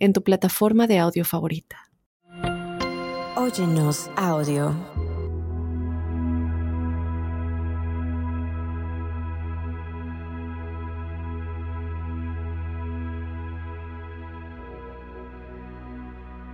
en 0.00 0.14
tu 0.14 0.22
plataforma 0.24 0.86
de 0.86 0.98
audio 0.98 1.24
favorita. 1.24 1.90
Óyenos 3.36 4.10
audio. 4.16 4.74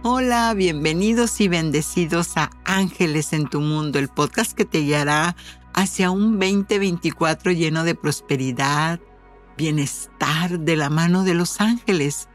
Hola, 0.02 0.54
bienvenidos 0.54 1.40
y 1.40 1.48
bendecidos 1.48 2.36
a 2.36 2.50
Ángeles 2.64 3.32
en 3.32 3.48
tu 3.48 3.60
Mundo, 3.60 3.98
el 3.98 4.08
podcast 4.08 4.52
que 4.52 4.64
te 4.64 4.80
guiará 4.80 5.36
hacia 5.72 6.10
un 6.10 6.38
2024 6.38 7.52
lleno 7.52 7.84
de 7.84 7.94
prosperidad, 7.94 9.00
bienestar 9.56 10.60
de 10.60 10.76
la 10.76 10.90
mano 10.90 11.24
de 11.24 11.34
los 11.34 11.60
ángeles 11.60 12.28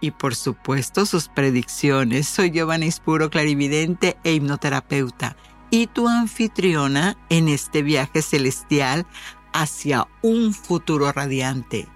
y 0.00 0.12
por 0.12 0.34
supuesto 0.34 1.06
sus 1.06 1.28
predicciones. 1.28 2.28
Soy 2.28 2.50
Giovanna 2.50 2.86
Ispuro, 2.86 3.30
clarividente 3.30 4.16
e 4.24 4.32
hipnoterapeuta 4.32 5.36
y 5.70 5.86
tu 5.86 6.08
anfitriona 6.08 7.16
en 7.28 7.48
este 7.48 7.82
viaje 7.82 8.22
celestial 8.22 9.06
hacia 9.52 10.08
un 10.22 10.54
futuro 10.54 11.12
radiante. 11.12 11.88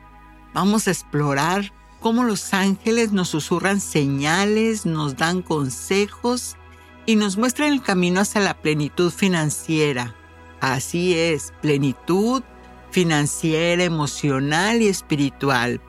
Vamos 0.54 0.88
a 0.88 0.90
explorar 0.90 1.72
cómo 2.00 2.24
los 2.24 2.52
ángeles 2.52 3.12
nos 3.12 3.28
susurran 3.28 3.80
señales, 3.80 4.84
nos 4.84 5.16
dan 5.16 5.42
consejos 5.42 6.56
y 7.06 7.16
nos 7.16 7.36
muestran 7.36 7.72
el 7.72 7.82
camino 7.82 8.20
hacia 8.20 8.40
la 8.40 8.54
plenitud 8.54 9.10
financiera. 9.10 10.14
Así 10.60 11.14
es, 11.14 11.52
plenitud 11.62 12.42
financiera, 12.90 13.82
emocional 13.84 14.82
y 14.82 14.88
espiritual 14.88 15.80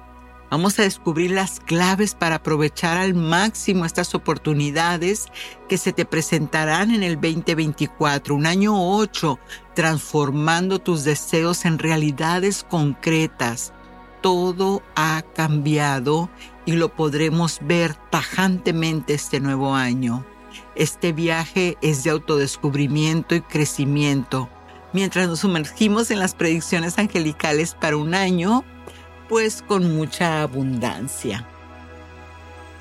Vamos 0.53 0.77
a 0.77 0.83
descubrir 0.83 1.31
las 1.31 1.59
claves 1.59 2.13
para 2.13 2.35
aprovechar 2.35 2.99
al 2.99 3.15
máximo 3.15 3.85
estas 3.85 4.13
oportunidades 4.13 5.25
que 5.67 5.79
se 5.79 5.93
te 5.93 6.05
presentarán 6.05 6.91
en 6.91 7.01
el 7.01 7.15
2024, 7.15 8.35
un 8.35 8.45
año 8.45 8.75
8, 8.75 9.39
transformando 9.73 10.77
tus 10.77 11.05
deseos 11.05 11.65
en 11.65 11.79
realidades 11.79 12.63
concretas. 12.69 13.73
Todo 14.21 14.83
ha 14.95 15.23
cambiado 15.33 16.29
y 16.67 16.73
lo 16.73 16.93
podremos 16.93 17.57
ver 17.63 17.95
tajantemente 18.11 19.15
este 19.15 19.39
nuevo 19.39 19.73
año. 19.73 20.23
Este 20.75 21.13
viaje 21.13 21.79
es 21.81 22.03
de 22.03 22.11
autodescubrimiento 22.11 23.33
y 23.33 23.41
crecimiento. 23.41 24.49
Mientras 24.93 25.27
nos 25.27 25.39
sumergimos 25.39 26.11
en 26.11 26.19
las 26.19 26.35
predicciones 26.35 26.99
angelicales 26.99 27.73
para 27.73 27.97
un 27.97 28.13
año, 28.13 28.63
pues 29.33 29.63
con 29.63 29.95
mucha 29.95 30.43
abundancia. 30.43 31.43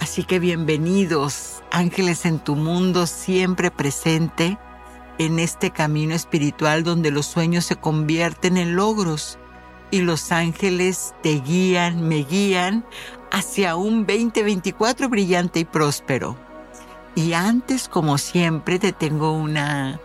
Así 0.00 0.22
que 0.22 0.38
bienvenidos, 0.38 1.62
ángeles 1.70 2.26
en 2.26 2.40
tu 2.40 2.56
mundo, 2.56 3.06
siempre 3.06 3.70
presente 3.70 4.58
en 5.16 5.38
este 5.38 5.70
camino 5.70 6.14
espiritual 6.14 6.84
donde 6.84 7.10
los 7.10 7.24
sueños 7.24 7.64
se 7.64 7.76
convierten 7.76 8.58
en 8.58 8.76
logros 8.76 9.38
y 9.90 10.02
los 10.02 10.30
ángeles 10.30 11.14
te 11.22 11.40
guían, 11.40 12.06
me 12.06 12.16
guían 12.16 12.84
hacia 13.30 13.74
un 13.74 14.04
2024 14.04 15.08
brillante 15.08 15.60
y 15.60 15.64
próspero. 15.64 16.36
Y 17.14 17.32
antes, 17.32 17.88
como 17.88 18.18
siempre, 18.18 18.78
te 18.78 18.92
tengo 18.92 19.32
una, 19.32 19.98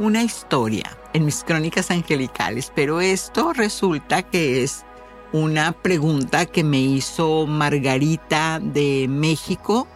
una 0.00 0.24
historia 0.24 0.98
en 1.12 1.24
mis 1.24 1.44
crónicas 1.44 1.92
angelicales, 1.92 2.72
pero 2.74 3.00
esto 3.00 3.52
resulta 3.52 4.24
que 4.24 4.64
es 4.64 4.84
una 5.32 5.72
pregunta 5.72 6.46
que 6.46 6.62
me 6.62 6.80
hizo 6.80 7.46
Margarita 7.46 8.60
de 8.60 9.06
México 9.08 9.88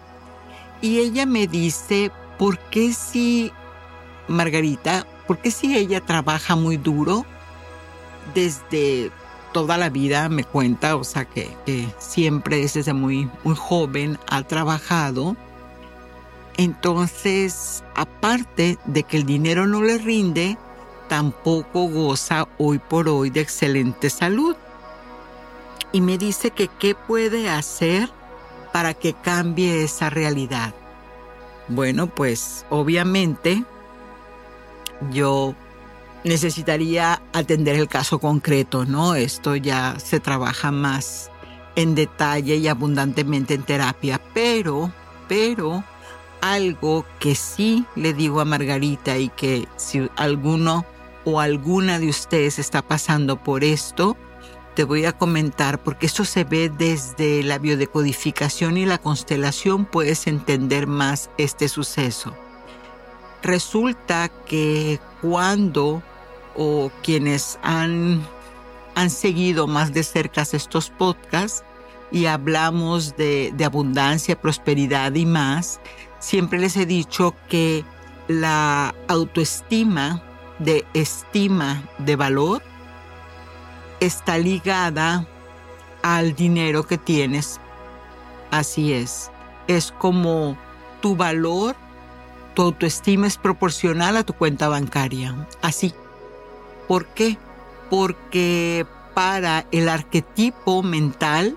y 0.81 0.99
ella 0.99 1.27
me 1.27 1.47
dice, 1.47 2.11
¿por 2.39 2.59
qué 2.59 2.93
si, 2.93 3.53
Margarita, 4.29 5.07
por 5.27 5.39
qué 5.39 5.51
si 5.51 5.77
ella 5.77 6.01
trabaja 6.01 6.57
muy 6.57 6.79
duro 6.79 7.27
desde 8.35 9.11
toda 9.53 9.77
la 9.77 9.91
vida, 9.91 10.29
me 10.29 10.45
cuenta, 10.45 10.97
o 10.97 11.05
sea 11.05 11.25
que, 11.27 11.49
siempre 11.99 12.59
desde 12.59 12.93
muy, 12.93 13.31
muy 13.45 13.57
joven 13.57 14.19
ha 14.29 14.43
trabajado? 14.43 15.37
Entonces, 16.57 17.85
aparte 17.95 18.79
de 18.87 19.03
que 19.03 19.19
el 19.19 19.27
dinero 19.27 19.67
no 19.67 19.83
le 19.83 19.99
rinde, 19.99 20.57
tampoco 21.09 21.89
goza 21.89 22.49
hoy 22.57 22.79
por 22.79 23.11
hoy 23.11 23.29
de 23.29 23.43
excelente 23.43 24.09
salud 24.09 24.57
y 25.93 26.01
me 26.01 26.19
dice 26.19 26.51
que 26.51 26.69
qué 26.69 26.95
puede 26.95 27.49
hacer 27.49 28.11
para 28.73 28.95
que 28.95 29.15
cambie 29.15 29.85
esa 29.85 30.11
realidad. 30.11 30.75
Bueno, 31.69 32.07
pues 32.07 32.65
obviamente 32.71 33.65
yo 35.11 35.55
necesitaría 36.25 37.23
atender 37.33 37.77
el 37.77 37.89
caso 37.89 38.19
concreto, 38.19 38.85
¿no? 38.85 39.15
Esto 39.15 39.57
ya 39.57 39.97
se 39.99 40.21
trabaja 40.21 40.71
más 40.71 41.31
en 41.77 41.95
detalle 41.95 42.57
y 42.57 42.69
abundantemente 42.69 43.55
en 43.55 43.63
terapia, 43.63 44.21
pero, 44.35 44.91
pero 45.29 45.85
algo 46.41 47.05
que 47.19 47.35
sí 47.35 47.85
le 47.95 48.13
digo 48.13 48.41
a 48.41 48.45
Margarita 48.45 49.19
y 49.19 49.29
que 49.29 49.67
si 49.77 50.09
alguno 50.17 50.85
o 51.25 51.41
alguna 51.41 51.99
de 51.99 52.09
ustedes 52.09 52.59
está 52.59 52.83
pasando 52.83 53.37
por 53.37 53.65
esto, 53.65 54.17
te 54.77 54.85
voy 54.85 55.07
a 55.07 55.13
comentar 55.15 55.83
porque 55.83 56.05
eso 56.05 56.27
se 56.27 56.45
ve 56.45 56.69
desde 56.69 57.43
la 57.43 57.59
biodecodificación 57.59 58.77
y 58.77 58.85
la 58.85 58.99
constelación 58.99 59.87
puedes 59.87 60.27
entender 60.27 60.87
más 60.87 61.31
este 61.39 61.69
suceso. 61.69 62.37
Resulta 63.43 64.29
que 64.29 65.01
cuando 65.23 66.03
o 66.55 66.91
quienes 67.03 67.59
han, 67.63 68.21
han 68.95 69.09
seguido 69.09 69.67
más 69.67 69.95
de 69.95 70.03
cerca 70.03 70.43
estos 70.43 70.91
podcasts 70.91 71.65
y 72.13 72.27
hablamos 72.27 73.17
de, 73.17 73.55
de 73.57 73.65
abundancia, 73.65 74.39
prosperidad 74.39 75.15
y 75.15 75.25
más, 75.25 75.81
siempre 76.19 76.59
les 76.59 76.77
he 76.77 76.85
dicho 76.85 77.35
que 77.49 77.83
la 78.29 78.95
autoestima 79.09 80.23
de 80.59 80.85
estima 80.93 81.83
de 81.97 82.17
valor 82.17 82.63
está 84.01 84.39
ligada 84.39 85.27
al 86.03 86.35
dinero 86.35 86.87
que 86.87 86.99
tienes. 86.99 87.61
Así 88.51 88.93
es. 88.93 89.31
Es 89.67 89.93
como 89.93 90.57
tu 91.01 91.17
valor, 91.17 91.75
tu 92.55 92.63
autoestima 92.63 93.27
es 93.27 93.37
proporcional 93.37 94.17
a 94.17 94.25
tu 94.25 94.33
cuenta 94.33 94.69
bancaria. 94.69 95.47
Así. 95.63 95.95
¿Por 96.89 97.07
qué? 97.07 97.37
Porque 97.91 98.87
para 99.15 99.67
el 99.73 99.89
arquetipo 99.89 100.83
mental, 100.83 101.57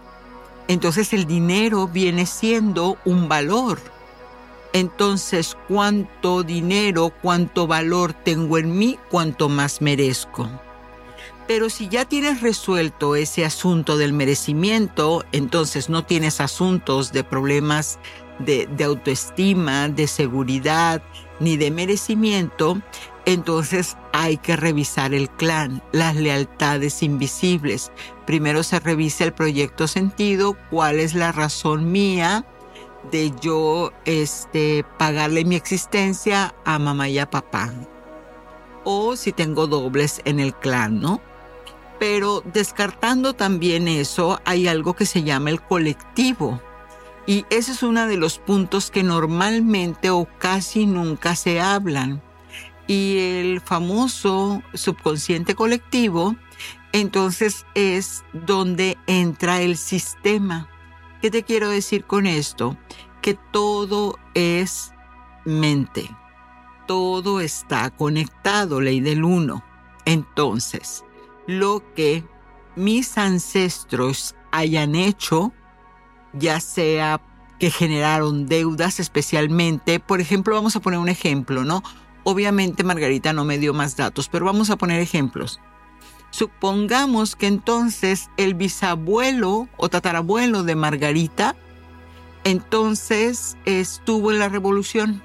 entonces 0.68 1.14
el 1.14 1.26
dinero 1.26 1.88
viene 1.88 2.26
siendo 2.26 2.98
un 3.06 3.28
valor. 3.28 3.80
Entonces, 4.74 5.58
cuánto 5.68 6.44
dinero, 6.44 7.12
cuánto 7.22 7.66
valor 7.66 8.14
tengo 8.14 8.58
en 8.58 8.78
mí, 8.78 9.00
cuánto 9.10 9.50
más 9.50 9.82
merezco. 9.82 10.48
Pero 11.50 11.72
si 11.72 11.88
ya 11.88 12.06
tienes 12.06 12.42
resuelto 12.42 13.16
ese 13.16 13.44
asunto 13.44 13.98
del 13.98 14.14
merecimiento, 14.14 15.26
entonces 15.32 15.90
no 15.90 16.06
tienes 16.06 16.42
asuntos 16.42 17.12
de 17.12 17.24
problemas 17.24 17.98
de, 18.38 18.70
autoestima, 18.86 19.90
de 19.90 20.06
seguridad, 20.06 21.02
ni 21.40 21.58
de 21.58 21.72
merecimiento, 21.72 22.80
entonces 23.26 23.98
hay 24.14 24.38
que 24.38 24.58
revisar 24.58 25.16
el 25.16 25.28
clan, 25.28 25.82
las 25.92 26.16
lealtades 26.18 27.02
invisibles. 27.02 27.92
Primero 28.28 28.62
se 28.62 28.80
revisa 28.80 29.24
el 29.24 29.34
proyecto 29.34 29.88
sentido, 29.88 30.56
cuál 30.70 31.00
es 31.00 31.16
la 31.16 31.32
razón 31.32 31.92
mía 31.92 32.46
de 33.12 33.34
yo 33.42 33.92
este, 34.06 34.86
pagarle 35.00 35.46
mi 35.46 35.56
existencia 35.56 36.54
a 36.64 36.78
mamá 36.78 37.10
y 37.10 37.18
a 37.18 37.28
papá. 37.28 37.74
O 38.84 39.16
si 39.16 39.32
tengo 39.32 39.66
dobles 39.66 40.22
en 40.26 40.40
el 40.40 40.54
clan, 40.54 41.02
¿no? 41.02 41.28
Pero 42.00 42.42
descartando 42.54 43.34
también 43.34 43.88
eso, 43.88 44.42
hay 44.46 44.68
algo 44.68 44.96
que 44.96 45.06
se 45.06 45.24
llama 45.24 45.50
el 45.50 45.62
colectivo. 45.62 46.62
Y 47.28 47.46
ese 47.50 47.74
es 47.74 47.84
uno 47.84 48.08
de 48.08 48.18
los 48.18 48.40
puntos 48.40 48.90
que 48.90 49.04
normalmente 49.04 50.10
o 50.10 50.28
casi 50.40 50.86
nunca 50.86 51.36
se 51.36 51.60
hablan. 51.60 52.24
Y 52.88 53.18
el 53.20 53.62
famoso 53.62 54.64
subconsciente 54.74 55.54
colectivo, 55.54 56.36
entonces 56.92 57.66
es 57.76 58.24
donde 58.34 58.98
entra 59.06 59.62
el 59.62 59.78
sistema. 59.78 60.68
¿Qué 61.22 61.30
te 61.30 61.44
quiero 61.44 61.70
decir 61.70 62.06
con 62.06 62.26
esto? 62.26 62.78
Que 63.22 63.38
todo 63.52 64.18
es 64.34 64.94
mente. 65.46 66.10
Todo 66.88 67.42
está 67.42 67.92
conectado, 67.92 68.82
ley 68.82 69.02
del 69.02 69.24
uno. 69.24 69.64
Entonces, 70.06 71.04
lo 71.50 71.82
que 71.96 72.24
mis 72.76 73.18
ancestros 73.18 74.36
hayan 74.52 74.94
hecho, 74.94 75.52
ya 76.32 76.60
sea 76.60 77.20
que 77.58 77.72
generaron 77.72 78.46
deudas 78.46 79.00
especialmente, 79.00 80.00
por 80.00 80.22
ejemplo, 80.22 80.54
vamos 80.54 80.76
a 80.76 80.80
poner 80.80 81.00
un 81.00 81.10
ejemplo, 81.10 81.64
¿no? 81.66 81.82
Obviamente 82.24 82.84
Margarita 82.84 83.34
no 83.34 83.46
me 83.46 83.58
dio 83.58 83.74
más 83.74 83.98
datos, 83.98 84.30
pero 84.30 84.46
vamos 84.46 84.70
a 84.70 84.78
poner 84.78 85.02
ejemplos. 85.02 85.60
Supongamos 86.30 87.36
que 87.36 87.48
entonces 87.48 88.30
el 88.38 88.54
bisabuelo 88.54 89.68
o 89.76 89.90
tatarabuelo 89.90 90.62
de 90.62 90.76
Margarita 90.76 91.56
entonces 92.44 93.58
estuvo 93.66 94.32
en 94.32 94.38
la 94.38 94.50
revolución 94.50 95.24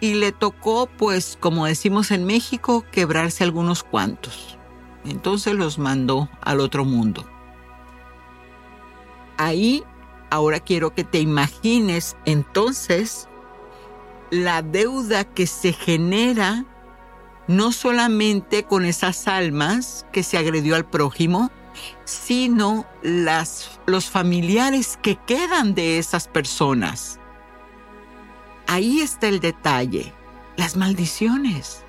y 0.00 0.14
le 0.14 0.32
tocó, 0.32 0.86
pues 0.86 1.38
como 1.40 1.64
decimos 1.64 2.10
en 2.10 2.26
México, 2.26 2.84
quebrarse 2.92 3.42
algunos 3.42 3.82
cuantos. 3.82 4.58
Entonces 5.04 5.54
los 5.54 5.78
mandó 5.78 6.28
al 6.40 6.60
otro 6.60 6.84
mundo 6.84 7.24
ahí 9.36 9.84
ahora 10.30 10.60
quiero 10.60 10.94
que 10.94 11.04
te 11.04 11.20
imagines 11.20 12.16
entonces 12.24 13.28
la 14.30 14.62
deuda 14.62 15.24
que 15.24 15.46
se 15.46 15.72
genera 15.72 16.64
no 17.46 17.72
solamente 17.72 18.64
con 18.64 18.84
esas 18.84 19.28
almas 19.28 20.06
que 20.12 20.22
se 20.22 20.38
agredió 20.38 20.76
al 20.76 20.86
prójimo, 20.86 21.50
sino 22.04 22.86
las, 23.02 23.80
los 23.86 24.08
familiares 24.08 24.98
que 25.02 25.16
quedan 25.16 25.74
de 25.74 25.98
esas 25.98 26.26
personas. 26.26 27.20
Ahí 28.66 29.02
está 29.02 29.28
el 29.28 29.40
detalle, 29.40 30.14
las 30.56 30.74
maldiciones. 30.74 31.83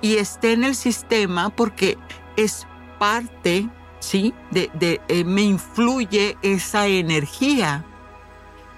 Y 0.00 0.16
está 0.16 0.50
en 0.50 0.64
el 0.64 0.74
sistema 0.74 1.50
porque 1.50 1.98
es 2.36 2.66
parte 2.98 3.68
¿sí? 4.06 4.34
De, 4.50 5.00
eh, 5.08 5.24
me 5.24 5.42
influye 5.42 6.36
esa 6.42 6.86
energía. 6.86 7.84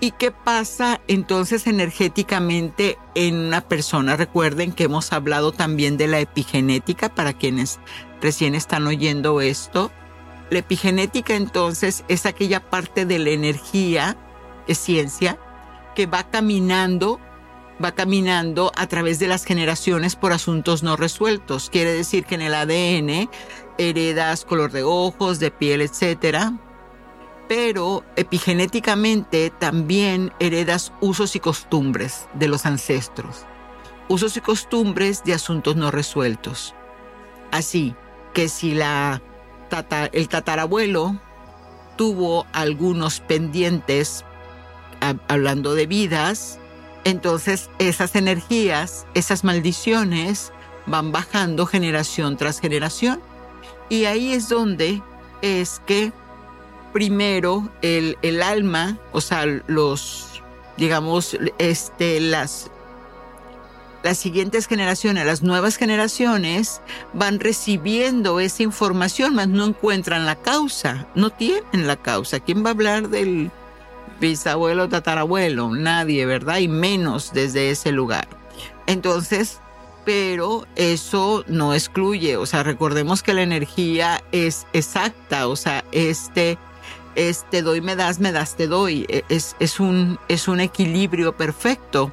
¿Y 0.00 0.12
qué 0.12 0.30
pasa 0.30 1.00
entonces 1.08 1.66
energéticamente 1.66 2.98
en 3.14 3.34
una 3.34 3.60
persona? 3.60 4.16
Recuerden 4.16 4.72
que 4.72 4.84
hemos 4.84 5.12
hablado 5.12 5.52
también 5.52 5.96
de 5.96 6.06
la 6.06 6.20
epigenética 6.20 7.08
para 7.08 7.32
quienes 7.32 7.80
recién 8.22 8.54
están 8.54 8.86
oyendo 8.86 9.40
esto. 9.40 9.90
La 10.50 10.60
epigenética 10.60 11.34
entonces 11.34 12.04
es 12.08 12.26
aquella 12.26 12.60
parte 12.70 13.06
de 13.06 13.18
la 13.18 13.30
energía, 13.30 14.16
es 14.68 14.78
ciencia, 14.78 15.38
que 15.96 16.06
va 16.06 16.30
caminando, 16.30 17.20
va 17.82 17.92
caminando 17.92 18.72
a 18.76 18.86
través 18.86 19.18
de 19.18 19.28
las 19.28 19.44
generaciones 19.44 20.16
por 20.16 20.32
asuntos 20.32 20.82
no 20.82 20.96
resueltos. 20.96 21.70
Quiere 21.70 21.92
decir 21.92 22.24
que 22.24 22.34
en 22.34 22.42
el 22.42 22.54
ADN 22.54 23.30
heredas 23.78 24.44
color 24.44 24.72
de 24.72 24.82
ojos, 24.82 25.38
de 25.38 25.50
piel, 25.50 25.80
etc. 25.80 26.50
Pero 27.48 28.04
epigenéticamente 28.16 29.50
también 29.50 30.32
heredas 30.40 30.92
usos 31.00 31.36
y 31.36 31.40
costumbres 31.40 32.28
de 32.34 32.48
los 32.48 32.66
ancestros, 32.66 33.46
usos 34.08 34.36
y 34.36 34.40
costumbres 34.40 35.22
de 35.24 35.34
asuntos 35.34 35.76
no 35.76 35.90
resueltos. 35.90 36.74
Así 37.50 37.94
que 38.34 38.48
si 38.48 38.72
el 38.72 40.28
tatarabuelo 40.28 41.18
tuvo 41.96 42.46
algunos 42.52 43.20
pendientes 43.20 44.24
hablando 45.28 45.74
de 45.74 45.86
vidas, 45.86 46.58
entonces 47.04 47.70
esas 47.78 48.14
energías, 48.16 49.06
esas 49.14 49.44
maldiciones 49.44 50.52
van 50.86 51.12
bajando 51.12 51.66
generación 51.66 52.36
tras 52.36 52.60
generación 52.60 53.20
y 53.88 54.04
ahí 54.04 54.32
es 54.32 54.48
donde 54.48 55.02
es 55.42 55.80
que 55.86 56.12
primero 56.92 57.68
el, 57.82 58.18
el 58.22 58.42
alma, 58.42 58.98
o 59.12 59.20
sea, 59.20 59.46
los, 59.66 60.42
digamos, 60.76 61.36
este, 61.58 62.20
las, 62.20 62.70
las 64.02 64.18
siguientes 64.18 64.66
generaciones, 64.66 65.26
las 65.26 65.42
nuevas 65.42 65.76
generaciones 65.76 66.80
van 67.12 67.40
recibiendo 67.40 68.40
esa 68.40 68.62
información, 68.62 69.34
mas 69.34 69.48
no 69.48 69.64
encuentran 69.64 70.26
la 70.26 70.36
causa, 70.36 71.06
no 71.14 71.30
tienen 71.30 71.86
la 71.86 71.96
causa. 71.96 72.40
¿Quién 72.40 72.64
va 72.64 72.70
a 72.70 72.72
hablar 72.72 73.08
del 73.08 73.50
bisabuelo, 74.20 74.88
tatarabuelo? 74.88 75.70
Nadie, 75.70 76.26
¿verdad? 76.26 76.58
Y 76.58 76.68
menos 76.68 77.32
desde 77.32 77.70
ese 77.70 77.92
lugar. 77.92 78.28
Entonces, 78.86 79.60
pero 80.04 80.66
eso 80.76 81.44
no 81.48 81.74
excluye, 81.74 82.38
o 82.38 82.46
sea, 82.46 82.62
recordemos 82.62 83.22
que 83.22 83.34
la 83.34 83.42
energía 83.42 84.24
es 84.32 84.66
exacta, 84.72 85.46
o 85.48 85.54
sea, 85.54 85.84
este, 85.92 86.56
este 87.14 87.60
doy, 87.60 87.82
me 87.82 87.94
das, 87.94 88.18
me 88.18 88.32
das, 88.32 88.56
te 88.56 88.68
doy, 88.68 89.04
e, 89.10 89.24
es, 89.28 89.54
es, 89.60 89.80
un, 89.80 90.18
es 90.28 90.48
un 90.48 90.60
equilibrio 90.60 91.36
perfecto. 91.36 92.12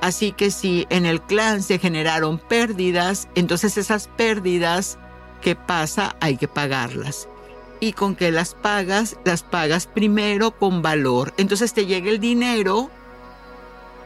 Así 0.00 0.32
que 0.32 0.50
si 0.50 0.86
en 0.90 1.06
el 1.06 1.22
clan 1.22 1.62
se 1.62 1.78
generaron 1.78 2.38
pérdidas, 2.38 3.28
entonces 3.36 3.78
esas 3.78 4.08
pérdidas, 4.08 4.98
¿qué 5.40 5.54
pasa? 5.54 6.16
Hay 6.20 6.36
que 6.36 6.48
pagarlas. 6.48 7.28
Y 7.80 7.92
con 7.92 8.16
que 8.16 8.32
las 8.32 8.54
pagas, 8.54 9.16
las 9.24 9.42
pagas 9.42 9.86
primero 9.86 10.50
con 10.50 10.82
valor. 10.82 11.32
Entonces 11.36 11.72
te 11.72 11.86
llega 11.86 12.10
el 12.10 12.18
dinero, 12.18 12.90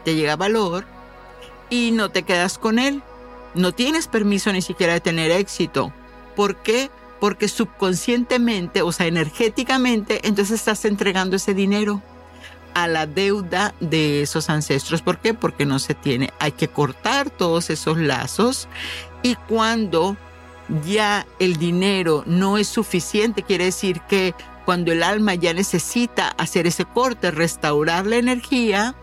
te 0.04 0.14
llega 0.14 0.36
valor 0.36 0.84
y 1.70 1.90
no 1.92 2.10
te 2.10 2.22
quedas 2.22 2.58
con 2.58 2.78
él 2.78 3.02
no 3.54 3.72
tienes 3.72 4.06
permiso 4.08 4.52
ni 4.52 4.62
siquiera 4.62 4.94
de 4.94 5.00
tener 5.00 5.30
éxito. 5.30 5.92
¿Por 6.36 6.56
qué? 6.56 6.90
Porque 7.20 7.48
subconscientemente, 7.48 8.82
o 8.82 8.92
sea, 8.92 9.06
energéticamente, 9.06 10.26
entonces 10.26 10.60
estás 10.60 10.84
entregando 10.84 11.36
ese 11.36 11.54
dinero 11.54 12.02
a 12.75 12.88
la 12.88 13.06
deuda 13.06 13.75
de 13.80 14.22
esos 14.22 14.48
ancestros. 14.48 15.02
¿Por 15.02 15.18
qué? 15.18 15.34
Porque 15.34 15.66
no 15.66 15.78
se 15.78 15.94
tiene. 15.94 16.32
Hay 16.38 16.52
que 16.52 16.68
cortar 16.68 17.30
todos 17.30 17.70
esos 17.70 17.99
lazos 17.99 18.68
y 19.23 19.35
cuando 19.35 20.16
ya 20.85 21.26
el 21.38 21.57
dinero 21.57 22.25
no 22.26 22.59
es 22.59 22.69
suficiente, 22.69 23.43
quiere 23.43 23.67
decir 23.67 24.00
que 24.09 24.35
cuando 24.64 24.93
el 24.93 25.02
alma 25.02 25.35
ya 25.35 25.52
necesita 25.52 26.29
hacer 26.38 26.67
ese 26.67 26.85
corte, 26.85 27.31
restaurar 27.31 28.07
la 28.07 28.17
energía, 28.17 28.95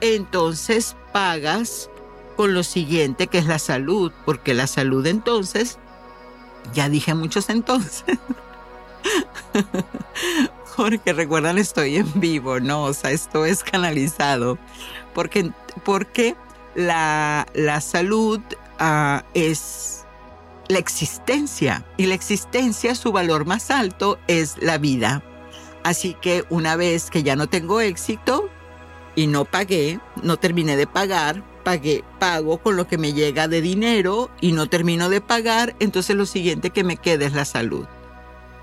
entonces 0.00 0.96
pagas 1.12 1.90
con 2.36 2.54
lo 2.54 2.62
siguiente 2.62 3.26
que 3.26 3.38
es 3.38 3.46
la 3.46 3.58
salud, 3.58 4.12
porque 4.24 4.54
la 4.54 4.66
salud 4.66 5.06
entonces, 5.06 5.78
ya 6.72 6.88
dije 6.88 7.14
muchos 7.14 7.50
entonces, 7.50 8.04
porque 10.76 11.12
recuerdan 11.12 11.58
estoy 11.58 11.96
en 11.96 12.20
vivo, 12.20 12.60
¿no? 12.60 12.84
O 12.84 12.94
sea, 12.94 13.10
esto 13.10 13.44
es 13.44 13.62
canalizado, 13.62 14.58
porque, 15.14 15.50
porque 15.84 16.36
la, 16.74 17.46
la 17.54 17.80
salud 17.80 18.40
ah, 18.78 19.24
es 19.34 20.01
la 20.72 20.78
existencia 20.78 21.84
y 21.96 22.06
la 22.06 22.14
existencia, 22.14 22.94
su 22.94 23.12
valor 23.12 23.44
más 23.44 23.70
alto 23.70 24.18
es 24.26 24.56
la 24.60 24.78
vida. 24.78 25.22
Así 25.84 26.16
que 26.20 26.44
una 26.48 26.76
vez 26.76 27.10
que 27.10 27.22
ya 27.22 27.36
no 27.36 27.46
tengo 27.48 27.80
éxito 27.80 28.48
y 29.14 29.26
no 29.26 29.44
pagué, 29.44 30.00
no 30.22 30.38
terminé 30.38 30.76
de 30.76 30.86
pagar, 30.86 31.44
pagué, 31.62 32.04
pago 32.18 32.58
con 32.58 32.76
lo 32.76 32.86
que 32.86 32.98
me 32.98 33.12
llega 33.12 33.48
de 33.48 33.60
dinero 33.60 34.30
y 34.40 34.52
no 34.52 34.68
termino 34.68 35.08
de 35.08 35.20
pagar, 35.20 35.76
entonces 35.78 36.16
lo 36.16 36.24
siguiente 36.24 36.70
que 36.70 36.84
me 36.84 36.96
queda 36.96 37.26
es 37.26 37.34
la 37.34 37.44
salud. 37.44 37.86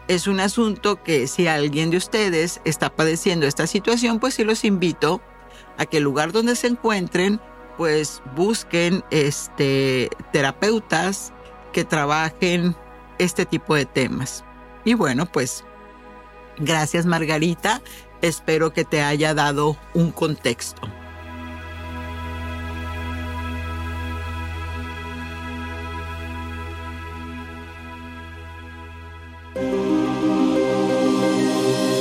Es 0.07 0.25
un 0.25 0.39
asunto 0.39 1.03
que 1.03 1.27
si 1.27 1.45
alguien 1.45 1.91
de 1.91 1.97
ustedes 1.97 2.61
está 2.65 2.89
padeciendo 2.89 3.45
esta 3.45 3.67
situación, 3.67 4.19
pues 4.19 4.33
sí 4.33 4.43
los 4.43 4.65
invito 4.65 5.21
a 5.77 5.85
que 5.85 5.97
el 5.97 6.03
lugar 6.03 6.31
donde 6.31 6.55
se 6.55 6.67
encuentren, 6.67 7.39
pues 7.77 8.23
busquen 8.35 9.03
este, 9.11 10.09
terapeutas 10.33 11.31
que 11.71 11.83
trabajen 11.83 12.75
este 13.17 13.45
tipo 13.45 13.75
de 13.75 13.85
temas. 13.85 14.43
Y 14.85 14.93
bueno, 14.93 15.25
pues 15.25 15.63
gracias 16.57 17.05
Margarita, 17.05 17.81
espero 18.21 18.73
que 18.73 18.85
te 18.85 19.01
haya 19.01 19.33
dado 19.33 19.77
un 19.93 20.11
contexto. 20.11 20.81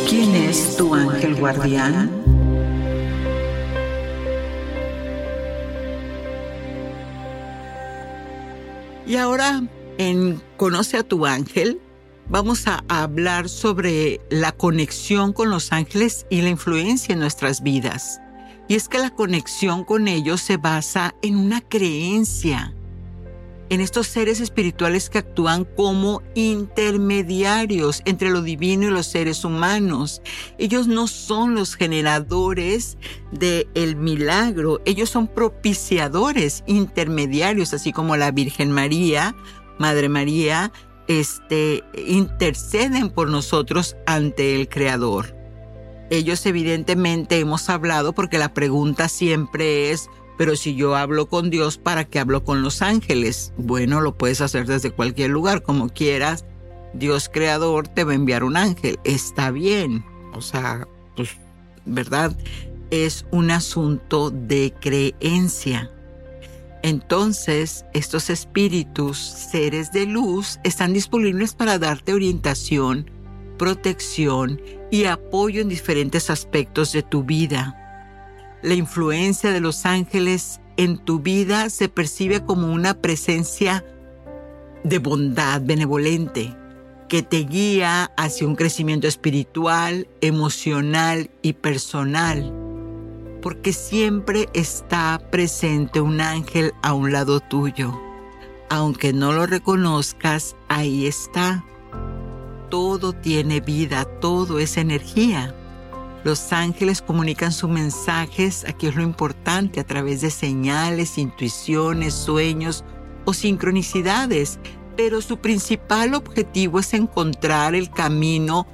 ¿Quién 0.08 0.34
es 0.34 0.76
tu 0.76 0.94
ángel 0.94 1.34
guardián? 1.34 2.27
Y 9.08 9.16
ahora 9.16 9.62
en 9.96 10.42
Conoce 10.58 10.98
a 10.98 11.02
tu 11.02 11.24
ángel 11.24 11.80
vamos 12.28 12.66
a 12.66 12.84
hablar 12.88 13.48
sobre 13.48 14.20
la 14.28 14.52
conexión 14.52 15.32
con 15.32 15.48
los 15.48 15.72
ángeles 15.72 16.26
y 16.28 16.42
la 16.42 16.50
influencia 16.50 17.14
en 17.14 17.20
nuestras 17.20 17.62
vidas. 17.62 18.20
Y 18.68 18.74
es 18.74 18.86
que 18.86 18.98
la 18.98 19.08
conexión 19.08 19.84
con 19.84 20.08
ellos 20.08 20.42
se 20.42 20.58
basa 20.58 21.14
en 21.22 21.38
una 21.38 21.62
creencia, 21.62 22.74
en 23.70 23.80
estos 23.80 24.06
seres 24.06 24.40
espirituales 24.40 25.10
que 25.10 25.18
actúan 25.18 25.64
como 25.64 26.22
intermediarios 26.34 28.02
entre 28.04 28.30
lo 28.30 28.42
divino 28.42 28.86
y 28.86 28.90
los 28.90 29.06
seres 29.06 29.44
humanos. 29.44 30.22
Ellos 30.58 30.86
no 30.86 31.06
son 31.06 31.54
los 31.54 31.74
generadores 31.74 32.98
del 33.32 33.68
el 33.74 33.96
milagro, 33.96 34.80
ellos 34.84 35.10
son 35.10 35.28
propiciadores, 35.28 36.64
intermediarios, 36.66 37.74
así 37.74 37.92
como 37.92 38.16
la 38.16 38.30
Virgen 38.30 38.72
María, 38.72 39.34
Madre 39.78 40.08
María, 40.08 40.72
este, 41.06 41.84
interceden 42.06 43.10
por 43.10 43.28
nosotros 43.28 43.96
ante 44.06 44.54
el 44.54 44.68
Creador. 44.68 45.34
Ellos 46.10 46.44
evidentemente 46.46 47.38
hemos 47.38 47.68
hablado 47.68 48.14
porque 48.14 48.38
la 48.38 48.54
pregunta 48.54 49.08
siempre 49.08 49.90
es, 49.90 50.08
pero 50.38 50.54
si 50.54 50.76
yo 50.76 50.94
hablo 50.94 51.28
con 51.28 51.50
Dios, 51.50 51.76
¿para 51.78 52.04
qué 52.04 52.20
hablo 52.20 52.44
con 52.44 52.62
los 52.62 52.80
ángeles? 52.80 53.52
Bueno, 53.58 54.00
lo 54.00 54.16
puedes 54.16 54.40
hacer 54.40 54.66
desde 54.66 54.92
cualquier 54.92 55.30
lugar, 55.30 55.62
como 55.62 55.88
quieras. 55.88 56.44
Dios 56.94 57.28
creador 57.28 57.88
te 57.88 58.04
va 58.04 58.12
a 58.12 58.14
enviar 58.14 58.44
un 58.44 58.56
ángel. 58.56 59.00
Está 59.02 59.50
bien. 59.50 60.04
O 60.32 60.40
sea, 60.40 60.86
pues, 61.16 61.30
¿verdad? 61.84 62.36
Es 62.90 63.26
un 63.32 63.50
asunto 63.50 64.30
de 64.30 64.72
creencia. 64.80 65.90
Entonces, 66.84 67.84
estos 67.92 68.30
espíritus, 68.30 69.18
seres 69.18 69.90
de 69.90 70.06
luz, 70.06 70.60
están 70.62 70.92
disponibles 70.92 71.52
para 71.52 71.80
darte 71.80 72.14
orientación, 72.14 73.10
protección 73.58 74.62
y 74.92 75.06
apoyo 75.06 75.60
en 75.60 75.68
diferentes 75.68 76.30
aspectos 76.30 76.92
de 76.92 77.02
tu 77.02 77.24
vida. 77.24 77.87
La 78.62 78.74
influencia 78.74 79.50
de 79.52 79.60
los 79.60 79.86
ángeles 79.86 80.60
en 80.76 80.98
tu 80.98 81.20
vida 81.20 81.70
se 81.70 81.88
percibe 81.88 82.44
como 82.44 82.72
una 82.72 82.94
presencia 82.94 83.84
de 84.84 84.98
bondad 84.98 85.60
benevolente 85.62 86.54
que 87.08 87.22
te 87.22 87.38
guía 87.38 88.10
hacia 88.16 88.46
un 88.46 88.54
crecimiento 88.54 89.06
espiritual, 89.06 90.08
emocional 90.20 91.30
y 91.42 91.54
personal 91.54 92.52
porque 93.42 93.72
siempre 93.72 94.48
está 94.52 95.20
presente 95.30 96.00
un 96.00 96.20
ángel 96.20 96.72
a 96.82 96.92
un 96.94 97.12
lado 97.12 97.40
tuyo. 97.40 97.98
Aunque 98.70 99.12
no 99.12 99.32
lo 99.32 99.46
reconozcas, 99.46 100.56
ahí 100.68 101.06
está. 101.06 101.64
Todo 102.68 103.12
tiene 103.12 103.60
vida, 103.60 104.04
todo 104.04 104.58
es 104.58 104.76
energía. 104.76 105.54
Los 106.28 106.52
ángeles 106.52 107.00
comunican 107.00 107.52
sus 107.52 107.70
mensajes, 107.70 108.66
aquí 108.68 108.86
es 108.86 108.96
lo 108.96 109.02
importante, 109.02 109.80
a 109.80 109.84
través 109.84 110.20
de 110.20 110.30
señales, 110.30 111.16
intuiciones, 111.16 112.12
sueños 112.12 112.84
o 113.24 113.32
sincronicidades, 113.32 114.58
pero 114.94 115.22
su 115.22 115.38
principal 115.38 116.12
objetivo 116.12 116.80
es 116.80 116.92
encontrar 116.92 117.74
el 117.74 117.88
camino 117.90 118.66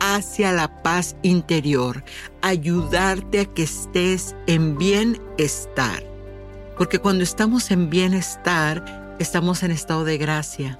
hacia 0.00 0.52
la 0.52 0.82
paz 0.82 1.14
interior, 1.20 2.02
ayudarte 2.40 3.40
a 3.40 3.44
que 3.44 3.64
estés 3.64 4.34
en 4.46 4.78
bienestar. 4.78 6.02
Porque 6.78 6.98
cuando 6.98 7.24
estamos 7.24 7.70
en 7.70 7.90
bienestar, 7.90 9.14
estamos 9.18 9.62
en 9.62 9.70
estado 9.70 10.04
de 10.04 10.16
gracia. 10.16 10.78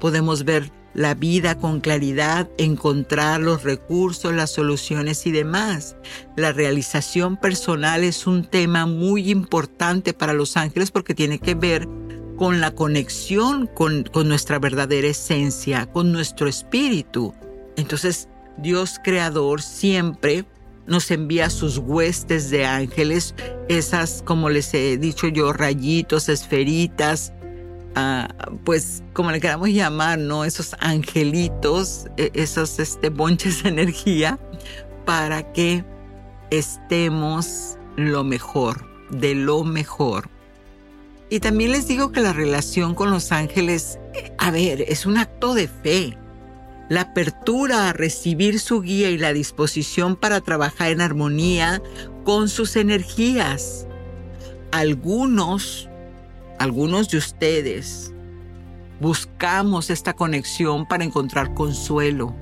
Podemos 0.00 0.46
ver 0.46 0.72
la 0.96 1.14
vida 1.14 1.58
con 1.58 1.80
claridad, 1.80 2.48
encontrar 2.56 3.42
los 3.42 3.64
recursos, 3.64 4.32
las 4.32 4.50
soluciones 4.50 5.26
y 5.26 5.30
demás. 5.30 5.94
La 6.36 6.52
realización 6.52 7.36
personal 7.36 8.02
es 8.02 8.26
un 8.26 8.44
tema 8.46 8.86
muy 8.86 9.30
importante 9.30 10.14
para 10.14 10.32
los 10.32 10.56
ángeles 10.56 10.90
porque 10.90 11.14
tiene 11.14 11.38
que 11.38 11.54
ver 11.54 11.86
con 12.38 12.62
la 12.62 12.70
conexión 12.70 13.66
con, 13.66 14.04
con 14.04 14.26
nuestra 14.26 14.58
verdadera 14.58 15.08
esencia, 15.08 15.84
con 15.84 16.12
nuestro 16.12 16.48
espíritu. 16.48 17.34
Entonces, 17.76 18.30
Dios 18.56 18.98
creador 19.04 19.60
siempre 19.60 20.46
nos 20.86 21.10
envía 21.10 21.50
sus 21.50 21.76
huestes 21.76 22.48
de 22.48 22.64
ángeles, 22.64 23.34
esas, 23.68 24.22
como 24.24 24.48
les 24.48 24.72
he 24.72 24.96
dicho 24.96 25.28
yo, 25.28 25.52
rayitos, 25.52 26.30
esferitas, 26.30 27.34
pues 28.64 29.02
como 29.12 29.30
le 29.30 29.40
queramos 29.40 29.70
llamar, 29.70 30.18
¿no? 30.18 30.44
Esos 30.44 30.74
angelitos, 30.80 32.06
e, 32.16 32.30
esos 32.34 32.78
este, 32.78 33.08
bonches 33.08 33.62
de 33.62 33.70
energía, 33.70 34.38
para 35.04 35.52
que 35.52 35.84
estemos 36.50 37.78
lo 37.96 38.24
mejor, 38.24 38.86
de 39.10 39.34
lo 39.34 39.64
mejor. 39.64 40.28
Y 41.30 41.40
también 41.40 41.72
les 41.72 41.88
digo 41.88 42.12
que 42.12 42.20
la 42.20 42.32
relación 42.32 42.94
con 42.94 43.10
los 43.10 43.32
ángeles, 43.32 43.98
a 44.38 44.50
ver, 44.50 44.82
es 44.82 45.06
un 45.06 45.18
acto 45.18 45.54
de 45.54 45.68
fe 45.68 46.16
la 46.88 47.02
apertura 47.02 47.88
a 47.88 47.92
recibir 47.92 48.60
su 48.60 48.80
guía 48.80 49.10
y 49.10 49.18
la 49.18 49.32
disposición 49.32 50.16
para 50.16 50.40
trabajar 50.40 50.90
en 50.90 51.00
armonía 51.00 51.82
con 52.24 52.48
sus 52.48 52.76
energías. 52.76 53.86
Algunos, 54.70 55.88
algunos 56.58 57.08
de 57.08 57.18
ustedes, 57.18 58.12
buscamos 59.00 59.90
esta 59.90 60.14
conexión 60.14 60.86
para 60.86 61.04
encontrar 61.04 61.54
consuelo, 61.54 62.34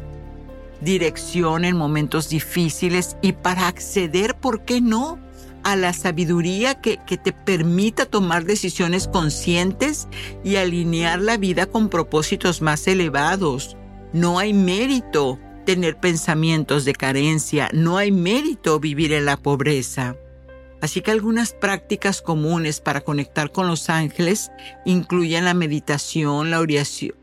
dirección 0.81 1.65
en 1.65 1.77
momentos 1.77 2.29
difíciles 2.29 3.17
y 3.23 3.33
para 3.33 3.69
acceder, 3.69 4.37
¿por 4.37 4.65
qué 4.65 4.81
no?, 4.81 5.19
a 5.65 5.77
la 5.77 5.95
sabiduría 5.95 6.75
que, 6.75 6.99
que, 7.07 7.17
te 7.17 7.33
permita 7.33 8.05
tomar 8.05 8.45
decisiones 8.45 9.09
conscientes 9.09 10.09
y 10.45 10.57
alinear 10.57 11.21
la 11.21 11.39
vida 11.39 11.65
con 11.65 11.89
propósitos 11.89 12.61
más 12.61 12.87
elevados. 12.87 13.75
No 14.13 14.39
hay 14.39 14.53
mérito 14.53 15.39
tener 15.65 15.97
pensamientos 15.97 16.85
de 16.85 16.93
carencia, 16.93 17.71
no 17.73 17.97
hay 17.97 18.13
mérito 18.13 18.79
vivir 18.79 19.13
en 19.15 19.25
la 19.25 19.39
pobreza. 19.39 20.17
Así 20.85 21.01
que 21.01 21.13
algunas 21.13 21.55
prácticas 21.55 22.21
comunes 22.21 22.83
para 22.83 23.01
conectar 23.01 23.51
con 23.53 23.67
los 23.69 23.89
ángeles 23.89 24.51
incluyen 24.85 25.47
la 25.47 25.55
meditación, 25.55 26.51
la 26.51 26.63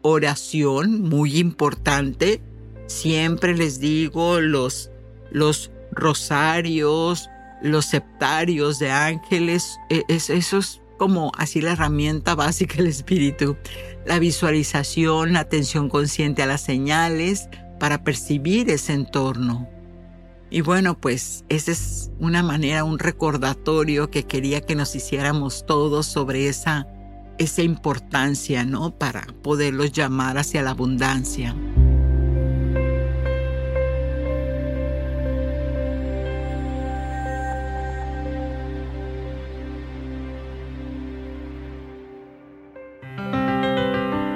oración, 0.02 1.02
muy 1.04 1.38
importante. 1.38 2.42
Siempre 2.88 3.56
les 3.56 3.80
digo 3.80 4.40
los, 4.40 4.90
los 5.30 5.70
rosarios, 5.92 7.30
los 7.62 7.86
septarios 7.86 8.80
de 8.80 8.90
ángeles, 8.90 9.78
e, 9.92 10.02
es, 10.08 10.32
eso 10.32 10.58
es 10.58 10.82
como 10.98 11.32
así 11.38 11.62
la 11.62 11.74
herramienta 11.74 12.34
básica 12.34 12.78
del 12.78 12.88
espíritu 12.88 13.58
la 14.08 14.18
visualización, 14.18 15.34
la 15.34 15.42
atención 15.42 15.88
consciente 15.88 16.42
a 16.42 16.48
las 16.48 16.62
señales 16.62 17.48
para 17.80 18.04
percibir 18.04 18.72
ese 18.72 18.94
entorno. 18.94 19.70
Y 20.54 20.60
bueno, 20.60 21.00
pues 21.00 21.46
esa 21.48 21.72
es 21.72 22.12
una 22.20 22.44
manera, 22.44 22.84
un 22.84 23.00
recordatorio 23.00 24.12
que 24.12 24.24
quería 24.24 24.60
que 24.60 24.76
nos 24.76 24.94
hiciéramos 24.96 25.66
todos 25.66 26.06
sobre 26.06 26.50
esa, 26.50 26.88
esa 27.38 27.62
importancia, 27.62 28.66
¿no? 28.66 28.92
Para 28.92 29.26
poderlos 29.42 29.94
llamar 29.94 30.38
hacia 30.38 30.62
la 30.62 30.72
abundancia. 30.72 31.56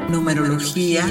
numerología. 0.10 1.06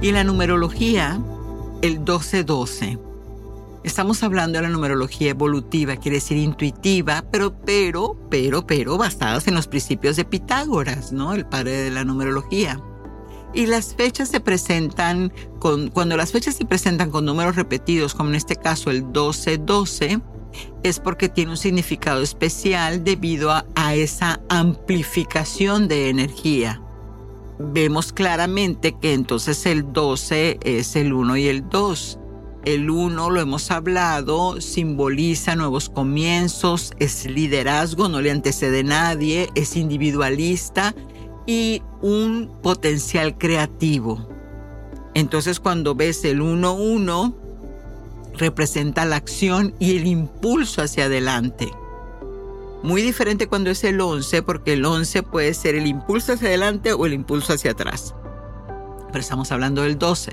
Y 0.00 0.12
la 0.12 0.22
numerología, 0.22 1.20
el 1.82 1.94
1212. 1.98 2.98
Estamos 3.82 4.22
hablando 4.22 4.58
de 4.58 4.62
la 4.62 4.68
numerología 4.68 5.30
evolutiva, 5.30 5.96
quiere 5.96 6.18
decir 6.18 6.36
intuitiva, 6.36 7.24
pero, 7.32 7.52
pero, 7.64 8.16
pero, 8.30 8.64
pero, 8.64 8.96
basadas 8.96 9.48
en 9.48 9.56
los 9.56 9.66
principios 9.66 10.14
de 10.14 10.24
Pitágoras, 10.24 11.10
¿no? 11.10 11.34
El 11.34 11.46
padre 11.46 11.72
de 11.72 11.90
la 11.90 12.04
numerología. 12.04 12.80
Y 13.54 13.66
las 13.66 13.94
fechas 13.94 14.28
se 14.28 14.38
presentan 14.38 15.32
con, 15.58 15.88
cuando 15.88 16.16
las 16.16 16.30
fechas 16.30 16.54
se 16.54 16.64
presentan 16.64 17.10
con 17.10 17.24
números 17.24 17.56
repetidos, 17.56 18.14
como 18.14 18.30
en 18.30 18.36
este 18.36 18.54
caso 18.54 18.90
el 18.90 19.02
1212, 19.02 20.20
es 20.84 21.00
porque 21.00 21.28
tiene 21.28 21.50
un 21.50 21.56
significado 21.56 22.22
especial 22.22 23.02
debido 23.02 23.50
a, 23.50 23.94
esa 23.94 24.40
amplificación 24.48 25.88
de 25.88 26.08
energía. 26.08 26.82
Vemos 27.60 28.12
claramente 28.12 28.96
que 29.00 29.14
entonces 29.14 29.66
el 29.66 29.92
12 29.92 30.60
es 30.62 30.94
el 30.94 31.12
1 31.12 31.36
y 31.38 31.48
el 31.48 31.68
2. 31.68 32.18
El 32.64 32.90
uno, 32.90 33.30
lo 33.30 33.40
hemos 33.40 33.70
hablado, 33.70 34.60
simboliza 34.60 35.56
nuevos 35.56 35.88
comienzos, 35.88 36.92
es 36.98 37.24
liderazgo, 37.24 38.08
no 38.08 38.20
le 38.20 38.30
antecede 38.30 38.84
nadie, 38.84 39.48
es 39.54 39.76
individualista 39.76 40.94
y 41.46 41.82
un 42.02 42.52
potencial 42.62 43.38
creativo. 43.38 44.28
Entonces 45.14 45.60
cuando 45.60 45.94
ves 45.94 46.24
el 46.24 46.40
1-1, 46.40 47.34
representa 48.34 49.04
la 49.04 49.16
acción 49.16 49.74
y 49.78 49.96
el 49.96 50.06
impulso 50.06 50.82
hacia 50.82 51.04
adelante. 51.04 51.72
Muy 52.82 53.02
diferente 53.02 53.48
cuando 53.48 53.70
es 53.70 53.82
el 53.82 54.00
11, 54.00 54.42
porque 54.42 54.74
el 54.74 54.84
11 54.84 55.24
puede 55.24 55.52
ser 55.54 55.74
el 55.74 55.86
impulso 55.86 56.32
hacia 56.32 56.48
adelante 56.48 56.92
o 56.92 57.06
el 57.06 57.12
impulso 57.12 57.52
hacia 57.52 57.72
atrás. 57.72 58.14
Pero 59.08 59.18
estamos 59.18 59.50
hablando 59.50 59.82
del 59.82 59.98
12. 59.98 60.32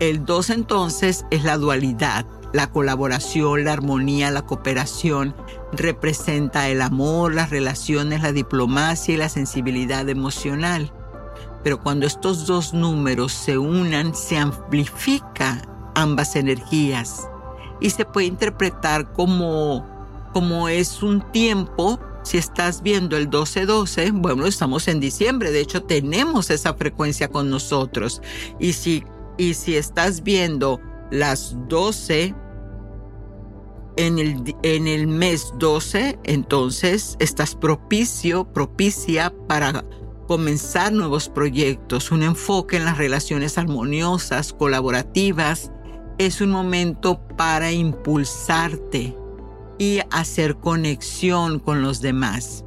El 0.00 0.24
2 0.24 0.50
entonces 0.50 1.24
es 1.30 1.44
la 1.44 1.56
dualidad, 1.56 2.26
la 2.52 2.70
colaboración, 2.70 3.64
la 3.64 3.72
armonía, 3.72 4.32
la 4.32 4.42
cooperación, 4.42 5.36
representa 5.72 6.68
el 6.68 6.82
amor, 6.82 7.32
las 7.32 7.50
relaciones, 7.50 8.22
la 8.22 8.32
diplomacia 8.32 9.14
y 9.14 9.16
la 9.16 9.28
sensibilidad 9.28 10.08
emocional. 10.08 10.92
Pero 11.62 11.80
cuando 11.80 12.06
estos 12.06 12.46
dos 12.46 12.74
números 12.74 13.32
se 13.32 13.58
unan, 13.58 14.14
se 14.14 14.36
amplifica 14.36 15.62
ambas 15.94 16.34
energías 16.34 17.28
y 17.80 17.90
se 17.90 18.04
puede 18.04 18.26
interpretar 18.26 19.12
como, 19.12 19.86
como 20.34 20.68
es 20.68 21.02
un 21.02 21.22
tiempo. 21.32 21.98
Si 22.24 22.38
estás 22.38 22.82
viendo 22.82 23.16
el 23.16 23.30
12-12, 23.30 24.12
bueno, 24.12 24.46
estamos 24.46 24.88
en 24.88 24.98
diciembre, 24.98 25.50
de 25.50 25.60
hecho 25.60 25.82
tenemos 25.82 26.50
esa 26.50 26.72
frecuencia 26.74 27.28
con 27.28 27.50
nosotros. 27.50 28.22
Y 28.58 28.72
si 28.72 29.04
y 29.36 29.54
si 29.54 29.76
estás 29.76 30.22
viendo 30.22 30.80
las 31.10 31.56
12 31.68 32.34
en 33.96 34.18
el, 34.18 34.56
en 34.62 34.86
el 34.86 35.06
mes 35.06 35.52
12, 35.58 36.18
entonces 36.24 37.16
estás 37.18 37.54
propicio, 37.54 38.44
propicia 38.52 39.32
para 39.48 39.84
comenzar 40.26 40.92
nuevos 40.92 41.28
proyectos, 41.28 42.10
un 42.10 42.22
enfoque 42.22 42.76
en 42.76 42.84
las 42.84 42.98
relaciones 42.98 43.58
armoniosas, 43.58 44.52
colaborativas. 44.52 45.70
Es 46.18 46.40
un 46.40 46.50
momento 46.50 47.20
para 47.36 47.72
impulsarte 47.72 49.16
y 49.78 50.00
hacer 50.10 50.56
conexión 50.56 51.58
con 51.58 51.82
los 51.82 52.00
demás. 52.00 52.64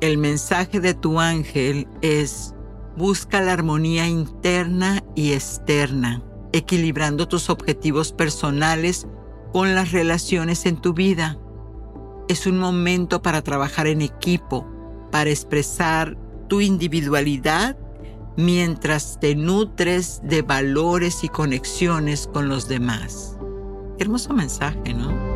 El 0.00 0.18
mensaje 0.18 0.80
de 0.80 0.94
tu 0.94 1.20
ángel 1.20 1.88
es 2.02 2.54
Busca 2.96 3.42
la 3.42 3.52
armonía 3.52 4.08
interna 4.08 5.04
y 5.14 5.32
externa, 5.32 6.22
equilibrando 6.52 7.28
tus 7.28 7.50
objetivos 7.50 8.12
personales 8.12 9.06
con 9.52 9.74
las 9.74 9.92
relaciones 9.92 10.64
en 10.64 10.80
tu 10.80 10.94
vida. 10.94 11.38
Es 12.28 12.46
un 12.46 12.58
momento 12.58 13.20
para 13.20 13.42
trabajar 13.42 13.86
en 13.86 14.00
equipo, 14.00 14.66
para 15.10 15.28
expresar 15.28 16.16
tu 16.48 16.62
individualidad 16.62 17.76
mientras 18.36 19.18
te 19.20 19.34
nutres 19.34 20.20
de 20.22 20.42
valores 20.42 21.24
y 21.24 21.28
conexiones 21.28 22.26
con 22.26 22.48
los 22.48 22.68
demás. 22.68 23.38
hermoso 23.98 24.34
mensaje, 24.34 24.92
¿no? 24.92 25.35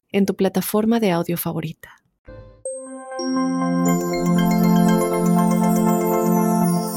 en 0.11 0.25
tu 0.25 0.35
plataforma 0.35 0.99
de 0.99 1.11
audio 1.11 1.37
favorita. 1.37 1.89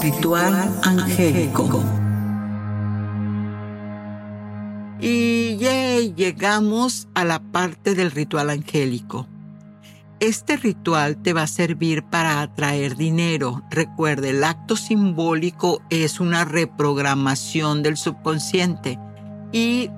Ritual 0.03 0.71
angélico. 0.83 1.83
Y 5.01 5.57
llegamos 6.17 7.09
a 7.15 7.25
la 7.25 7.41
parte 7.41 7.95
del 7.95 8.11
ritual 8.11 8.51
angélico. 8.51 9.27
Este 10.21 10.57
ritual 10.57 11.21
te 11.23 11.33
va 11.33 11.43
a 11.43 11.47
servir 11.47 12.03
para 12.05 12.41
atraer 12.41 12.97
dinero. 12.97 13.63
Recuerde, 13.71 14.31
el 14.31 14.45
acto 14.45 14.77
simbólico 14.77 15.83
es 15.91 16.21
una 16.21 16.45
reprogramación 16.45 17.83
del 17.83 17.97
subconsciente 17.97 18.99
y 19.53 19.91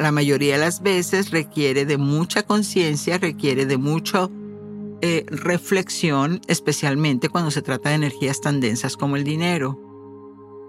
la 0.00 0.12
mayoría 0.12 0.54
de 0.54 0.60
las 0.60 0.82
veces 0.82 1.30
requiere 1.30 1.84
de 1.84 1.98
mucha 1.98 2.42
conciencia, 2.42 3.18
requiere 3.18 3.66
de 3.66 3.76
mucho 3.76 4.30
eh, 5.02 5.26
reflexión, 5.28 6.40
especialmente 6.48 7.28
cuando 7.28 7.50
se 7.50 7.60
trata 7.60 7.90
de 7.90 7.96
energías 7.96 8.40
tan 8.40 8.60
densas 8.60 8.96
como 8.96 9.16
el 9.16 9.24
dinero. 9.24 9.78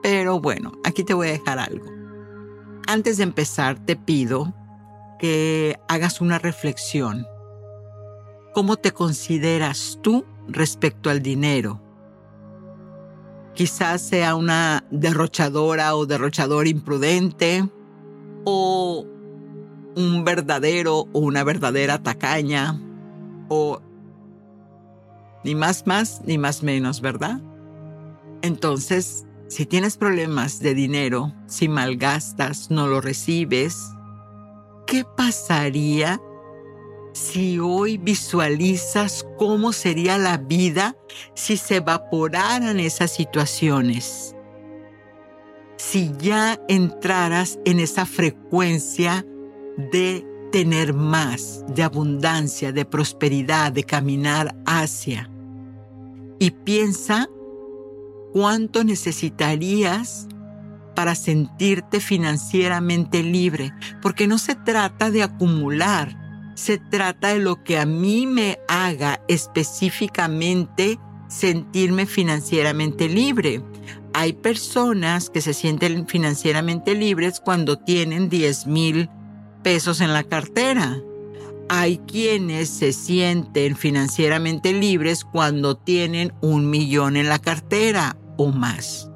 Pero 0.03 0.41
bueno, 0.41 0.73
aquí 0.83 1.03
te 1.05 1.13
voy 1.13 1.29
a 1.29 1.31
dejar 1.31 1.59
algo. 1.59 1.85
Antes 2.87 3.17
de 3.17 3.23
empezar, 3.23 3.79
te 3.85 3.95
pido 3.95 4.53
que 5.17 5.77
hagas 5.87 6.19
una 6.19 6.37
reflexión. 6.37 7.25
¿Cómo 8.53 8.75
te 8.75 8.91
consideras 8.91 9.97
tú 10.01 10.25
respecto 10.49 11.09
al 11.09 11.21
dinero? 11.21 11.81
Quizás 13.53 14.01
sea 14.01 14.35
una 14.35 14.83
derrochadora 14.91 15.95
o 15.95 16.05
derrochador 16.05 16.67
imprudente 16.67 17.69
o 18.43 19.05
un 19.95 20.23
verdadero 20.23 21.07
o 21.11 21.19
una 21.19 21.43
verdadera 21.43 22.01
tacaña 22.01 22.79
o 23.49 23.81
ni 25.43 25.55
más 25.55 25.87
más, 25.87 26.21
ni 26.25 26.37
más 26.37 26.63
menos, 26.63 27.01
¿verdad? 27.01 27.41
Entonces, 28.41 29.25
si 29.47 29.65
tienes 29.65 29.97
problemas 29.97 30.59
de 30.59 30.73
dinero, 30.73 31.33
si 31.47 31.67
malgastas, 31.67 32.71
no 32.71 32.87
lo 32.87 33.01
recibes, 33.01 33.89
¿qué 34.87 35.03
pasaría 35.03 36.21
si 37.13 37.59
hoy 37.59 37.97
visualizas 37.97 39.25
cómo 39.37 39.73
sería 39.73 40.17
la 40.17 40.37
vida 40.37 40.95
si 41.33 41.57
se 41.57 41.77
evaporaran 41.77 42.79
esas 42.79 43.11
situaciones? 43.11 44.35
Si 45.75 46.11
ya 46.19 46.59
entraras 46.67 47.59
en 47.65 47.79
esa 47.79 48.05
frecuencia 48.05 49.25
de 49.77 50.25
tener 50.51 50.93
más, 50.93 51.63
de 51.67 51.83
abundancia, 51.83 52.71
de 52.71 52.85
prosperidad, 52.85 53.71
de 53.71 53.83
caminar 53.83 54.55
hacia. 54.65 55.29
Y 56.39 56.51
piensa 56.51 57.29
cuánto 58.33 58.83
necesitarías 58.83 60.27
para 60.95 61.15
sentirte 61.15 61.99
financieramente 61.99 63.23
libre, 63.23 63.73
porque 64.01 64.27
no 64.27 64.37
se 64.37 64.55
trata 64.55 65.09
de 65.09 65.23
acumular, 65.23 66.17
se 66.55 66.77
trata 66.77 67.29
de 67.29 67.39
lo 67.39 67.63
que 67.63 67.79
a 67.79 67.85
mí 67.85 68.27
me 68.27 68.59
haga 68.67 69.23
específicamente 69.27 70.99
sentirme 71.27 72.05
financieramente 72.05 73.07
libre. 73.07 73.61
Hay 74.13 74.33
personas 74.33 75.29
que 75.29 75.39
se 75.39 75.53
sienten 75.53 76.05
financieramente 76.07 76.93
libres 76.93 77.39
cuando 77.39 77.77
tienen 77.79 78.27
10 78.27 78.67
mil 78.67 79.09
pesos 79.63 80.01
en 80.01 80.13
la 80.13 80.23
cartera. 80.23 81.01
Hay 81.69 81.99
quienes 81.99 82.69
se 82.69 82.91
sienten 82.91 83.75
financieramente 83.75 84.73
libres 84.73 85.23
cuando 85.23 85.75
tienen 85.75 86.33
un 86.41 86.69
millón 86.69 87.15
en 87.15 87.29
la 87.29 87.39
cartera 87.39 88.17
o 88.37 88.51
más. 88.51 89.09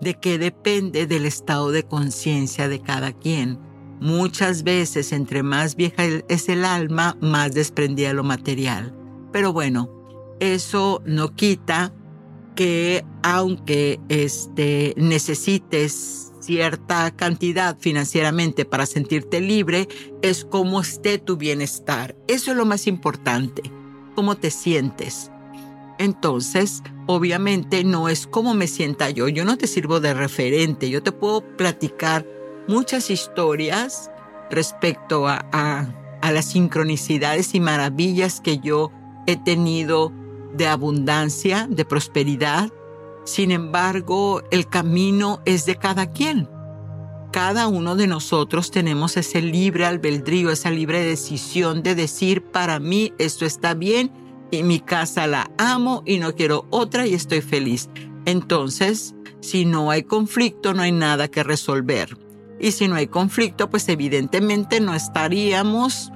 ¿De 0.00 0.14
qué 0.14 0.38
depende 0.38 1.06
del 1.06 1.26
estado 1.26 1.70
de 1.70 1.82
conciencia 1.82 2.68
de 2.68 2.80
cada 2.80 3.12
quien? 3.12 3.58
Muchas 4.00 4.62
veces, 4.62 5.12
entre 5.12 5.42
más 5.42 5.74
vieja 5.74 6.04
es 6.28 6.48
el 6.48 6.64
alma, 6.64 7.16
más 7.20 7.52
desprendida 7.54 8.12
lo 8.12 8.22
material. 8.22 8.94
Pero 9.32 9.52
bueno, 9.52 9.90
eso 10.40 11.02
no 11.04 11.34
quita 11.34 11.92
que 12.54 13.04
aunque 13.22 14.00
este, 14.08 14.94
necesites 14.96 16.27
cierta 16.48 17.10
cantidad 17.10 17.76
financieramente 17.78 18.64
para 18.64 18.86
sentirte 18.86 19.38
libre 19.38 19.86
es 20.22 20.46
cómo 20.46 20.80
esté 20.80 21.18
tu 21.18 21.36
bienestar. 21.36 22.16
Eso 22.26 22.52
es 22.52 22.56
lo 22.56 22.64
más 22.64 22.86
importante, 22.86 23.60
cómo 24.14 24.34
te 24.34 24.50
sientes. 24.50 25.30
Entonces, 25.98 26.82
obviamente 27.06 27.84
no 27.84 28.08
es 28.08 28.26
cómo 28.26 28.54
me 28.54 28.66
sienta 28.66 29.10
yo. 29.10 29.28
Yo 29.28 29.44
no 29.44 29.58
te 29.58 29.66
sirvo 29.66 30.00
de 30.00 30.14
referente. 30.14 30.88
Yo 30.88 31.02
te 31.02 31.12
puedo 31.12 31.42
platicar 31.58 32.24
muchas 32.66 33.10
historias 33.10 34.10
respecto 34.50 35.28
a, 35.28 35.44
a 35.52 36.32
las 36.32 36.46
sincronicidades 36.46 37.54
y 37.54 37.60
maravillas 37.60 38.40
que 38.40 38.58
yo 38.58 38.90
he 39.26 39.36
tenido 39.36 40.14
de 40.54 40.66
abundancia, 40.66 41.66
de 41.68 41.84
prosperidad. 41.84 42.72
Sin 43.28 43.50
embargo, 43.50 44.42
el 44.50 44.70
camino 44.70 45.42
es 45.44 45.66
de 45.66 45.76
cada 45.76 46.06
quien. 46.06 46.48
Cada 47.30 47.68
uno 47.68 47.94
de 47.94 48.06
nosotros 48.06 48.70
tenemos 48.70 49.18
ese 49.18 49.42
libre 49.42 49.84
albedrío, 49.84 50.50
esa 50.50 50.70
libre 50.70 51.02
decisión 51.02 51.82
de 51.82 51.94
decir, 51.94 52.42
para 52.42 52.80
mí 52.80 53.12
esto 53.18 53.44
está 53.44 53.74
bien 53.74 54.10
y 54.50 54.62
mi 54.62 54.80
casa 54.80 55.26
la 55.26 55.50
amo 55.58 56.02
y 56.06 56.16
no 56.16 56.34
quiero 56.34 56.64
otra 56.70 57.06
y 57.06 57.12
estoy 57.12 57.42
feliz. 57.42 57.90
Entonces, 58.24 59.14
si 59.40 59.66
no 59.66 59.90
hay 59.90 60.04
conflicto, 60.04 60.72
no 60.72 60.80
hay 60.80 60.92
nada 60.92 61.28
que 61.28 61.42
resolver. 61.42 62.16
Y 62.58 62.72
si 62.72 62.88
no 62.88 62.94
hay 62.94 63.08
conflicto, 63.08 63.68
pues 63.68 63.90
evidentemente 63.90 64.80
no 64.80 64.94
estaríamos 64.94 66.10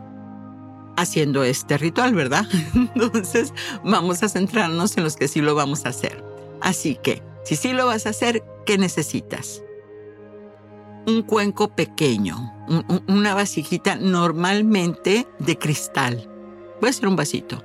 haciendo 0.96 1.44
este 1.44 1.77
ritual, 1.77 2.14
¿verdad? 2.14 2.48
Entonces, 2.75 3.53
vamos 3.85 4.22
a 4.22 4.31
centrarnos 4.31 4.96
en 4.96 5.05
los 5.05 5.16
que 5.16 5.29
sí 5.29 5.42
lo 5.42 5.55
vamos 5.55 5.85
a 5.85 5.90
hacer. 5.90 6.32
Así 6.62 6.96
que, 7.03 7.22
si 7.44 7.57
sí 7.57 7.72
lo 7.72 7.87
vas 7.87 8.07
a 8.07 8.11
hacer, 8.11 8.44
¿qué 8.64 8.79
necesitas? 8.79 9.64
Un 11.07 11.22
cuenco 11.22 11.75
pequeño, 11.75 12.37
una 13.09 13.35
vasijita 13.35 13.96
normalmente 13.96 15.27
de 15.40 15.59
cristal. 15.59 16.31
Puede 16.81 16.92
ser 16.92 17.09
un 17.09 17.16
vasito. 17.16 17.62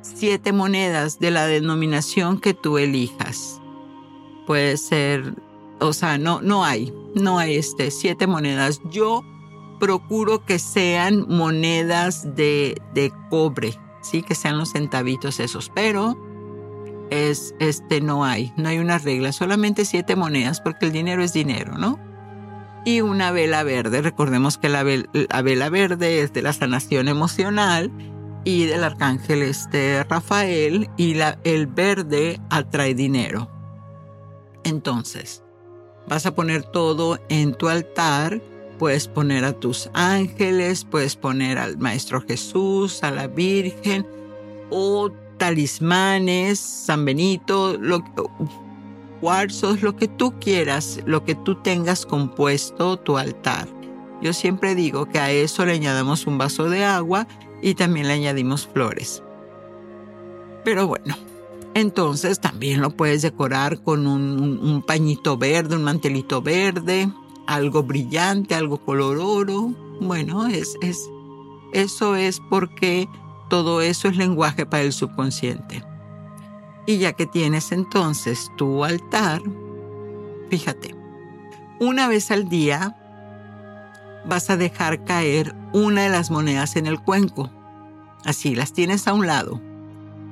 Siete 0.00 0.52
monedas 0.52 1.18
de 1.18 1.30
la 1.30 1.46
denominación 1.46 2.40
que 2.40 2.54
tú 2.54 2.78
elijas. 2.78 3.60
Puede 4.46 4.78
ser, 4.78 5.34
o 5.80 5.92
sea, 5.92 6.16
no, 6.16 6.40
no 6.40 6.64
hay, 6.64 6.94
no 7.14 7.38
hay 7.38 7.56
este, 7.56 7.90
siete 7.90 8.26
monedas. 8.26 8.80
Yo 8.90 9.22
procuro 9.78 10.42
que 10.46 10.58
sean 10.58 11.26
monedas 11.28 12.34
de, 12.34 12.80
de 12.94 13.12
cobre, 13.28 13.78
sí, 14.00 14.22
que 14.22 14.34
sean 14.34 14.56
los 14.56 14.72
centavitos 14.72 15.38
esos, 15.38 15.70
pero 15.74 16.16
es, 17.10 17.54
este, 17.60 18.00
no 18.00 18.24
hay, 18.24 18.52
no 18.56 18.68
hay 18.68 18.78
una 18.78 18.98
regla, 18.98 19.32
solamente 19.32 19.84
siete 19.84 20.16
monedas 20.16 20.60
porque 20.60 20.86
el 20.86 20.92
dinero 20.92 21.22
es 21.22 21.32
dinero, 21.32 21.78
¿no? 21.78 21.98
Y 22.84 23.00
una 23.00 23.32
vela 23.32 23.62
verde, 23.64 24.00
recordemos 24.00 24.58
que 24.58 24.68
la, 24.68 24.84
vela 24.84 25.68
verde 25.70 26.20
es 26.20 26.32
de 26.32 26.42
la 26.42 26.52
sanación 26.52 27.08
emocional 27.08 27.90
y 28.44 28.66
del 28.66 28.84
arcángel 28.84 29.42
este 29.42 30.04
Rafael 30.04 30.88
y 30.96 31.14
la, 31.14 31.38
el 31.42 31.66
verde 31.66 32.40
atrae 32.48 32.94
dinero. 32.94 33.50
Entonces, 34.62 35.42
vas 36.08 36.26
a 36.26 36.34
poner 36.34 36.62
todo 36.62 37.18
en 37.28 37.54
tu 37.54 37.68
altar 37.68 38.40
Puedes 38.78 39.08
poner 39.08 39.44
a 39.44 39.54
tus 39.54 39.88
ángeles, 39.94 40.84
puedes 40.84 41.16
poner 41.16 41.56
al 41.56 41.78
Maestro 41.78 42.20
Jesús, 42.20 43.02
a 43.02 43.10
la 43.10 43.26
Virgen, 43.26 44.06
o 44.68 45.10
talismanes, 45.38 46.58
San 46.58 47.04
Benito, 47.04 47.76
lo, 47.78 48.02
cuarzos, 49.20 49.82
lo 49.82 49.96
que 49.96 50.08
tú 50.08 50.34
quieras, 50.40 51.00
lo 51.06 51.24
que 51.24 51.34
tú 51.34 51.56
tengas 51.56 52.06
compuesto 52.06 52.96
tu 52.96 53.18
altar. 53.18 53.68
Yo 54.22 54.32
siempre 54.32 54.74
digo 54.74 55.06
que 55.06 55.18
a 55.18 55.30
eso 55.30 55.66
le 55.66 55.72
añadamos 55.72 56.26
un 56.26 56.38
vaso 56.38 56.70
de 56.70 56.84
agua 56.84 57.26
y 57.62 57.74
también 57.74 58.08
le 58.08 58.14
añadimos 58.14 58.66
flores. 58.66 59.22
Pero 60.64 60.86
bueno, 60.86 61.16
entonces 61.74 62.40
también 62.40 62.80
lo 62.80 62.90
puedes 62.90 63.22
decorar 63.22 63.82
con 63.82 64.06
un, 64.06 64.82
pañito 64.86 65.36
verde, 65.36 65.76
un 65.76 65.84
mantelito 65.84 66.40
verde, 66.40 67.08
algo 67.46 67.82
brillante, 67.82 68.54
algo 68.54 68.78
color 68.78 69.18
oro. 69.18 69.74
Bueno, 70.00 70.46
es, 70.46 70.76
es, 70.80 71.10
eso 71.72 72.16
es 72.16 72.40
porque 72.48 73.08
todo 73.48 73.80
eso 73.80 74.08
es 74.08 74.16
lenguaje 74.16 74.66
para 74.66 74.82
el 74.82 74.92
subconsciente. 74.92 75.82
Y 76.86 76.98
ya 76.98 77.12
que 77.12 77.26
tienes 77.26 77.72
entonces 77.72 78.50
tu 78.56 78.84
altar, 78.84 79.42
fíjate, 80.50 80.94
una 81.80 82.08
vez 82.08 82.30
al 82.30 82.48
día 82.48 82.96
vas 84.26 84.50
a 84.50 84.56
dejar 84.56 85.04
caer 85.04 85.54
una 85.72 86.02
de 86.04 86.10
las 86.10 86.30
monedas 86.30 86.76
en 86.76 86.86
el 86.86 87.00
cuenco. 87.00 87.50
Así, 88.24 88.54
las 88.54 88.72
tienes 88.72 89.06
a 89.06 89.14
un 89.14 89.26
lado. 89.26 89.60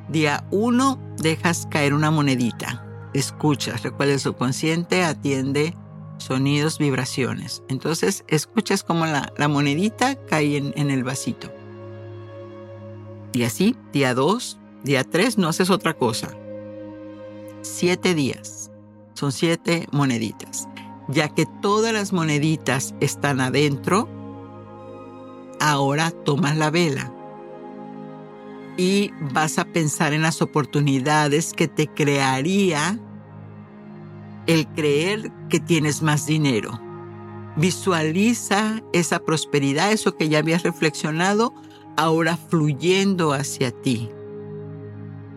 Día 0.09 0.45
uno, 0.51 0.99
dejas 1.19 1.67
caer 1.71 1.95
una 1.95 2.11
monedita. 2.11 2.85
Escuchas, 3.15 3.83
recuerda 3.83 4.15
el 4.15 4.21
subconsciente, 4.21 5.05
atiende 5.05 5.75
sonidos, 6.19 6.79
vibraciones. 6.79 7.63
Entonces 7.69 8.25
escuchas 8.29 8.83
como 8.83 9.07
la, 9.07 9.49
monedita 9.49 10.17
cae 10.27 10.57
en, 10.57 10.91
el 10.91 11.05
vasito. 11.05 11.53
Y 13.35 13.43
así, 13.43 13.77
día 13.93 14.15
2, 14.15 14.61
día 14.85 15.03
3, 15.03 15.39
no 15.39 15.49
haces 15.49 15.69
otra 15.69 15.95
cosa. 15.95 16.29
Siete 17.63 18.15
días. 18.15 18.71
Son 19.15 19.33
siete 19.33 19.89
moneditas. 19.91 20.69
Ya 21.09 21.29
que 21.29 21.45
todas 21.61 21.93
las 21.93 22.13
moneditas 22.13 22.95
están 23.01 23.41
adentro, 23.41 24.09
ahora 25.61 26.13
tomas 26.13 26.57
la 26.57 26.71
vela 26.71 27.13
y 28.77 29.13
vas 29.33 29.59
a 29.59 29.65
pensar 29.65 30.13
en 30.13 30.23
las 30.23 30.41
oportunidades 30.41 31.53
que 31.53 31.69
te 31.69 31.89
crearía 31.89 32.99
el 34.47 34.67
creer 34.69 35.33
que 35.49 35.61
tienes 35.61 36.03
más 36.03 36.27
dinero. 36.27 36.81
Visualiza 37.57 38.83
esa 38.93 39.21
prosperidad, 39.21 39.93
eso 39.93 40.17
que 40.17 40.29
ya 40.29 40.39
habías 40.39 40.63
reflexionado, 40.63 41.55
ahora 41.97 42.37
fluyendo 42.37 43.33
hacia 43.33 43.71
ti. 43.71 44.09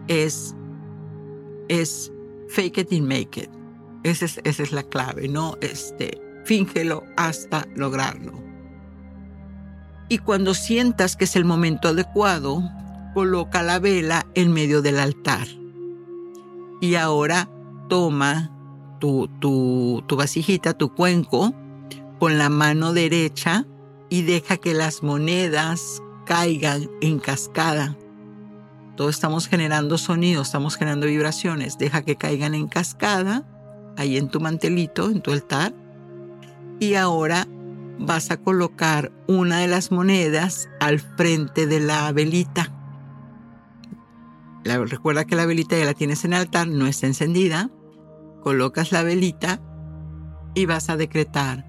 Es, 0.08 0.56
es 1.68 2.12
fake 2.50 2.80
it 2.80 2.94
and 2.94 3.08
make 3.08 3.42
it. 3.42 3.50
Esa 4.04 4.26
es, 4.26 4.40
esa 4.44 4.64
es 4.64 4.72
la 4.72 4.84
clave, 4.84 5.28
¿no? 5.28 5.58
Este, 5.62 6.22
fíngelo 6.46 7.04
hasta 7.18 7.68
lograrlo. 7.76 8.34
Y 10.10 10.20
cuando 10.20 10.54
sientas 10.54 11.18
que 11.18 11.26
es 11.26 11.36
el 11.36 11.44
momento 11.44 11.90
adecuado, 11.90 12.64
coloca 13.14 13.64
la 13.64 13.80
vela 13.80 14.26
en 14.36 14.54
medio 14.54 14.82
del 14.82 15.00
altar. 15.00 15.48
Y 16.80 16.96
ahora 16.96 17.50
toma 17.90 18.52
tu, 19.00 19.28
tu, 19.40 20.04
tu 20.08 20.16
vasijita, 20.16 20.74
tu 20.74 20.94
cuenco, 20.94 21.54
con 22.20 22.38
la 22.38 22.50
mano 22.50 22.94
derecha 22.94 23.66
y 24.10 24.22
deja 24.22 24.58
que 24.58 24.74
las 24.74 25.04
monedas 25.04 26.02
caigan 26.28 26.90
en 27.02 27.20
cascada. 27.20 27.98
Todos 28.96 29.16
estamos 29.16 29.48
generando 29.48 29.98
sonidos, 29.98 30.48
estamos 30.48 30.76
generando 30.76 31.08
vibraciones. 31.08 31.78
Deja 31.78 32.02
que 32.02 32.16
caigan 32.16 32.54
en 32.54 32.68
cascada, 32.68 33.46
ahí 33.98 34.18
en 34.18 34.30
tu 34.30 34.40
mantelito, 34.40 35.10
en 35.10 35.22
tu 35.22 35.32
altar. 35.32 35.74
Y 36.80 36.96
ahora 36.96 37.48
vas 38.00 38.30
a 38.30 38.38
colocar 38.38 39.12
una 39.28 39.60
de 39.60 39.68
las 39.68 39.92
monedas 39.92 40.70
al 40.80 41.00
frente 41.00 41.66
de 41.66 41.80
la 41.80 42.12
velita. 42.12 42.74
recuerda 44.64 45.26
que 45.26 45.36
la 45.36 45.46
velita 45.46 45.78
ya 45.78 45.86
la 45.86 45.94
tienes 45.94 46.26
en 46.26 46.34
el 46.34 46.42
altar, 46.42 46.68
no 46.68 46.86
está 46.86 47.08
encendida 47.08 47.72
colocas 48.48 48.94
la 48.94 49.04
velita 49.04 49.60
y 50.56 50.66
vas 50.68 50.90
a 50.90 50.96
decretar, 50.96 51.66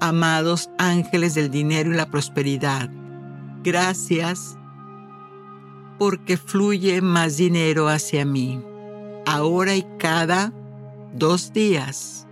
amados 0.00 0.70
ángeles 0.78 1.34
del 1.34 1.50
dinero 1.50 1.92
y 1.92 1.94
la 1.94 2.10
prosperidad, 2.10 2.88
gracias 3.62 4.58
porque 5.98 6.36
fluye 6.36 7.00
más 7.00 7.36
dinero 7.36 7.88
hacia 7.88 8.24
mí. 8.24 8.60
Ahora 9.24 9.76
y 9.76 9.86
cada 9.98 10.52
dos 11.14 11.52
días, 11.52 12.26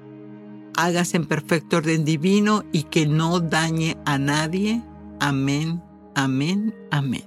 hagas 0.76 1.14
en 1.14 1.26
perfecto 1.26 1.76
orden 1.76 2.04
divino 2.04 2.64
y 2.72 2.84
que 2.84 3.06
no 3.06 3.40
dañe 3.40 3.96
a 4.04 4.18
nadie. 4.18 4.82
Amén, 5.20 5.82
amén, 6.14 6.74
amén. 6.90 7.24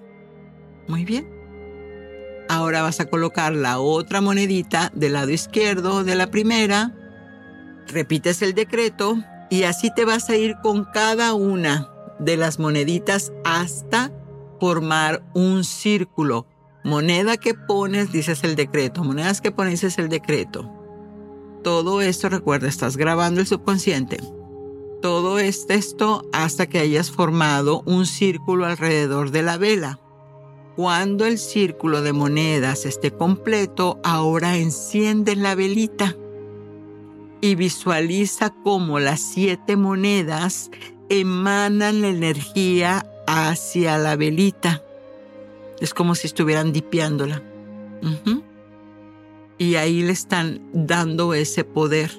Muy 0.87 1.05
bien. 1.05 1.29
Ahora 2.49 2.81
vas 2.81 2.99
a 2.99 3.09
colocar 3.09 3.53
la 3.53 3.79
otra 3.79 4.19
monedita 4.19 4.91
del 4.93 5.13
lado 5.13 5.29
izquierdo 5.29 6.03
de 6.03 6.15
la 6.15 6.29
primera, 6.29 6.93
repites 7.87 8.41
el 8.41 8.53
decreto 8.53 9.17
y 9.49 9.63
así 9.63 9.91
te 9.95 10.03
vas 10.03 10.29
a 10.29 10.35
ir 10.35 10.55
con 10.61 10.83
cada 10.83 11.33
una 11.35 11.92
de 12.23 12.37
las 12.37 12.59
moneditas 12.59 13.31
hasta 13.43 14.11
formar 14.59 15.23
un 15.33 15.63
círculo. 15.63 16.47
Moneda 16.83 17.37
que 17.37 17.53
pones, 17.53 18.11
dices 18.11 18.43
el 18.43 18.55
decreto. 18.55 19.03
Monedas 19.03 19.41
que 19.41 19.51
pones, 19.51 19.81
dices 19.81 19.97
el 19.97 20.09
decreto. 20.09 20.71
Todo 21.63 22.01
esto, 22.01 22.29
recuerda, 22.29 22.67
estás 22.67 22.97
grabando 22.97 23.39
el 23.39 23.47
subconsciente. 23.47 24.17
Todo 25.01 25.39
esto 25.39 26.25
hasta 26.31 26.67
que 26.67 26.79
hayas 26.79 27.11
formado 27.11 27.83
un 27.85 28.05
círculo 28.05 28.65
alrededor 28.65 29.31
de 29.31 29.43
la 29.43 29.57
vela. 29.57 29.99
Cuando 30.75 31.25
el 31.25 31.37
círculo 31.37 32.01
de 32.01 32.13
monedas 32.13 32.85
esté 32.85 33.11
completo, 33.11 33.99
ahora 34.03 34.57
enciende 34.57 35.35
la 35.35 35.55
velita 35.55 36.15
y 37.41 37.55
visualiza 37.55 38.53
cómo 38.63 38.99
las 38.99 39.19
siete 39.19 39.75
monedas 39.75 40.71
emanan 41.09 42.01
la 42.01 42.09
energía 42.09 43.05
hacia 43.27 43.97
la 43.97 44.15
velita. 44.15 44.83
Es 45.79 45.93
como 45.93 46.15
si 46.15 46.27
estuvieran 46.27 46.71
dipiándola. 46.71 47.41
Y 49.57 49.75
ahí 49.75 50.03
le 50.03 50.11
están 50.11 50.61
dando 50.73 51.33
ese 51.33 51.63
poder. 51.63 52.11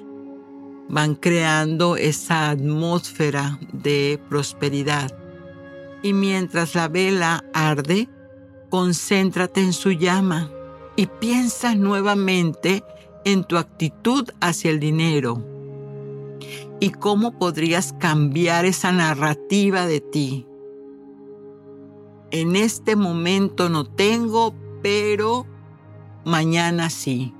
Van 0.87 1.15
creando 1.15 1.97
esa 1.97 2.49
atmósfera 2.51 3.59
de 3.71 4.19
prosperidad. 4.29 5.17
Y 6.03 6.13
mientras 6.13 6.75
la 6.75 6.87
vela 6.87 7.43
arde, 7.53 8.07
concéntrate 8.69 9.61
en 9.61 9.73
su 9.73 9.91
llama 9.91 10.51
y 10.95 11.07
piensa 11.07 11.75
nuevamente 11.75 12.83
en 13.23 13.43
tu 13.43 13.57
actitud 13.57 14.29
hacia 14.39 14.69
el 14.69 14.79
dinero 14.79 15.54
y 16.79 16.91
cómo 16.91 17.37
podrías 17.37 17.93
cambiar 17.99 18.65
esa 18.65 18.91
narrativa 18.91 19.85
de 19.85 20.01
ti. 20.01 20.47
En 22.31 22.55
este 22.55 22.95
momento 22.95 23.69
no 23.69 23.85
tengo, 23.85 24.53
pero 24.81 25.45
mañana 26.25 26.89
sí. 26.89 27.33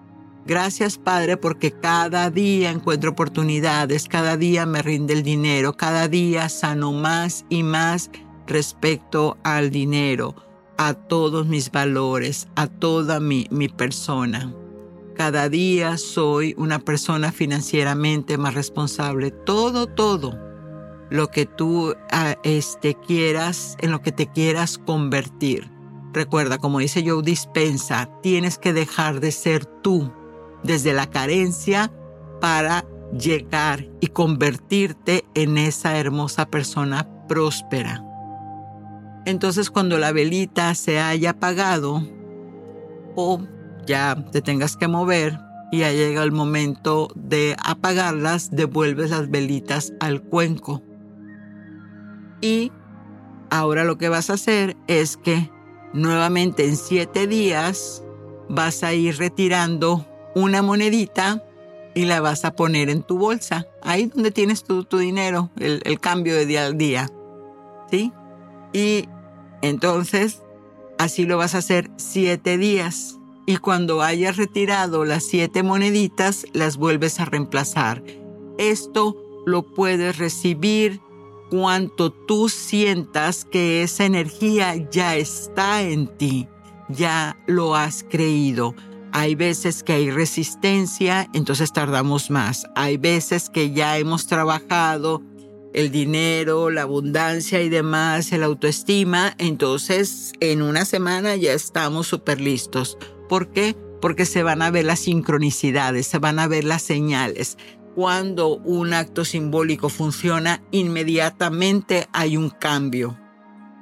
Gracias 0.45 0.99
Padre 0.99 1.37
porque 1.37 1.71
cada 1.71 2.29
día 2.29 2.69
encuentro 2.69 3.11
oportunidades, 3.11 4.07
cada 4.07 4.37
día 4.37 4.67
me 4.67 4.83
rinde 4.83 5.13
el 5.13 5.23
dinero, 5.23 5.75
cada 5.75 6.07
día 6.07 6.49
sano 6.49 6.93
más 6.93 7.45
y 7.49 7.63
más 7.63 8.11
respecto 8.45 9.37
al 9.43 9.71
dinero, 9.71 10.35
a 10.77 10.93
todos 10.93 11.47
mis 11.47 11.71
valores, 11.71 12.47
a 12.55 12.67
toda 12.67 13.19
mi, 13.19 13.47
mi 13.49 13.69
persona. 13.69 14.53
Cada 15.15 15.47
día 15.47 15.97
soy 15.97 16.53
una 16.57 16.79
persona 16.79 17.31
financieramente 17.31 18.37
más 18.37 18.53
responsable. 18.53 19.31
Todo, 19.31 19.87
todo 19.87 20.37
lo 21.09 21.29
que 21.29 21.45
tú 21.45 21.95
ah, 22.11 22.35
este, 22.43 22.95
quieras, 22.95 23.77
en 23.79 23.91
lo 23.91 24.01
que 24.01 24.11
te 24.11 24.27
quieras 24.27 24.77
convertir. 24.77 25.71
Recuerda, 26.13 26.57
como 26.57 26.79
dice 26.79 27.03
Joe 27.07 27.23
Dispensa, 27.23 28.09
tienes 28.21 28.57
que 28.57 28.73
dejar 28.73 29.21
de 29.21 29.31
ser 29.31 29.65
tú 29.65 30.11
desde 30.63 30.93
la 30.93 31.09
carencia 31.09 31.93
para 32.41 32.85
llegar 33.17 33.87
y 34.01 34.07
convertirte 34.07 35.25
en 35.33 35.57
esa 35.57 35.97
hermosa 35.97 36.47
persona 36.47 37.07
próspera. 37.27 38.03
Entonces 39.25 39.71
cuando 39.71 39.97
la 39.97 40.11
velita 40.11 40.75
se 40.75 40.99
haya 40.99 41.31
apagado 41.31 42.05
o 43.15 43.41
ya 43.85 44.15
te 44.31 44.41
tengas 44.41 44.77
que 44.77 44.87
mover 44.87 45.39
y 45.71 45.79
ya 45.79 45.91
llega 45.91 46.23
el 46.23 46.31
momento 46.31 47.09
de 47.15 47.55
apagarlas, 47.63 48.51
devuelves 48.51 49.11
las 49.11 49.29
velitas 49.29 49.93
al 49.99 50.21
cuenco. 50.21 50.81
Y 52.41 52.71
ahora 53.49 53.83
lo 53.83 53.97
que 53.97 54.09
vas 54.09 54.29
a 54.29 54.33
hacer 54.33 54.77
es 54.87 55.17
que 55.17 55.49
nuevamente 55.93 56.65
en 56.65 56.77
siete 56.77 57.27
días 57.27 58.03
vas 58.49 58.83
a 58.83 58.93
ir 58.93 59.17
retirando 59.17 60.05
una 60.35 60.61
monedita 60.61 61.43
y 61.95 62.05
la 62.05 62.19
vas 62.19 62.43
a 62.45 62.55
poner 62.55 62.89
en 62.89 63.03
tu 63.03 63.17
bolsa, 63.17 63.65
ahí 63.81 64.07
donde 64.07 64.31
tienes 64.31 64.63
tu, 64.63 64.83
tu 64.83 64.97
dinero, 64.97 65.49
el, 65.57 65.81
el, 65.85 65.99
cambio 66.01 66.35
de 66.35 66.45
día 66.45 66.65
al 66.65 66.77
día. 66.77 67.09
¿Sí? 67.89 68.11
Y 68.73 69.07
entonces, 69.61 70.43
así 70.97 71.25
lo 71.25 71.37
vas 71.37 71.55
a 71.55 71.59
hacer 71.59 71.89
siete 71.95 72.57
días 72.57 73.17
y 73.45 73.57
cuando 73.57 74.01
hayas 74.01 74.37
retirado 74.37 75.05
las 75.05 75.23
siete 75.23 75.63
moneditas, 75.63 76.45
las 76.53 76.77
vuelves 76.77 77.19
a 77.19 77.25
reemplazar. 77.25 78.03
Esto 78.57 79.15
lo 79.45 79.63
puedes 79.63 80.17
recibir 80.17 80.99
cuanto 81.49 82.11
tú 82.11 82.49
sientas 82.49 83.45
que 83.45 83.83
esa 83.83 84.05
energía 84.05 84.75
ya 84.89 85.15
está 85.15 85.83
en 85.83 86.07
ti, 86.07 86.47
ya 86.89 87.37
lo 87.45 87.75
has 87.75 88.03
creído. 88.03 88.75
Hay 89.11 89.35
veces 89.35 89.83
que 89.83 89.93
hay 89.93 90.11
resistencia, 90.11 91.29
entonces 91.33 91.71
tardamos 91.71 92.29
más. 92.29 92.65
Hay 92.75 92.97
veces 92.97 93.49
que 93.49 93.71
ya 93.71 93.97
hemos 93.97 94.27
trabajado 94.27 95.21
el 95.73 95.91
dinero, 95.91 96.69
la 96.69 96.81
abundancia 96.83 97.61
y 97.61 97.69
demás, 97.69 98.31
el 98.31 98.43
autoestima, 98.43 99.35
entonces 99.37 100.31
en 100.39 100.61
una 100.61 100.85
semana 100.85 101.35
ya 101.35 101.53
estamos 101.53 102.07
súper 102.07 102.41
listos. 102.41 102.97
¿Por 103.27 103.49
qué? 103.49 103.75
Porque 104.01 104.25
se 104.25 104.43
van 104.43 104.61
a 104.61 104.71
ver 104.71 104.85
las 104.85 104.99
sincronicidades, 104.99 106.07
se 106.07 106.19
van 106.19 106.39
a 106.39 106.47
ver 106.47 106.63
las 106.63 106.81
señales. 106.81 107.57
Cuando 107.95 108.57
un 108.57 108.93
acto 108.93 109.25
simbólico 109.25 109.89
funciona, 109.89 110.61
inmediatamente 110.71 112.07
hay 112.11 112.37
un 112.37 112.49
cambio. 112.49 113.17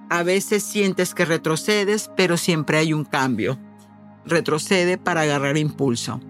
A 0.10 0.23
veces 0.23 0.63
sientes 0.63 1.15
que 1.15 1.25
retrocedes, 1.25 2.12
pero 2.15 2.38
siempre 2.38 2.77
hay 2.77 2.93
un 2.93 3.06
cambio. 3.06 3.60
Retrocede 4.25 4.97
para 4.97 5.21
agarrar 5.21 5.58
impulso. 5.58 6.21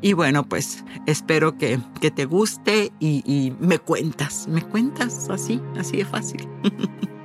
Y 0.00 0.14
bueno, 0.14 0.48
pues 0.48 0.84
espero 1.06 1.58
que, 1.58 1.80
te 2.14 2.24
guste 2.24 2.92
y, 2.98 3.22
y 3.26 3.54
me 3.60 3.78
cuentas, 3.78 4.46
me 4.48 4.62
cuentas 4.62 5.28
así, 5.30 5.60
así 5.76 5.98
de 5.98 6.04
fácil. 6.04 6.48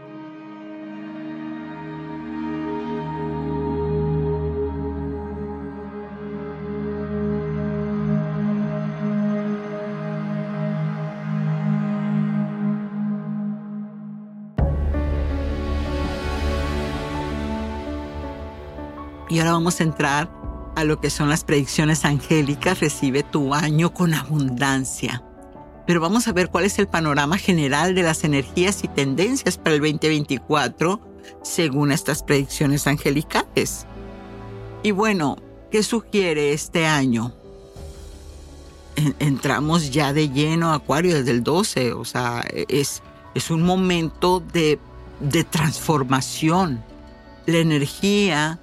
Y 19.37 19.39
ahora 19.39 19.51
vamos 19.51 19.79
a 19.81 19.83
entrar 19.83 20.31
a 20.75 20.83
lo 20.83 20.99
que 20.99 21.11
son 21.11 21.29
las 21.29 21.43
predicciones 21.43 22.05
angélicas. 22.05 22.79
Recibe 22.79 23.21
tu 23.21 23.53
año 23.53 23.93
con 23.93 24.15
abundancia. 24.15 25.21
Pero 25.85 26.01
vamos 26.01 26.27
a 26.27 26.33
ver 26.33 26.49
cuál 26.49 26.65
es 26.65 26.79
el 26.79 26.87
panorama 26.87 27.37
general 27.37 27.93
de 27.93 28.01
las 28.01 28.23
energías 28.23 28.83
y 28.83 28.87
tendencias 28.87 29.59
para 29.59 29.75
el 29.75 29.81
2024 29.81 30.99
según 31.43 31.91
estas 31.91 32.23
predicciones 32.23 32.87
angelicales. 32.87 33.85
Y 34.81 34.89
bueno, 34.89 35.37
¿qué 35.69 35.83
sugiere 35.83 36.51
este 36.51 36.87
año? 36.87 37.31
Entramos 39.19 39.91
ya 39.91 40.13
de 40.13 40.29
lleno 40.29 40.73
Acuario 40.73 41.15
desde 41.15 41.29
el 41.29 41.43
12, 41.43 41.93
o 41.93 42.05
sea, 42.05 42.43
es, 42.49 43.03
es 43.35 43.51
un 43.51 43.61
momento 43.61 44.39
de, 44.39 44.79
de 45.19 45.43
transformación. 45.43 46.83
La 47.45 47.59
energía 47.59 48.59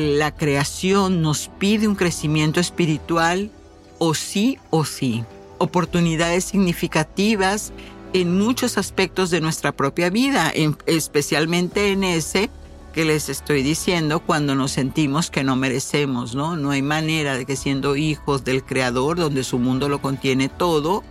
la 0.00 0.34
creación 0.34 1.20
nos 1.22 1.50
pide 1.58 1.86
un 1.86 1.94
crecimiento 1.94 2.60
espiritual 2.60 3.50
o 3.98 4.14
sí 4.14 4.58
o 4.70 4.84
sí. 4.84 5.24
Oportunidades 5.58 6.44
significativas 6.44 7.72
en 8.12 8.38
muchos 8.38 8.78
aspectos 8.78 9.30
de 9.30 9.40
nuestra 9.40 9.72
propia 9.72 10.10
vida, 10.10 10.52
especialmente 10.86 11.92
en 11.92 12.04
ese 12.04 12.50
que 12.92 13.04
les 13.04 13.28
estoy 13.28 13.62
diciendo 13.62 14.20
cuando 14.20 14.54
nos 14.54 14.72
sentimos 14.72 15.30
que 15.30 15.44
no 15.44 15.56
merecemos, 15.56 16.34
¿no? 16.34 16.56
No 16.56 16.70
hay 16.70 16.82
manera 16.82 17.36
de 17.36 17.46
que 17.46 17.56
siendo 17.56 17.96
hijos 17.96 18.44
del 18.44 18.64
Creador, 18.64 19.18
donde 19.18 19.44
su 19.44 19.58
mundo 19.58 19.88
lo 19.88 20.02
contiene 20.02 20.48
todo, 20.48 21.02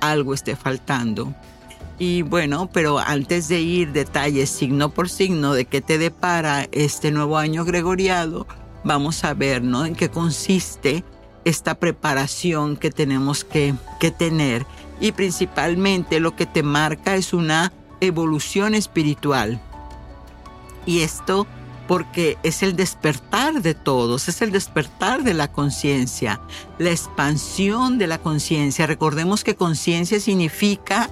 algo 0.00 0.34
esté 0.34 0.56
faltando. 0.56 1.32
Y 2.00 2.22
bueno, 2.22 2.70
pero 2.72 2.98
antes 2.98 3.48
de 3.48 3.60
ir 3.60 3.92
detalles 3.92 4.48
signo 4.48 4.88
por 4.88 5.10
signo 5.10 5.52
de 5.52 5.66
qué 5.66 5.82
te 5.82 5.98
depara 5.98 6.66
este 6.72 7.10
nuevo 7.10 7.36
año 7.36 7.66
gregoriado, 7.66 8.46
vamos 8.84 9.22
a 9.22 9.34
ver 9.34 9.62
¿no? 9.62 9.84
en 9.84 9.94
qué 9.94 10.08
consiste 10.08 11.04
esta 11.44 11.74
preparación 11.74 12.78
que 12.78 12.90
tenemos 12.90 13.44
que, 13.44 13.74
que 14.00 14.10
tener. 14.10 14.64
Y 14.98 15.12
principalmente 15.12 16.20
lo 16.20 16.34
que 16.34 16.46
te 16.46 16.62
marca 16.62 17.16
es 17.16 17.34
una 17.34 17.70
evolución 18.00 18.74
espiritual. 18.74 19.60
Y 20.86 21.00
esto 21.00 21.46
porque 21.86 22.38
es 22.42 22.62
el 22.62 22.76
despertar 22.76 23.60
de 23.60 23.74
todos, 23.74 24.26
es 24.28 24.40
el 24.40 24.52
despertar 24.52 25.22
de 25.22 25.34
la 25.34 25.48
conciencia, 25.52 26.40
la 26.78 26.92
expansión 26.92 27.98
de 27.98 28.06
la 28.06 28.16
conciencia. 28.16 28.86
Recordemos 28.86 29.44
que 29.44 29.54
conciencia 29.54 30.18
significa 30.18 31.10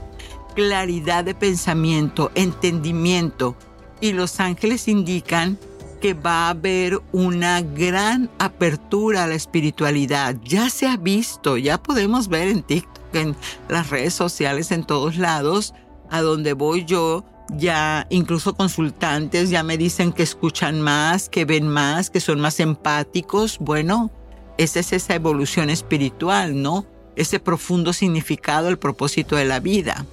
claridad 0.59 1.25
de 1.25 1.37
pensamiento, 1.37 2.33
entendimiento. 2.35 3.55
Y 4.01 4.11
los 4.11 4.41
ángeles 4.41 4.89
indican 4.89 5.57
que 6.01 6.15
va 6.15 6.47
a 6.47 6.51
haber 6.51 7.01
una 7.13 7.63
gran 7.63 8.29
apertura 8.41 9.23
a 9.23 9.27
la 9.29 9.37
espiritualidad. 9.37 10.35
Ya 10.43 10.69
se 10.69 10.89
ha 10.89 10.97
visto, 10.97 11.59
ya 11.59 11.81
podemos 11.81 12.27
ver 12.27 12.49
en 12.49 12.65
TikTok, 12.65 13.15
en 13.15 13.37
las 13.69 13.91
redes 13.91 14.15
sociales, 14.15 14.73
en 14.73 14.83
todos 14.83 15.17
lados, 15.17 15.75
a 16.11 16.23
donde 16.23 16.55
voy 16.55 16.85
yo, 16.85 17.25
ya 17.51 18.09
incluso 18.11 18.57
consultantes 18.57 19.51
ya 19.51 19.63
me 19.63 19.79
dicen 19.79 20.13
que 20.13 20.25
escuchan 20.25 20.81
más, 20.81 21.29
que 21.29 21.45
ven 21.45 21.69
más, 21.69 22.11
que 22.11 22.19
son 22.19 22.41
más 22.41 22.59
empáticos. 22.59 23.59
Bueno, 23.61 24.11
esa 24.57 24.81
es 24.81 24.93
esa 24.93 25.15
evolución 25.15 25.71
espiritual, 25.71 26.61
¿no? 26.61 26.85
ese 27.19 27.41
profundo 27.41 27.93
significado, 27.93 28.69
el 28.69 28.79
propósito 28.79 29.37
de 29.37 29.45
la 29.45 29.61
vida. 29.61 30.07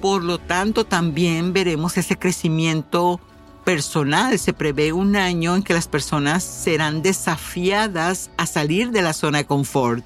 Por 0.00 0.24
lo 0.24 0.38
tanto, 0.38 0.84
también 0.84 1.52
veremos 1.52 1.96
ese 1.96 2.18
crecimiento 2.18 3.20
personal. 3.64 4.38
Se 4.38 4.52
prevé 4.52 4.92
un 4.92 5.16
año 5.16 5.54
en 5.54 5.62
que 5.62 5.74
las 5.74 5.88
personas 5.88 6.42
serán 6.42 7.02
desafiadas 7.02 8.30
a 8.36 8.46
salir 8.46 8.90
de 8.90 9.02
la 9.02 9.12
zona 9.12 9.38
de 9.38 9.46
confort. 9.46 10.04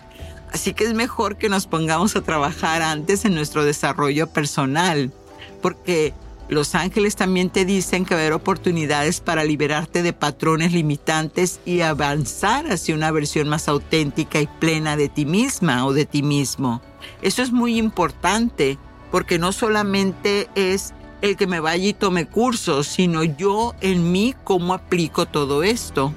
Así 0.52 0.72
que 0.72 0.84
es 0.84 0.94
mejor 0.94 1.36
que 1.36 1.48
nos 1.48 1.66
pongamos 1.66 2.14
a 2.16 2.22
trabajar 2.22 2.82
antes 2.82 3.24
en 3.24 3.34
nuestro 3.34 3.64
desarrollo 3.64 4.28
personal, 4.28 5.12
porque 5.62 6.14
los 6.48 6.74
ángeles 6.74 7.16
también 7.16 7.50
te 7.50 7.64
dicen 7.64 8.04
que 8.04 8.14
va 8.14 8.20
a 8.20 8.24
haber 8.24 8.34
oportunidades 8.34 9.20
para 9.20 9.44
liberarte 9.44 10.02
de 10.02 10.12
patrones 10.12 10.72
limitantes 10.72 11.60
y 11.64 11.80
avanzar 11.80 12.70
hacia 12.70 12.94
una 12.94 13.10
versión 13.10 13.48
más 13.48 13.66
auténtica 13.66 14.40
y 14.40 14.46
plena 14.46 14.96
de 14.96 15.08
ti 15.08 15.24
misma 15.24 15.86
o 15.86 15.92
de 15.92 16.04
ti 16.04 16.22
mismo. 16.22 16.82
Eso 17.22 17.42
es 17.42 17.50
muy 17.50 17.78
importante 17.78 18.78
porque 19.14 19.38
no 19.38 19.52
solamente 19.52 20.48
es 20.56 20.92
el 21.22 21.36
que 21.36 21.46
me 21.46 21.60
vaya 21.60 21.90
y 21.90 21.92
tome 21.92 22.26
cursos, 22.26 22.88
sino 22.88 23.22
yo 23.22 23.76
en 23.80 24.10
mí 24.10 24.34
cómo 24.42 24.74
aplico 24.74 25.26
todo 25.26 25.62
esto 25.62 26.12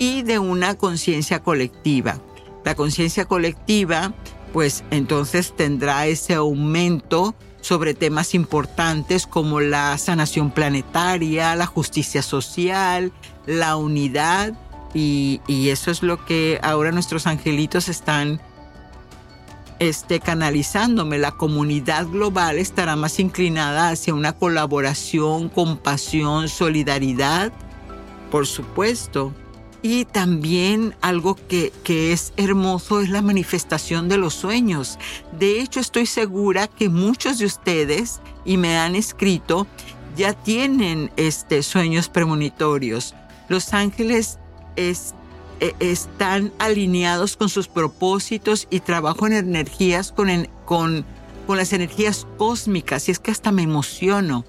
y 0.00 0.22
de 0.22 0.40
una 0.40 0.74
conciencia 0.74 1.44
colectiva. 1.44 2.18
La 2.64 2.74
conciencia 2.74 3.26
colectiva, 3.26 4.12
pues 4.52 4.82
entonces 4.90 5.54
tendrá 5.54 6.08
ese 6.08 6.34
aumento 6.34 7.36
sobre 7.60 7.94
temas 7.94 8.34
importantes 8.34 9.28
como 9.28 9.60
la 9.60 9.96
sanación 9.96 10.50
planetaria, 10.50 11.54
la 11.54 11.66
justicia 11.66 12.20
social, 12.20 13.12
la 13.46 13.76
unidad 13.76 14.54
y, 14.92 15.40
eso 15.68 15.92
es 15.92 16.02
lo 16.02 16.24
que 16.24 16.58
ahora 16.64 16.90
nuestros 16.90 17.28
angelitos 17.28 17.88
están 17.88 18.40
este, 19.78 20.20
canalizándome. 20.20 21.18
La 21.18 21.32
comunidad 21.32 22.06
global 22.06 22.58
estará 22.58 22.96
más 22.96 23.18
inclinada 23.20 23.90
hacia 23.90 24.14
una 24.14 24.32
colaboración, 24.32 25.48
compasión, 25.48 26.48
solidaridad, 26.48 27.52
por 28.30 28.46
supuesto, 28.46 29.32
y 29.82 30.06
también 30.06 30.96
algo 31.02 31.36
que, 31.36 31.70
es 31.84 32.32
hermoso 32.38 33.02
es 33.02 33.10
la 33.10 33.20
manifestación 33.20 34.08
de 34.08 34.16
los 34.16 34.32
sueños. 34.32 34.98
De 35.38 35.60
hecho, 35.60 35.78
estoy 35.78 36.06
segura 36.06 36.68
que 36.68 36.88
muchos 36.88 37.38
de 37.38 37.44
ustedes, 37.44 38.22
y 38.46 38.56
me 38.56 38.78
han 38.78 38.96
escrito, 38.96 39.66
ya 40.16 40.32
tienen 40.32 41.12
este, 41.16 41.62
sueños 41.62 42.08
premonitorios. 42.08 43.14
Los 43.48 43.74
ángeles 43.74 44.38
e, 44.76 44.94
están 45.60 46.52
alineados 46.58 47.36
con 47.36 47.48
sus 47.48 47.68
propósitos 47.68 48.66
y 48.70 48.80
trabajo 48.80 49.26
en 49.26 49.34
energías 49.34 50.12
con, 50.12 50.48
con, 50.64 51.04
con 51.46 51.56
las 51.56 51.72
energías 51.72 52.26
cósmicas. 52.36 53.08
Y 53.08 53.12
es 53.12 53.18
que 53.18 53.30
hasta 53.30 53.52
me 53.52 53.62
emociono. 53.62 54.44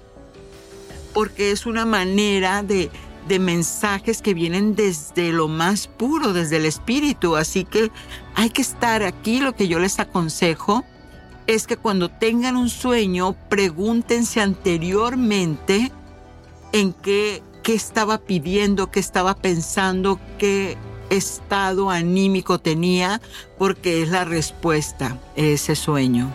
Porque 1.12 1.50
es 1.50 1.64
una 1.64 1.86
manera 1.86 2.62
de, 2.62 2.90
de 3.28 3.38
mensajes 3.38 4.22
que 4.22 4.34
vienen 4.34 4.74
desde 4.74 5.32
lo 5.32 5.48
más 5.48 5.86
puro, 5.86 6.32
desde 6.32 6.56
el 6.56 6.66
espíritu. 6.66 7.36
Así 7.36 7.64
que 7.64 7.90
hay 8.34 8.50
que 8.50 8.62
estar 8.62 9.02
aquí. 9.02 9.40
Lo 9.40 9.54
que 9.54 9.68
yo 9.68 9.78
les 9.78 9.98
aconsejo 9.98 10.84
es 11.46 11.66
que 11.66 11.76
cuando 11.76 12.10
tengan 12.10 12.56
un 12.56 12.68
sueño, 12.68 13.36
pregúntense 13.48 14.40
anteriormente 14.40 15.92
en 16.72 16.92
qué, 16.92 17.42
qué 17.62 17.74
estaba 17.74 18.18
pidiendo, 18.18 18.90
qué 18.90 19.00
estaba 19.00 19.34
pensando, 19.34 20.20
qué 20.38 20.76
estado 21.10 21.90
anímico 21.90 22.58
tenía, 22.58 23.20
porque 23.58 24.02
es 24.02 24.10
la 24.10 24.24
respuesta 24.24 25.18
a 25.36 25.40
ese 25.40 25.76
sueño. 25.76 26.32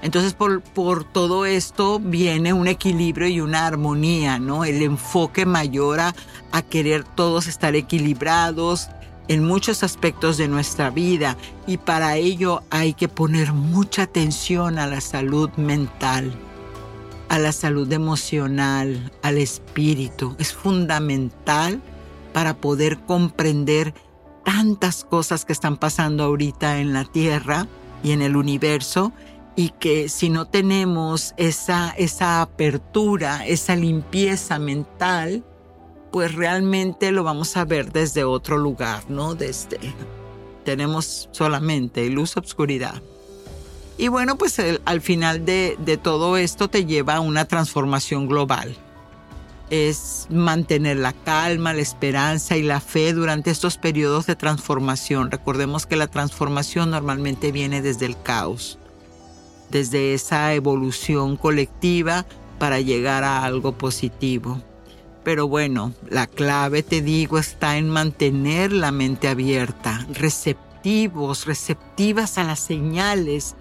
Entonces 0.00 0.32
por, 0.32 0.62
por, 0.62 1.04
todo 1.04 1.44
esto 1.44 1.98
viene 1.98 2.52
un 2.52 2.68
equilibrio 2.68 3.26
y 3.26 3.40
una 3.40 3.66
armonía, 3.66 4.38
¿no? 4.38 4.64
El 4.64 4.82
enfoque 4.82 5.44
mayor 5.44 5.98
a, 5.98 6.14
a 6.52 6.62
querer 6.62 7.02
todos 7.02 7.48
estar 7.48 7.74
equilibrados 7.74 8.90
en 9.26 9.44
muchos 9.44 9.82
aspectos 9.82 10.36
de 10.36 10.48
nuestra 10.48 10.90
vida 10.90 11.36
y 11.66 11.76
para 11.76 12.16
ello 12.16 12.62
hay 12.70 12.94
que 12.94 13.08
poner 13.08 13.52
mucha 13.52 14.02
atención 14.02 14.78
a 14.78 14.86
la 14.86 15.00
salud 15.00 15.50
mental, 15.56 16.32
a 17.28 17.38
la 17.38 17.52
salud 17.52 17.92
emocional, 17.92 19.12
al 19.22 19.36
espíritu. 19.36 20.34
Es 20.38 20.52
fundamental 20.52 21.82
para 22.32 22.56
poder 22.56 22.98
comprender 23.00 23.94
tantas 24.44 25.04
cosas 25.04 25.44
que 25.44 25.52
están 25.52 25.76
pasando 25.76 26.24
ahorita 26.24 26.80
en 26.80 26.92
la 26.92 27.04
Tierra 27.04 27.66
y 28.02 28.12
en 28.12 28.22
el 28.22 28.36
universo 28.36 29.12
y 29.56 29.70
que 29.70 30.08
si 30.08 30.30
no 30.30 30.46
tenemos 30.46 31.34
esa, 31.36 31.90
esa 31.98 32.42
apertura, 32.42 33.44
esa 33.44 33.74
limpieza 33.74 34.58
mental, 34.58 35.44
pues 36.12 36.34
realmente 36.34 37.10
lo 37.10 37.24
vamos 37.24 37.56
a 37.56 37.64
ver 37.64 37.92
desde 37.92 38.24
otro 38.24 38.56
lugar, 38.56 39.02
¿no? 39.08 39.34
Desde 39.34 39.78
tenemos 40.64 41.28
solamente 41.32 42.08
luz, 42.08 42.36
obscuridad. 42.36 43.02
Y 43.96 44.08
bueno, 44.08 44.38
pues 44.38 44.60
al 44.84 45.00
final 45.00 45.44
de, 45.44 45.76
de 45.80 45.96
todo 45.96 46.36
esto 46.36 46.68
te 46.68 46.84
lleva 46.84 47.16
a 47.16 47.20
una 47.20 47.46
transformación 47.46 48.28
global. 48.28 48.76
Es 49.70 50.26
mantener 50.30 50.96
la 50.96 51.12
calma, 51.12 51.74
la 51.74 51.82
esperanza 51.82 52.56
y 52.56 52.62
la 52.62 52.80
fe 52.80 53.12
durante 53.12 53.50
estos 53.50 53.76
periodos 53.76 54.26
de 54.26 54.36
transformación. 54.36 55.30
Recordemos 55.30 55.86
que 55.86 55.96
la 55.96 56.06
transformación 56.06 56.90
normalmente 56.90 57.52
viene 57.52 57.82
desde 57.82 58.06
el 58.06 58.20
caos 58.20 58.78
desde 59.70 60.14
esa 60.14 60.54
evolución 60.54 61.36
colectiva 61.36 62.26
para 62.58 62.80
llegar 62.80 63.24
a 63.24 63.44
algo 63.44 63.72
positivo. 63.72 64.60
Pero 65.24 65.46
bueno, 65.46 65.92
la 66.08 66.26
clave, 66.26 66.82
te 66.82 67.02
digo, 67.02 67.38
está 67.38 67.76
en 67.76 67.90
mantener 67.90 68.72
la 68.72 68.92
mente 68.92 69.28
abierta, 69.28 70.06
receptivos, 70.12 71.44
receptivas 71.44 72.38
a 72.38 72.44
las 72.44 72.60
señales 72.60 73.54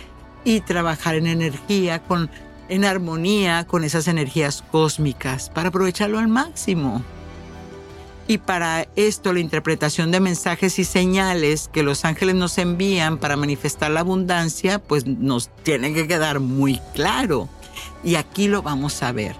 y 0.46 0.62
trabajar 0.62 1.16
en 1.16 1.28
energía, 1.28 2.02
con, 2.04 2.30
en 2.70 2.86
armonía 2.86 3.66
con 3.68 3.84
esas 3.84 4.08
energías 4.08 4.64
cósmicas 4.72 5.50
para 5.50 5.70
aprovecharlo 5.70 6.20
al 6.20 6.28
máximo. 6.28 7.04
Y 8.30 8.40
para 8.40 8.88
esto 8.98 9.32
la 9.32 9.40
interpretación 9.40 10.12
de 10.12 10.20
mensajes 10.20 10.80
y 10.80 10.84
señales 10.84 11.70
que 11.72 11.82
los 11.82 12.04
ángeles 12.04 12.36
nos 12.36 12.58
envían 12.58 13.18
para 13.18 13.38
manifestar 13.38 13.90
la 13.92 14.02
abundancia, 14.02 14.80
pues 14.80 15.06
nos 15.06 15.50
tiene 15.64 15.94
que 15.94 16.08
quedar 16.08 16.42
muy 16.42 16.82
claro. 16.94 17.48
Y 18.04 18.16
aquí 18.16 18.50
lo 18.50 18.62
vamos 18.62 19.02
a 19.02 19.14
ver. 19.14 19.36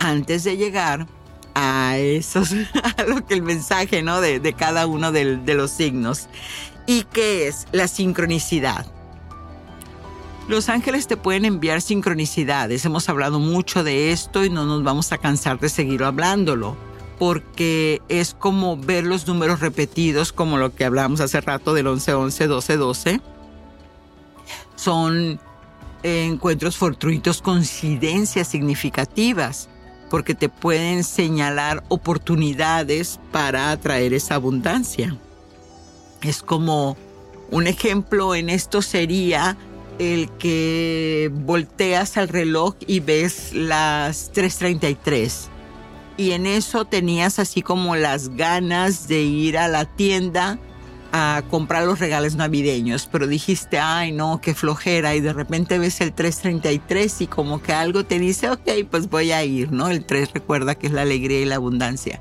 Antes 0.00 0.42
de 0.42 0.56
llegar 0.56 1.06
a 1.54 1.98
esos, 1.98 2.52
a 2.96 3.02
lo 3.04 3.24
que 3.24 3.34
el 3.34 3.42
mensaje, 3.42 4.02
¿no? 4.02 4.20
De, 4.20 4.40
de 4.40 4.52
cada 4.54 4.88
uno 4.88 5.12
de, 5.12 5.36
de 5.36 5.54
los 5.54 5.70
signos. 5.70 6.26
¿Y 6.86 7.04
qué 7.04 7.46
es 7.46 7.68
la 7.70 7.86
sincronicidad? 7.86 8.86
Los 10.50 10.68
ángeles 10.68 11.06
te 11.06 11.16
pueden 11.16 11.44
enviar 11.44 11.80
sincronicidades. 11.80 12.84
Hemos 12.84 13.08
hablado 13.08 13.38
mucho 13.38 13.84
de 13.84 14.10
esto 14.10 14.44
y 14.44 14.50
no 14.50 14.64
nos 14.64 14.82
vamos 14.82 15.12
a 15.12 15.18
cansar 15.18 15.60
de 15.60 15.68
seguir 15.68 16.02
hablándolo 16.02 16.76
porque 17.20 18.02
es 18.08 18.34
como 18.34 18.76
ver 18.76 19.04
los 19.04 19.28
números 19.28 19.60
repetidos, 19.60 20.32
como 20.32 20.58
lo 20.58 20.74
que 20.74 20.84
hablábamos 20.84 21.20
hace 21.20 21.40
rato 21.40 21.72
del 21.72 21.86
11, 21.86 22.14
11, 22.14 22.46
12, 22.48 22.76
12. 22.78 23.20
Son 24.74 25.38
encuentros 26.02 26.76
fortuitos, 26.76 27.42
coincidencias 27.42 28.48
significativas, 28.48 29.68
porque 30.10 30.34
te 30.34 30.48
pueden 30.48 31.04
señalar 31.04 31.84
oportunidades 31.86 33.20
para 33.30 33.70
atraer 33.70 34.14
esa 34.14 34.34
abundancia. 34.34 35.16
Es 36.22 36.42
como 36.42 36.96
un 37.52 37.68
ejemplo 37.68 38.34
en 38.34 38.48
esto 38.48 38.82
sería 38.82 39.56
el 40.00 40.30
que 40.38 41.30
volteas 41.32 42.16
al 42.16 42.28
reloj 42.28 42.74
y 42.86 43.00
ves 43.00 43.52
las 43.52 44.32
3.33 44.32 45.48
y 46.16 46.32
en 46.32 46.46
eso 46.46 46.86
tenías 46.86 47.38
así 47.38 47.60
como 47.60 47.96
las 47.96 48.30
ganas 48.30 49.08
de 49.08 49.20
ir 49.22 49.58
a 49.58 49.68
la 49.68 49.84
tienda 49.84 50.58
a 51.12 51.42
comprar 51.50 51.84
los 51.84 51.98
regalos 51.98 52.36
navideños, 52.36 53.08
pero 53.10 53.26
dijiste, 53.26 53.78
ay 53.78 54.12
no, 54.12 54.40
qué 54.40 54.54
flojera, 54.54 55.14
y 55.16 55.20
de 55.20 55.32
repente 55.32 55.78
ves 55.78 56.00
el 56.00 56.12
333 56.12 57.20
y 57.22 57.26
como 57.26 57.60
que 57.60 57.72
algo 57.72 58.04
te 58.04 58.18
dice, 58.18 58.48
ok, 58.48 58.70
pues 58.90 59.10
voy 59.10 59.32
a 59.32 59.44
ir, 59.44 59.70
¿no? 59.70 59.88
El 59.88 60.04
3 60.04 60.32
recuerda 60.32 60.76
que 60.76 60.86
es 60.86 60.92
la 60.92 61.02
alegría 61.02 61.40
y 61.40 61.44
la 61.44 61.56
abundancia. 61.56 62.20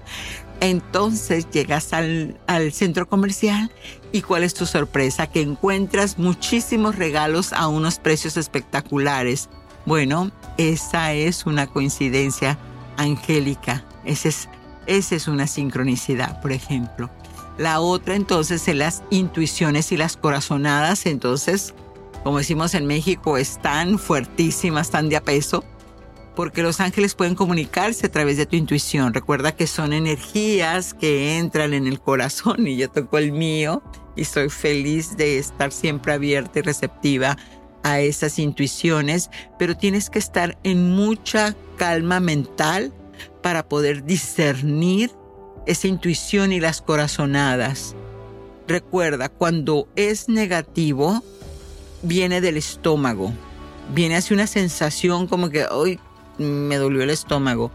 Entonces 0.61 1.49
llegas 1.51 1.93
al, 1.93 2.37
centro 2.71 3.07
comercial 3.07 3.71
y 4.11 4.21
cuál 4.21 4.43
es 4.43 4.53
tu 4.53 4.65
sorpresa, 4.65 5.27
que 5.27 5.41
encuentras 5.41 6.17
muchísimos 6.17 6.95
regalos 6.95 7.53
a 7.53 7.67
unos 7.67 7.99
precios 7.99 8.35
espectaculares. 8.35 9.49
Bueno, 9.85 10.31
esa 10.57 11.13
es 11.13 11.45
una 11.45 11.67
coincidencia 11.67 12.57
angélica. 12.97 13.85
Esa 14.03 14.29
es, 14.29 14.49
esa 14.85 15.15
es 15.15 15.27
una 15.27 15.47
sincronicidad, 15.47 16.41
por 16.41 16.51
ejemplo. 16.51 17.09
La 17.57 17.79
otra 17.79 18.15
entonces 18.15 18.67
es 18.67 18.75
las 18.75 19.03
intuiciones 19.09 19.91
y 19.91 19.97
las 19.97 20.17
corazonadas. 20.17 21.05
Entonces, 21.05 21.73
como 22.23 22.37
decimos 22.37 22.73
en 22.73 22.85
México, 22.85 23.37
están 23.37 23.97
fuertísimas, 23.97 24.87
están 24.87 25.09
de 25.09 25.17
a 25.17 25.23
peso, 25.23 25.63
porque 26.35 26.63
los 26.63 26.79
ángeles 26.79 27.15
pueden 27.15 27.35
comunicarse 27.35 28.07
a 28.07 28.11
través 28.11 28.37
de 28.37 28.45
tu 28.45 28.55
intuición. 28.55 29.13
Recuerda 29.13 29.55
que 29.55 29.67
son 29.67 29.93
energías 29.93 30.93
que 30.93 31.37
entran 31.37 31.73
en 31.73 31.87
el 31.87 31.99
corazón 31.99 32.67
y 32.67 32.77
yo 32.77 32.89
toco 32.89 33.17
el 33.17 33.31
mío 33.31 33.83
y 34.15 34.25
soy 34.25 34.49
feliz 34.49 35.17
de 35.17 35.37
estar 35.37 35.71
siempre 35.71 36.13
abierta 36.13 36.59
y 36.59 36.61
receptiva 36.61 37.37
a 37.83 38.01
esas 38.01 38.39
intuiciones, 38.39 39.29
pero 39.57 39.75
tienes 39.75 40.09
que 40.09 40.19
estar 40.19 40.57
en 40.63 40.91
mucha 40.91 41.55
calma 41.77 42.19
mental 42.19 42.93
para 43.41 43.67
poder 43.67 44.03
discernir 44.03 45.11
esa 45.65 45.87
intuición 45.87 46.51
y 46.51 46.59
las 46.59 46.81
corazonadas. 46.81 47.95
Recuerda, 48.67 49.29
cuando 49.29 49.87
es 49.95 50.29
negativo, 50.29 51.23
viene 52.01 52.41
del 52.41 52.57
estómago. 52.57 53.33
Viene 53.93 54.15
así 54.15 54.33
una 54.33 54.47
sensación 54.47 55.27
como 55.27 55.49
que 55.49 55.65
hoy 55.65 55.99
me 56.39 56.77
dolió 56.77 57.03
el 57.03 57.09
estómago. 57.11 57.71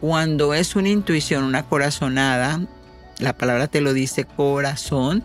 Cuando 0.00 0.54
es 0.54 0.76
una 0.76 0.88
intuición, 0.88 1.44
una 1.44 1.64
corazonada, 1.64 2.60
la 3.18 3.36
palabra 3.36 3.66
te 3.66 3.80
lo 3.80 3.92
dice 3.92 4.24
corazón, 4.24 5.24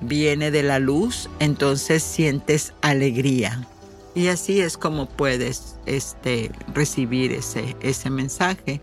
viene 0.00 0.50
de 0.50 0.62
la 0.62 0.78
luz, 0.78 1.28
entonces 1.38 2.02
sientes 2.02 2.74
alegría. 2.82 3.66
Y 4.14 4.28
así 4.28 4.60
es 4.60 4.78
como 4.78 5.06
puedes 5.06 5.76
este, 5.86 6.50
recibir 6.72 7.32
ese, 7.32 7.76
ese 7.80 8.10
mensaje. 8.10 8.80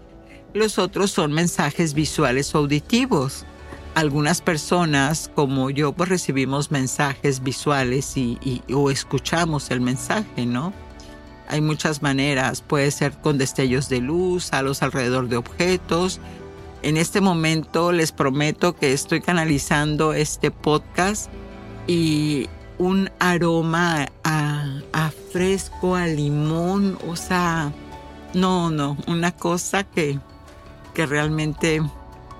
Los 0.54 0.78
otros 0.78 1.12
son 1.12 1.32
mensajes 1.32 1.94
visuales 1.94 2.54
auditivos. 2.54 3.46
Algunas 3.96 4.42
personas, 4.42 5.32
como 5.34 5.70
yo, 5.70 5.94
pues 5.94 6.10
recibimos 6.10 6.72
mensajes 6.72 7.42
visuales 7.42 8.18
y, 8.18 8.62
o 8.74 8.92
escuchamos 8.92 9.72
el 9.72 9.82
mensaje, 9.82 10.46
¿no? 10.46 10.74
Hay 11.52 11.62
muchas 11.62 12.02
maneras, 12.02 12.62
puede 12.62 12.90
ser 12.90 13.12
con 13.12 13.38
destellos 13.38 13.90
de 13.90 14.00
luz, 14.00 14.54
a 14.54 14.64
los 14.64 14.82
alrededor 14.82 15.28
de 15.28 15.38
objetos. 15.38 16.20
En 16.82 16.98
este 16.98 17.22
momento 17.22 17.92
les 17.92 18.12
prometo 18.12 18.76
que 18.76 18.94
estoy 18.94 19.22
canalizando 19.22 20.14
este 20.14 20.50
podcast 20.50 21.30
y 21.86 22.50
un 22.80 23.12
aroma 23.20 24.08
a, 24.24 24.66
a 24.94 25.12
fresco, 25.32 25.96
a 25.96 26.08
limón, 26.08 26.98
o 27.08 27.16
sea, 27.16 27.72
no, 28.34 28.72
no, 28.72 28.98
una 29.08 29.32
cosa 29.32 29.84
que 29.84 30.18
que 30.94 31.06
realmente 31.06 31.82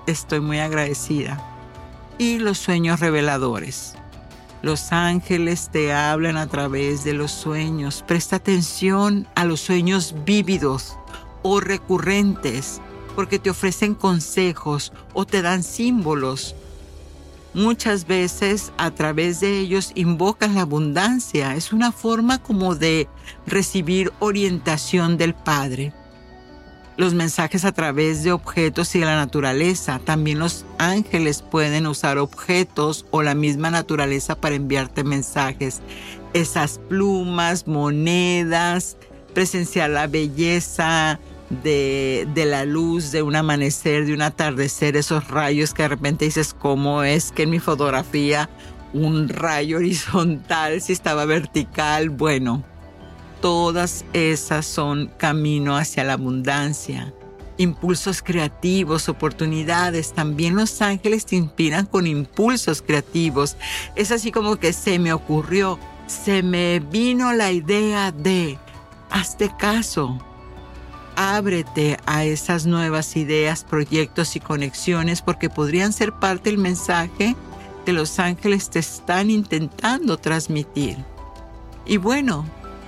estoy 0.06 0.40
muy 0.40 0.58
agradecida. 0.58 1.42
Y 2.18 2.38
los 2.38 2.58
sueños 2.58 3.00
reveladores. 3.00 3.94
Los 4.62 4.92
ángeles 4.92 5.70
te 5.72 5.92
hablan 5.92 6.36
a 6.36 6.46
través 6.46 7.02
de 7.02 7.14
los 7.14 7.32
sueños. 7.32 8.04
Presta 8.06 8.36
atención 8.36 9.26
a 9.34 9.44
los 9.44 9.60
sueños 9.60 10.14
vívidos 10.24 10.96
o 11.42 11.58
recurrentes 11.58 12.80
porque 13.16 13.40
te 13.40 13.50
ofrecen 13.50 13.96
consejos 13.96 14.92
o 15.14 15.26
te 15.26 15.42
dan 15.42 15.64
símbolos. 15.64 16.54
Muchas 17.54 18.06
veces 18.06 18.72
a 18.78 18.92
través 18.92 19.40
de 19.40 19.58
ellos 19.58 19.90
invocas 19.96 20.52
la 20.54 20.62
abundancia. 20.62 21.56
Es 21.56 21.72
una 21.72 21.90
forma 21.90 22.40
como 22.40 22.76
de 22.76 23.08
recibir 23.46 24.12
orientación 24.20 25.18
del 25.18 25.34
Padre 25.34 25.92
los 26.96 27.14
mensajes 27.14 27.64
a 27.64 27.72
través 27.72 28.22
de 28.22 28.32
objetos 28.32 28.94
y 28.94 29.00
de 29.00 29.06
la 29.06 29.16
naturaleza. 29.16 30.00
También 30.04 30.38
los 30.38 30.64
ángeles 30.78 31.42
pueden 31.42 31.86
usar 31.86 32.18
objetos 32.18 33.06
o 33.10 33.22
la 33.22 33.34
misma 33.34 33.70
naturaleza 33.70 34.36
para 34.36 34.54
enviarte 34.54 35.04
mensajes. 35.04 35.80
Esas 36.34 36.78
plumas, 36.88 37.66
monedas, 37.66 38.96
presenciar 39.34 39.90
la 39.90 40.06
belleza 40.06 41.18
de, 41.62 42.26
de, 42.34 42.46
la 42.46 42.64
luz, 42.64 43.12
de 43.12 43.22
un 43.22 43.36
amanecer, 43.36 44.06
de 44.06 44.14
un 44.14 44.22
atardecer, 44.22 44.96
esos 44.96 45.28
rayos 45.28 45.74
que 45.74 45.82
de 45.82 45.88
repente 45.88 46.24
dices, 46.24 46.54
¿cómo 46.54 47.02
es 47.02 47.30
que 47.32 47.42
en 47.42 47.50
mi 47.50 47.58
fotografía 47.58 48.48
un 48.92 49.28
rayo 49.28 49.76
horizontal 49.78 50.80
si 50.80 50.92
estaba 50.92 51.24
vertical? 51.24 52.10
Bueno, 52.10 52.64
Todas 53.42 54.04
esas 54.12 54.64
son 54.64 55.10
camino 55.18 55.76
hacia 55.76 56.04
la 56.04 56.12
abundancia. 56.12 57.12
Impulsos 57.56 58.22
creativos, 58.22 59.08
oportunidades. 59.08 60.12
También 60.12 60.54
los 60.54 60.80
ángeles 60.80 61.26
te 61.26 61.34
inspiran 61.34 61.86
con 61.86 62.06
impulsos 62.06 62.82
creativos. 62.82 63.56
Es 63.96 64.12
así 64.12 64.30
como 64.30 64.56
que 64.56 64.72
se 64.72 65.00
me 65.00 65.12
ocurrió, 65.12 65.76
se 66.06 66.44
me 66.44 66.78
vino 66.78 67.32
la 67.32 67.50
idea 67.50 68.12
de, 68.12 68.60
hazte 69.10 69.50
caso, 69.58 70.24
ábrete 71.16 71.98
a 72.06 72.24
esas 72.24 72.64
nuevas 72.64 73.16
ideas, 73.16 73.64
proyectos 73.64 74.36
y 74.36 74.40
conexiones 74.40 75.20
porque 75.20 75.50
podrían 75.50 75.92
ser 75.92 76.12
parte 76.12 76.48
del 76.48 76.60
mensaje 76.60 77.34
que 77.84 77.92
los 77.92 78.20
ángeles 78.20 78.70
te 78.70 78.78
están 78.78 79.30
intentando 79.30 80.16
transmitir. 80.16 80.96
Y 81.84 81.96
bueno, 81.96 82.46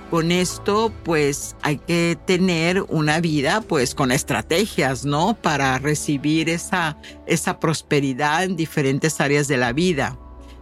con 0.09 0.31
esto 0.31 0.91
pues 1.03 1.55
hay 1.61 1.77
que 1.77 2.17
tener 2.25 2.83
una 2.89 3.19
vida 3.19 3.61
pues 3.61 3.95
con 3.95 4.11
estrategias, 4.11 5.05
¿no? 5.05 5.35
Para 5.35 5.77
recibir 5.79 6.49
esa, 6.49 6.97
esa 7.25 7.59
prosperidad 7.59 8.43
en 8.43 8.55
diferentes 8.55 9.19
áreas 9.19 9.47
de 9.47 9.57
la 9.57 9.73
vida, 9.73 10.17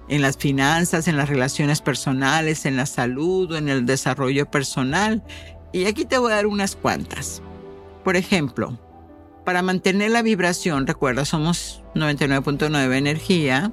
en 0.08 0.22
las 0.22 0.38
finanzas, 0.38 1.08
en 1.08 1.18
las 1.18 1.30
relaciones 1.30 1.82
personales, 1.82 2.66
en 2.66 2.78
la 2.78 2.86
salud 2.86 3.52
o 3.52 3.58
en 3.58 3.70
el 3.70 3.86
desarrollo 3.86 4.50
personal. 4.50 5.24
Y 5.72 5.86
aquí 5.86 6.06
te 6.06 6.18
voy 6.18 6.32
a 6.32 6.36
dar 6.36 6.48
unas 6.48 6.76
cuantas. 6.76 7.41
Por 8.04 8.16
ejemplo, 8.16 8.80
para 9.46 9.62
mantener 9.62 10.12
la 10.12 10.22
vibración, 10.22 10.88
recuerda, 10.88 11.26
somos 11.26 11.84
99.9 11.96 12.96
energía 12.96 13.72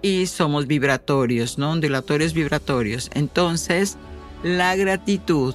y 0.00 0.26
somos 0.26 0.66
vibratorios, 0.66 1.58
¿no? 1.58 1.72
Ondulatorios 1.72 2.34
vibratorios. 2.34 3.10
Entonces, 3.14 3.96
la 4.44 4.76
gratitud. 4.76 5.54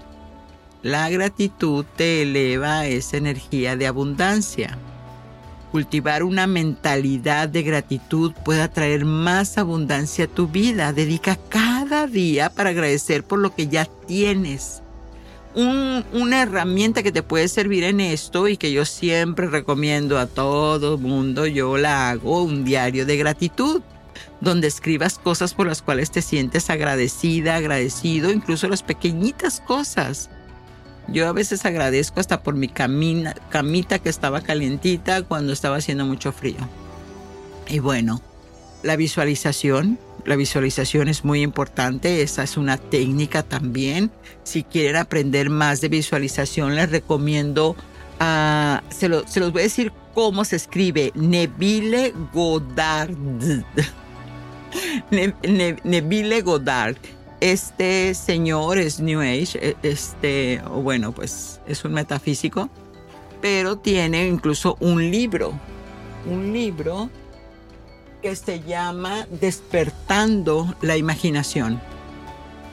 La 0.81 1.09
gratitud 1.11 1.85
te 1.95 2.23
eleva 2.23 2.79
a 2.79 2.87
esa 2.87 3.17
energía 3.17 3.75
de 3.75 3.85
abundancia. 3.85 4.79
Cultivar 5.71 6.23
una 6.23 6.47
mentalidad 6.47 7.47
de 7.49 7.61
gratitud 7.61 8.33
puede 8.43 8.63
atraer 8.63 9.05
más 9.05 9.59
abundancia 9.59 10.25
a 10.25 10.27
tu 10.27 10.47
vida. 10.47 10.91
Dedica 10.91 11.37
cada 11.49 12.07
día 12.07 12.49
para 12.49 12.71
agradecer 12.71 13.23
por 13.23 13.37
lo 13.37 13.53
que 13.53 13.67
ya 13.67 13.85
tienes. 13.85 14.81
una 15.53 16.41
herramienta 16.41 17.03
que 17.03 17.11
te 17.11 17.21
puede 17.21 17.47
servir 17.47 17.83
en 17.83 17.99
esto 17.99 18.47
y 18.47 18.57
que 18.57 18.71
yo 18.71 18.85
siempre 18.85 19.47
recomiendo 19.47 20.17
a 20.17 20.25
todo 20.25 20.97
mundo, 20.97 21.45
yo 21.45 21.77
la 21.77 22.09
hago, 22.09 22.43
un 22.43 22.63
diario 22.63 23.05
de 23.05 23.17
gratitud 23.17 23.83
donde 24.41 24.67
escribas 24.67 25.19
cosas 25.19 25.53
por 25.53 25.67
las 25.67 25.81
cuales 25.81 26.11
te 26.11 26.21
sientes 26.21 26.69
agradecida, 26.69 27.55
agradecido, 27.55 28.31
incluso 28.31 28.67
las 28.67 28.83
pequeñitas 28.83 29.59
cosas. 29.61 30.29
Yo 31.07 31.27
a 31.27 31.33
veces 31.33 31.65
agradezco 31.65 32.19
hasta 32.19 32.43
por 32.43 32.55
mi 32.55 32.67
camita 32.69 33.99
que 33.99 34.09
estaba 34.09 34.41
calientita 34.41 35.23
cuando 35.23 35.53
estaba 35.53 35.77
haciendo 35.77 36.05
mucho 36.05 36.31
frío. 36.31 36.57
Y 37.67 37.79
bueno, 37.79 38.21
la 38.83 38.95
visualización, 38.95 39.99
la 40.25 40.35
visualización 40.35 41.07
es 41.07 41.25
muy 41.25 41.41
importante, 41.41 42.21
esa 42.21 42.43
es 42.43 42.57
una 42.57 42.77
técnica 42.77 43.43
también. 43.43 44.11
Si 44.43 44.63
quieren 44.63 44.95
aprender 44.95 45.49
más 45.49 45.81
de 45.81 45.89
visualización, 45.89 46.75
les 46.75 46.91
recomiendo, 46.91 47.75
uh, 48.21 48.77
se, 48.89 49.09
se 49.27 49.39
los 49.39 49.51
voy 49.51 49.61
a 49.61 49.63
decir 49.63 49.91
cómo 50.13 50.45
se 50.45 50.57
escribe, 50.57 51.11
Neville 51.15 52.13
Goddard. 52.33 53.15
Neville 55.11 56.41
Goddard. 56.41 56.97
Este 57.41 58.13
señor 58.13 58.77
es 58.79 58.99
New 58.99 59.21
Age, 59.21 59.57
e, 59.61 59.75
este, 59.83 60.61
bueno, 60.69 61.13
pues 61.13 61.61
es 61.67 61.85
un 61.85 61.93
metafísico, 61.93 62.69
pero 63.41 63.77
tiene 63.77 64.27
incluso 64.27 64.75
un 64.81 65.09
libro, 65.09 65.53
un 66.29 66.51
libro 66.51 67.09
que 68.21 68.35
se 68.35 68.59
llama 68.59 69.25
Despertando 69.39 70.75
la 70.81 70.97
Imaginación. 70.97 71.79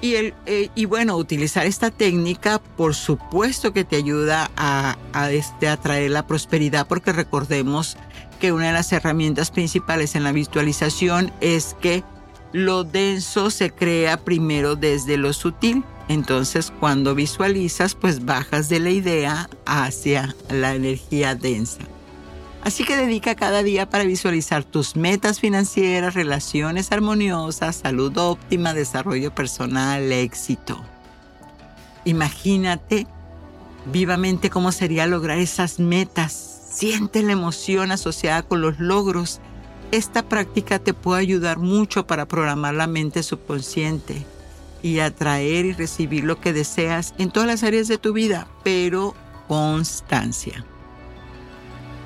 Y, 0.01 0.16
el, 0.16 0.34
eh, 0.47 0.68
y 0.74 0.84
bueno, 0.84 1.16
utilizar 1.16 1.64
esta 1.64 1.90
técnica, 1.90 2.59
por 2.59 2.94
supuesto 2.94 3.72
que 3.72 3.84
te 3.84 3.97
ayuda 3.97 4.51
a, 4.57 4.97
a 5.12 5.30
este, 5.30 5.68
atraer 5.68 6.11
la 6.11 6.26
prosperidad, 6.26 6.86
porque 6.86 7.12
recordemos 7.12 7.97
que 8.37 8.53
una 8.53 8.68
de 8.68 8.72
las 8.72 8.93
herramientas 8.93 9.51
principales 9.51 10.14
en 10.14 10.24
la 10.24 10.32
visualización 10.32 11.32
es 11.41 11.76
que 11.80 12.05
lo 12.53 12.84
denso 12.84 13.51
se 13.51 13.70
crea 13.70 14.24
primero 14.24 14.76
desde 14.76 15.16
lo 15.16 15.32
sutil. 15.32 15.84
Entonces 16.09 16.72
cuando 16.78 17.14
visualizas, 17.14 17.95
pues 17.95 18.24
bajas 18.24 18.68
de 18.68 18.80
la 18.80 18.91
idea 18.91 19.51
hacia 19.66 20.34
la 20.49 20.74
energía 20.74 21.34
densa. 21.34 21.82
Así 22.62 22.84
que 22.84 22.97
dedica 22.97 23.37
cada 23.37 23.62
día 23.62 23.89
para 23.89 24.03
visualizar 24.03 24.64
tus 24.64 24.97
metas 24.97 25.39
financieras, 25.39 26.14
relaciones 26.14 26.91
armoniosas, 26.91 27.76
salud 27.76 28.16
óptima, 28.16 28.74
desarrollo 28.74 29.32
personal, 29.32 30.11
éxito. 30.11 30.82
Imagínate 32.05 33.07
vivamente 33.93 34.51
cómo 34.51 34.72
sería 34.72 35.07
lograr 35.07 35.39
esas 35.39 35.78
metas. 35.78 36.55
Siente 36.77 37.22
la 37.22 37.33
emoción 37.33 37.91
asociada 37.91 38.43
con 38.43 38.61
los 38.61 38.79
logros. 38.79 39.41
Esta 39.93 40.29
práctica 40.29 40.79
te 40.79 40.93
puede 40.93 41.22
ayudar 41.22 41.57
mucho 41.57 42.07
para 42.07 42.29
programar 42.29 42.74
la 42.74 42.87
mente 42.87 43.22
subconsciente 43.22 44.27
y 44.83 44.99
atraer 44.99 45.64
y 45.64 45.72
recibir 45.72 46.24
lo 46.24 46.39
que 46.39 46.53
deseas 46.53 47.14
en 47.16 47.31
todas 47.31 47.47
las 47.47 47.62
áreas 47.62 47.89
de 47.89 47.97
tu 47.97 48.12
vida, 48.12 48.47
pero 48.62 49.14
constancia. 49.49 50.66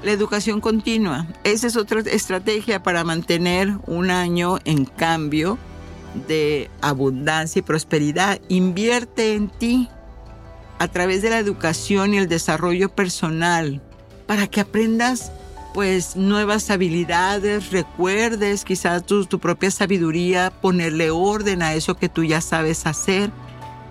La 0.04 0.12
educación 0.12 0.60
continua. 0.60 1.26
Esa 1.42 1.66
es 1.66 1.76
otra 1.76 2.02
estrategia 2.02 2.80
para 2.80 3.02
mantener 3.02 3.76
un 3.88 4.12
año 4.12 4.58
en 4.64 4.84
cambio 4.84 5.58
de 6.28 6.70
abundancia 6.80 7.58
y 7.58 7.62
prosperidad. 7.62 8.40
Invierte 8.46 9.34
en 9.34 9.48
ti 9.48 9.88
a 10.78 10.86
través 10.86 11.22
de 11.22 11.30
la 11.30 11.40
educación 11.40 12.14
y 12.14 12.18
el 12.18 12.28
desarrollo 12.28 12.88
personal 12.88 13.82
para 14.30 14.46
que 14.46 14.60
aprendas 14.60 15.32
pues 15.74 16.14
nuevas 16.14 16.70
habilidades, 16.70 17.72
recuerdes 17.72 18.64
quizás 18.64 19.04
tu, 19.04 19.24
tu 19.26 19.40
propia 19.40 19.72
sabiduría, 19.72 20.52
ponerle 20.52 21.10
orden 21.10 21.62
a 21.62 21.74
eso 21.74 21.96
que 21.96 22.08
tú 22.08 22.22
ya 22.22 22.40
sabes 22.40 22.86
hacer. 22.86 23.32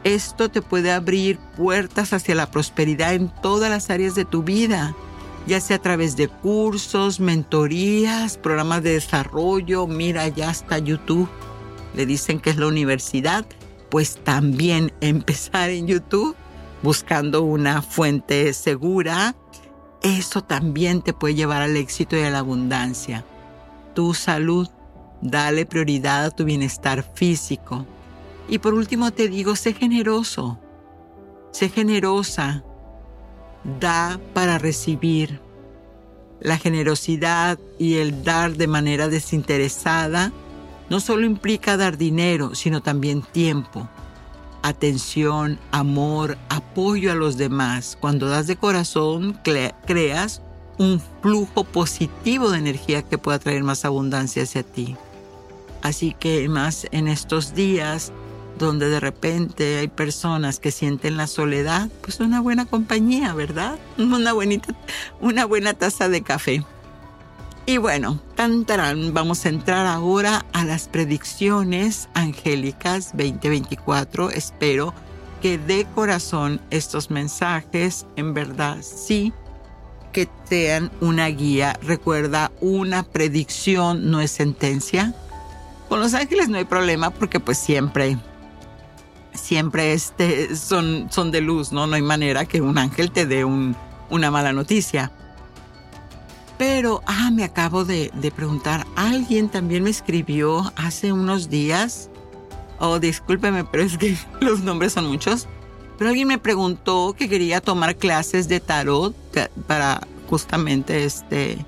Esto 0.06 0.48
te 0.48 0.62
puede 0.62 0.94
abrir 0.94 1.40
puertas 1.58 2.14
hacia 2.14 2.36
la 2.36 2.50
prosperidad 2.52 3.16
en 3.16 3.28
todas 3.42 3.70
las 3.70 3.90
áreas 3.90 4.16
de 4.16 4.24
tu 4.24 4.42
vida 4.42 4.96
ya 5.46 5.60
sea 5.60 5.76
a 5.76 5.82
través 5.82 6.16
de 6.16 6.30
cursos, 6.30 7.20
mentorías, 7.20 8.38
programas 8.38 8.82
de 8.82 8.94
desarrollo, 8.94 9.88
mira, 9.88 10.26
ya 10.30 10.52
está 10.52 10.78
YouTube, 10.78 11.28
le 11.96 12.06
dicen 12.06 12.40
que 12.40 12.52
es 12.52 12.56
la 12.56 12.68
universidad, 12.68 13.46
pues 13.90 14.16
también 14.24 14.94
empezar 15.02 15.70
en 15.70 15.88
YouTube 15.88 16.34
buscando 16.82 17.42
una 17.42 17.82
fuente 17.82 18.54
segura, 18.54 19.36
eso 20.02 20.41
también 20.41 21.02
te 21.02 21.14
puede 21.14 21.36
llevar 21.36 21.62
al 21.62 21.76
éxito 21.76 22.16
y 22.16 22.22
a 22.22 22.30
la 22.30 22.39
abundancia. 22.39 23.26
Tu 23.93 24.14
salud, 24.14 24.70
dale 25.22 25.66
prioridad 25.66 26.26
a 26.26 26.32
tu 26.32 26.45
bienestar 26.45 27.04
físico. 27.04 27.86
Y 28.47 28.60
por 28.60 28.74
último 28.74 29.12
te 29.12 29.28
digo, 29.28 29.56
sé 29.56 29.74
generoso, 29.74 30.60
sé 31.52 31.70
generosa, 31.70 32.64
da 33.80 34.20
para 34.34 34.58
recibir. 34.58 35.41
La 36.39 36.58
generosidad 36.58 37.60
y 37.78 37.95
el 37.95 38.24
dar 38.24 38.54
de 38.56 38.68
manera 38.68 39.10
desinteresada 39.10 40.32
no 40.89 41.02
solo 41.02 41.26
implica 41.26 41.76
dar 41.76 41.97
dinero, 41.97 42.56
sino 42.56 42.82
también 42.82 43.22
tiempo, 43.22 43.89
atención, 44.64 45.60
amor, 45.72 46.38
apoyo 46.49 47.12
a 47.12 47.16
los 47.16 47.38
demás. 47.38 47.97
Cuando 47.99 48.28
das 48.28 48.47
de 48.47 48.55
corazón, 48.55 49.39
creas 49.86 50.41
un 50.78 51.01
flujo 51.22 51.64
positivo 51.64 52.51
de 52.51 52.57
energía 52.57 53.01
que 53.01 53.18
pueda 53.18 53.39
traer 53.39 53.64
más 53.64 53.86
abundancia 53.86 54.43
hacia 54.43 54.64
ti. 54.64 54.95
Así 55.82 56.16
que 56.18 56.47
más 56.49 56.88
en 56.91 57.07
estos 57.07 57.53
días, 57.53 58.12
donde 58.57 58.89
de 58.89 58.99
repente 58.99 59.78
hay 59.78 59.88
personas 59.88 60.60
que 60.60 60.72
sienten 60.72 61.18
la 61.18 61.28
soledad, 61.28 61.89
pues 62.01 62.20
una 62.20 62.41
buena 62.41 62.66
compañía, 62.66 63.34
¿verdad? 63.34 63.80
Una, 63.97 64.34
buenita, 64.34 64.76
una 65.22 65.45
buena 65.45 65.74
taza 65.74 66.10
de 66.10 66.22
café. 66.22 66.64
Y 67.66 67.78
bueno, 67.78 68.20
tantarán, 68.36 69.14
vamos 69.14 69.45
a 69.45 69.49
entrar 69.49 69.86
ahora 69.86 70.45
a 70.53 70.66
las 70.66 70.88
predicciones 70.88 72.10
angélicas 72.14 73.12
2024. 73.14 74.32
Espero 74.32 74.93
que 75.41 75.57
de 75.57 75.86
corazón 75.95 76.60
estos 76.72 77.12
mensajes 77.12 78.05
en 78.16 78.34
verdad 78.34 78.78
sí 78.82 79.34
que 80.12 80.28
sean 80.45 80.91
una 80.99 81.28
guía. 81.28 81.78
Recuerda, 81.84 82.51
una 82.60 83.03
predicción 83.03 84.10
no 84.10 84.20
es 84.20 84.32
sentencia. 84.32 85.14
Con 85.88 85.99
los 85.99 86.14
ángeles 86.16 86.49
no 86.49 86.57
hay 86.57 86.66
problema 86.66 87.12
porque 87.12 87.39
pues 87.39 87.60
siempre 87.60 88.18
siempre 89.34 89.93
este, 89.93 90.55
son, 90.55 91.07
son 91.12 91.32
de 91.32 91.41
luz, 91.41 91.72
¿no? 91.72 91.88
No 91.88 91.95
hay 91.95 92.01
manera 92.01 92.45
que 92.45 92.62
un 92.62 92.78
ángel 92.78 93.12
te 93.12 93.26
dé 93.26 93.45
una 93.45 94.32
mala 94.32 94.53
noticia. 94.53 95.12
Pero, 96.60 97.01
ah, 97.05 97.32
me 97.32 97.45
acabo 97.45 97.86
de, 97.86 98.12
de, 98.14 98.32
preguntar, 98.32 98.86
alguien 98.97 99.47
también 99.47 99.82
me 99.82 99.89
escribió 99.89 100.74
hace 100.76 101.14
unos 101.14 101.49
días, 101.49 102.10
oh, 102.80 102.99
discúlpeme, 102.99 103.64
pero 103.64 103.84
es 103.84 103.97
que 103.97 104.18
los 104.41 104.60
nombres 104.60 104.91
son 104.91 105.07
muchos, 105.07 105.47
pero 105.97 106.10
alguien 106.10 106.28
me 106.28 106.38
preguntó 106.38 107.16
que 107.18 107.30
quería 107.30 107.62
tomar 107.62 107.95
clases 107.95 108.49
de 108.49 108.60
tarot 108.60 109.16
para 109.68 110.05
justamente 110.30 111.05
este, 111.05 111.66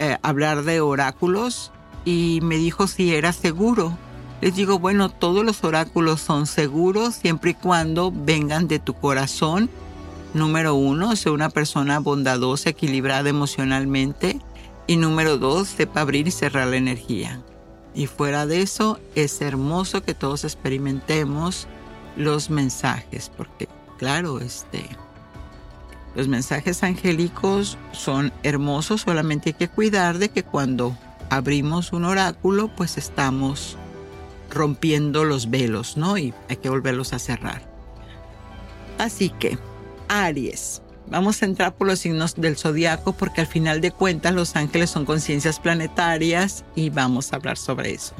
eh, 0.00 0.18
hablar 0.22 0.64
de 0.64 0.80
oráculos 0.80 1.70
y 2.04 2.40
me 2.42 2.56
dijo 2.56 2.88
si 2.88 3.14
era 3.14 3.32
seguro. 3.32 3.96
Les 4.40 4.56
digo, 4.56 4.80
bueno, 4.80 5.08
todos 5.08 5.44
los 5.44 5.62
oráculos 5.62 6.20
son 6.20 6.46
seguros 6.46 7.14
siempre 7.14 7.52
y 7.52 7.54
cuando 7.54 8.12
vengan 8.12 8.66
de 8.66 8.80
tu 8.80 8.92
corazón. 8.92 9.70
Número 10.36 10.74
uno, 10.74 11.16
sea 11.16 11.32
una 11.32 11.48
persona 11.48 11.98
bondadosa, 11.98 12.68
equilibrada 12.68 13.30
emocionalmente. 13.30 14.38
Y 14.86 14.98
número 14.98 15.38
dos, 15.38 15.68
sepa 15.68 16.02
abrir 16.02 16.28
y 16.28 16.30
cerrar 16.30 16.66
la 16.66 16.76
energía. 16.76 17.40
Y 17.94 18.06
fuera 18.06 18.44
de 18.44 18.60
eso, 18.60 19.00
es 19.14 19.40
hermoso 19.40 20.02
que 20.02 20.12
todos 20.12 20.44
experimentemos 20.44 21.68
los 22.18 22.50
mensajes, 22.50 23.32
porque 23.34 23.66
claro, 23.96 24.40
este, 24.40 24.86
los 26.14 26.28
mensajes 26.28 26.82
angélicos 26.82 27.78
son 27.92 28.30
hermosos, 28.42 29.00
solamente 29.00 29.48
hay 29.48 29.54
que 29.54 29.68
cuidar 29.68 30.18
de 30.18 30.28
que 30.28 30.42
cuando 30.42 30.98
abrimos 31.30 31.94
un 31.94 32.04
oráculo, 32.04 32.68
pues 32.68 32.98
estamos 32.98 33.78
rompiendo 34.50 35.24
los 35.24 35.48
velos, 35.48 35.96
¿no? 35.96 36.18
Y 36.18 36.34
hay 36.50 36.56
que 36.56 36.68
volverlos 36.68 37.14
a 37.14 37.18
cerrar. 37.18 37.62
Así 38.98 39.30
que, 39.30 39.58
Aries. 40.08 40.82
Vamos 41.08 41.40
a 41.40 41.46
entrar 41.46 41.74
por 41.74 41.86
los 41.86 42.00
signos 42.00 42.34
del 42.34 42.56
zodiaco 42.56 43.12
porque 43.12 43.40
al 43.40 43.46
final 43.46 43.80
de 43.80 43.92
cuentas 43.92 44.34
los 44.34 44.56
ángeles 44.56 44.90
son 44.90 45.04
conciencias 45.04 45.60
planetarias 45.60 46.64
y 46.74 46.90
vamos 46.90 47.32
a 47.32 47.36
hablar 47.36 47.56
sobre 47.56 47.92
eso. 47.94 48.14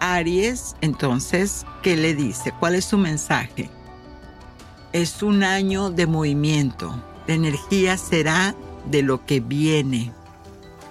Aries, 0.00 0.76
entonces, 0.80 1.64
¿qué 1.82 1.96
le 1.96 2.14
dice? 2.14 2.52
¿Cuál 2.60 2.76
es 2.76 2.84
su 2.84 2.98
mensaje? 2.98 3.68
Es 4.92 5.22
un 5.22 5.42
año 5.42 5.90
de 5.90 6.06
movimiento. 6.06 7.02
La 7.26 7.34
energía 7.34 7.96
será 7.96 8.54
de 8.90 9.02
lo 9.02 9.24
que 9.26 9.40
viene. 9.40 10.12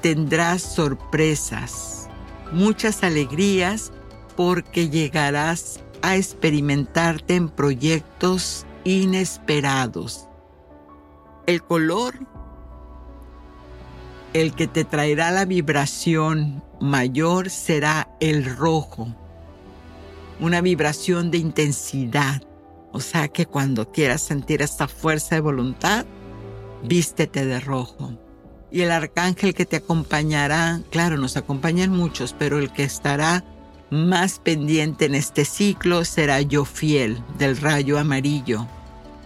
Tendrás 0.02 0.62
sorpresas, 0.62 2.10
muchas 2.52 3.04
alegrías 3.04 3.92
porque 4.36 4.90
llegarás 4.90 5.80
a 6.02 6.18
experimentarte 6.18 7.36
en 7.36 7.48
proyectos 7.48 8.66
inesperados. 8.84 10.28
El 11.46 11.64
color, 11.64 12.16
el 14.34 14.54
que 14.54 14.68
te 14.68 14.84
traerá 14.84 15.32
la 15.32 15.46
vibración 15.46 16.64
mayor 16.80 17.50
será 17.50 18.10
el 18.20 18.46
rojo, 18.46 19.14
una 20.40 20.62
vibración 20.62 21.32
de 21.32 21.38
intensidad. 21.38 22.42
O 22.92 23.00
sea 23.00 23.28
que 23.28 23.46
cuando 23.46 23.92
quieras 23.92 24.22
sentir 24.22 24.62
esta 24.62 24.88
fuerza 24.88 25.36
de 25.36 25.42
voluntad, 25.42 26.06
vístete 26.84 27.46
de 27.46 27.60
rojo. 27.60 28.18
Y 28.72 28.82
el 28.82 28.92
arcángel 28.92 29.54
que 29.54 29.66
te 29.66 29.78
acompañará, 29.78 30.82
claro, 30.90 31.18
nos 31.18 31.38
acompañan 31.38 31.92
muchos, 31.92 32.36
pero 32.38 32.58
el 32.58 32.72
que 32.72 32.84
estará 32.84 33.44
más 33.94 34.40
pendiente 34.40 35.06
en 35.06 35.16
este 35.16 35.46
ciclo 35.46 36.04
será 36.04 36.42
yo 36.42 36.66
fiel 36.66 37.22
del 37.38 37.58
rayo 37.58 38.00
amarillo, 38.00 38.68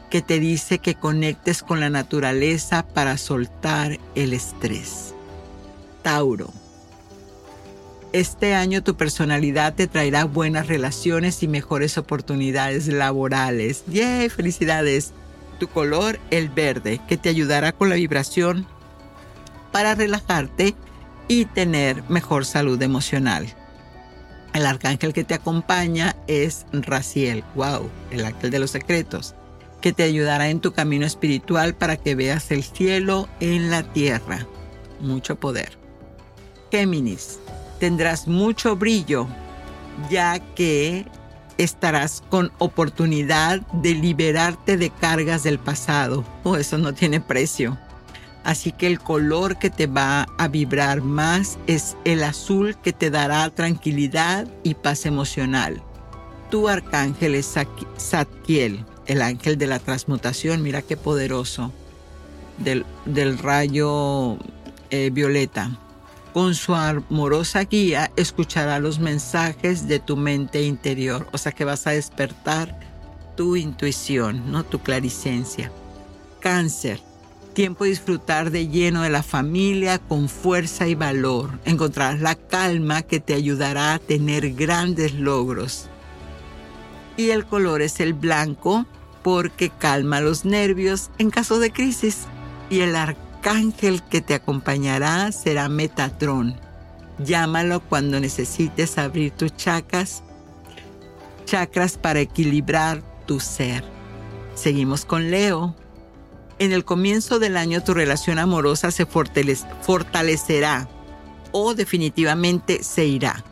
que 0.10 0.22
te 0.22 0.40
dice 0.40 0.80
que 0.80 0.96
conectes 0.96 1.64
con 1.64 1.80
la 1.80 1.90
naturaleza 1.90 2.86
para 2.86 3.18
soltar 3.18 3.98
el 4.14 4.34
estrés. 4.34 5.14
Tauro. 6.04 6.52
Este 8.14 8.54
año 8.56 8.84
tu 8.84 8.96
personalidad 8.96 9.74
te 9.74 9.88
traerá 9.88 10.26
buenas 10.26 10.68
relaciones 10.68 11.44
y 11.44 11.48
mejores 11.48 11.98
oportunidades 11.98 12.88
laborales. 12.88 13.84
¡Yay! 13.88 14.30
¡Felicidades! 14.30 15.14
Tu 15.60 15.68
color, 15.68 16.20
el 16.30 16.50
verde, 16.50 17.02
que 17.08 17.18
te 17.18 17.30
ayudará 17.30 17.72
con 17.72 17.90
la 17.90 17.96
vibración 17.96 18.68
para 19.72 19.96
relajarte 19.96 20.76
y 21.28 21.46
tener 21.46 22.04
mejor 22.10 22.46
salud 22.46 22.82
emocional. 22.82 23.54
El 24.54 24.66
arcángel 24.66 25.14
que 25.14 25.24
te 25.24 25.34
acompaña 25.34 26.16
es 26.28 26.66
Raciel, 26.72 27.44
wow, 27.56 27.90
el 28.12 28.26
ángel 28.26 28.50
de 28.50 28.60
los 28.60 28.72
secretos, 28.72 29.36
que 29.82 29.94
te 29.94 30.04
ayudará 30.04 30.50
en 30.50 30.60
tu 30.60 30.74
camino 30.74 31.06
espiritual 31.06 31.76
para 31.76 31.98
que 31.98 32.16
veas 32.16 32.52
el 32.52 32.64
cielo 32.64 33.28
en 33.40 33.70
la 33.70 33.84
tierra. 33.84 34.48
mucho 35.00 35.36
poder. 35.36 35.78
Géminis, 36.72 37.40
tendrás 37.80 38.28
mucho 38.28 38.76
brillo, 38.76 39.28
ya 40.10 40.40
que 40.56 41.06
estarás 41.58 42.24
con 42.30 42.52
oportunidad 42.58 43.62
de 43.74 43.94
liberarte 43.94 44.78
de 44.78 44.90
cargas 44.90 45.44
del 45.44 45.60
pasado. 45.60 46.24
Oh, 46.44 46.56
eso 46.56 46.78
no 46.78 46.94
tiene 46.94 47.22
precio. 47.22 47.78
Así 48.48 48.72
que 48.72 48.88
el 48.88 49.02
color 49.02 49.60
que 49.60 49.70
te 49.70 49.88
va 49.88 50.26
a 50.38 50.48
vibrar 50.48 51.02
más 51.02 51.60
es 51.68 51.98
el 52.06 52.24
azul 52.24 52.78
que 52.82 52.94
te 52.94 53.10
dará 53.10 53.50
tranquilidad 53.50 54.48
y 54.64 54.76
paz 54.76 55.06
emocional. 55.06 55.84
Tu 56.50 56.70
arcángel 56.70 57.36
es 57.36 57.54
Satkiel, 57.98 58.86
el 59.06 59.22
ángel 59.22 59.58
de 59.58 59.68
la 59.68 59.80
transmutación. 59.80 60.62
Mira 60.64 60.82
qué 60.82 60.96
poderoso. 60.96 61.74
Del, 62.58 62.86
rayo 63.38 64.38
eh, 64.92 65.10
violeta. 65.12 65.78
Con 66.34 66.56
su 66.56 66.74
amorosa 66.74 67.66
guía 67.66 68.12
escuchará 68.16 68.80
los 68.80 69.00
mensajes 69.00 69.90
de 69.90 70.00
tu 70.00 70.16
mente 70.16 70.64
interior. 70.64 71.28
O 71.34 71.38
sea 71.38 71.52
que 71.52 71.66
vas 71.66 71.86
a 71.86 71.92
despertar 71.92 72.80
tu 73.36 73.58
intuición, 73.58 74.50
¿no? 74.54 74.64
Tu 74.64 74.80
claricencia. 74.80 75.70
Cáncer 76.40 77.07
tiempo 77.58 77.86
de 77.86 77.90
disfrutar 77.90 78.52
de 78.52 78.68
lleno 78.68 79.02
de 79.02 79.10
la 79.10 79.24
familia 79.24 79.98
con 79.98 80.30
fuerza 80.30 80.88
y 80.88 80.94
valor. 80.94 81.58
Encontrarás 81.66 82.22
la 82.22 82.36
calma 82.36 83.02
que 83.02 83.20
te 83.20 83.34
ayudará 83.34 83.96
a 83.96 84.00
tener 84.00 84.54
grandes 84.54 85.16
logros. 85.16 85.90
Y 87.18 87.32
el 87.32 87.48
color 87.48 87.82
es 87.82 88.00
el 88.00 88.14
blanco 88.14 88.86
porque 89.24 89.72
calma 89.72 90.22
los 90.22 90.46
nervios 90.46 91.10
en 91.18 91.32
caso 91.32 91.58
de 91.58 91.72
crisis. 91.72 92.28
Y 92.70 92.82
el 92.82 92.96
arcángel 92.96 94.04
que 94.04 94.22
te 94.22 94.36
acompañará 94.36 95.32
será 95.32 95.68
Metatrón. 95.68 96.56
Llámalo 97.18 97.80
cuando 97.80 98.20
necesites 98.20 99.00
abrir 99.00 99.32
tus 99.32 99.58
chakras, 99.58 100.22
chakras 101.46 101.98
para 101.98 102.20
equilibrar 102.20 103.02
tu 103.26 103.40
ser. 103.40 103.84
Seguimos 104.54 105.06
con 105.06 105.32
Leo 105.32 105.76
en 106.60 106.72
el 106.72 106.86
comienzo 106.86 107.40
del 107.40 107.58
año 107.58 107.84
tu 107.84 107.94
relación 107.94 108.40
amorosa 108.40 108.92
se 108.92 109.06
fortalecerá 109.06 110.88
o 111.52 111.74
definitivamente 111.74 112.84
se 112.84 113.06
irá. 113.06 113.44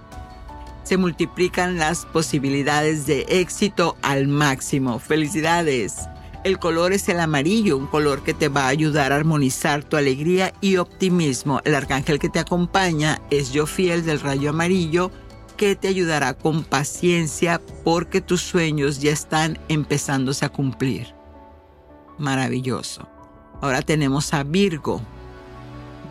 Se 0.84 0.98
multiplican 0.98 1.78
las 1.78 2.06
posibilidades 2.06 3.08
de 3.08 3.26
éxito 3.28 3.98
al 4.02 4.28
máximo. 4.28 5.00
Felicidades. 5.00 5.96
El 6.44 6.60
color 6.60 6.94
es 6.94 7.10
el 7.10 7.20
amarillo, 7.20 7.76
un 7.76 7.88
color 7.88 8.22
que 8.22 8.36
te 8.36 8.50
va 8.50 8.66
a 8.66 8.70
ayudar 8.70 9.12
a 9.12 9.16
armonizar 9.16 9.84
tu 9.84 9.98
alegría 9.98 10.54
y 10.62 10.78
optimismo. 10.78 11.60
El 11.66 11.74
arcángel 11.74 12.20
que 12.20 12.30
te 12.30 12.38
acompaña 12.38 13.20
es 13.32 13.52
yo 13.52 13.66
fiel 13.66 14.06
del 14.06 14.20
rayo 14.20 14.52
amarillo 14.52 15.12
que 15.58 15.76
te 15.76 15.88
ayudará 15.88 16.34
con 16.36 16.64
paciencia 16.64 17.62
porque 17.84 18.22
tus 18.22 18.42
sueños 18.42 19.00
ya 19.00 19.12
están 19.12 19.58
empezándose 19.70 20.46
a 20.46 20.50
cumplir 20.50 21.15
maravilloso. 22.18 23.08
Ahora 23.62 23.82
tenemos 23.82 24.34
a 24.34 24.44
Virgo. 24.44 25.02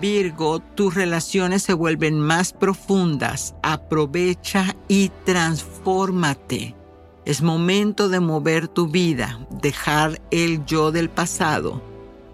Virgo, 0.00 0.60
tus 0.60 0.94
relaciones 0.94 1.62
se 1.62 1.72
vuelven 1.72 2.18
más 2.18 2.52
profundas. 2.52 3.54
Aprovecha 3.62 4.74
y 4.88 5.10
transfórmate. 5.24 6.74
Es 7.24 7.42
momento 7.42 8.08
de 8.08 8.20
mover 8.20 8.68
tu 8.68 8.88
vida, 8.88 9.46
dejar 9.62 10.20
el 10.30 10.64
yo 10.66 10.92
del 10.92 11.08
pasado. 11.08 11.80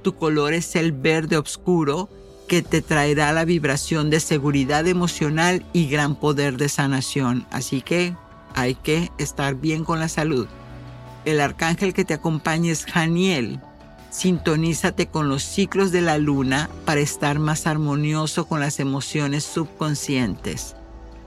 Tu 0.02 0.16
color 0.16 0.52
es 0.52 0.74
el 0.74 0.92
verde 0.92 1.36
oscuro 1.36 2.08
que 2.48 2.62
te 2.62 2.82
traerá 2.82 3.32
la 3.32 3.44
vibración 3.44 4.10
de 4.10 4.18
seguridad 4.18 4.88
emocional 4.88 5.64
y 5.72 5.88
gran 5.88 6.16
poder 6.16 6.56
de 6.56 6.68
sanación. 6.68 7.46
Así 7.52 7.82
que 7.82 8.16
hay 8.56 8.74
que 8.74 9.12
estar 9.18 9.54
bien 9.54 9.84
con 9.84 10.00
la 10.00 10.08
salud. 10.08 10.48
El 11.24 11.40
arcángel 11.40 11.92
que 11.92 12.04
te 12.04 12.14
acompaña 12.14 12.72
es 12.72 12.84
Janiel. 12.86 13.60
Sintonízate 14.10 15.06
con 15.06 15.28
los 15.28 15.42
ciclos 15.42 15.92
de 15.92 16.00
la 16.00 16.18
luna 16.18 16.68
para 16.84 17.00
estar 17.00 17.38
más 17.38 17.66
armonioso 17.66 18.46
con 18.46 18.60
las 18.60 18.80
emociones 18.80 19.44
subconscientes. 19.44 20.74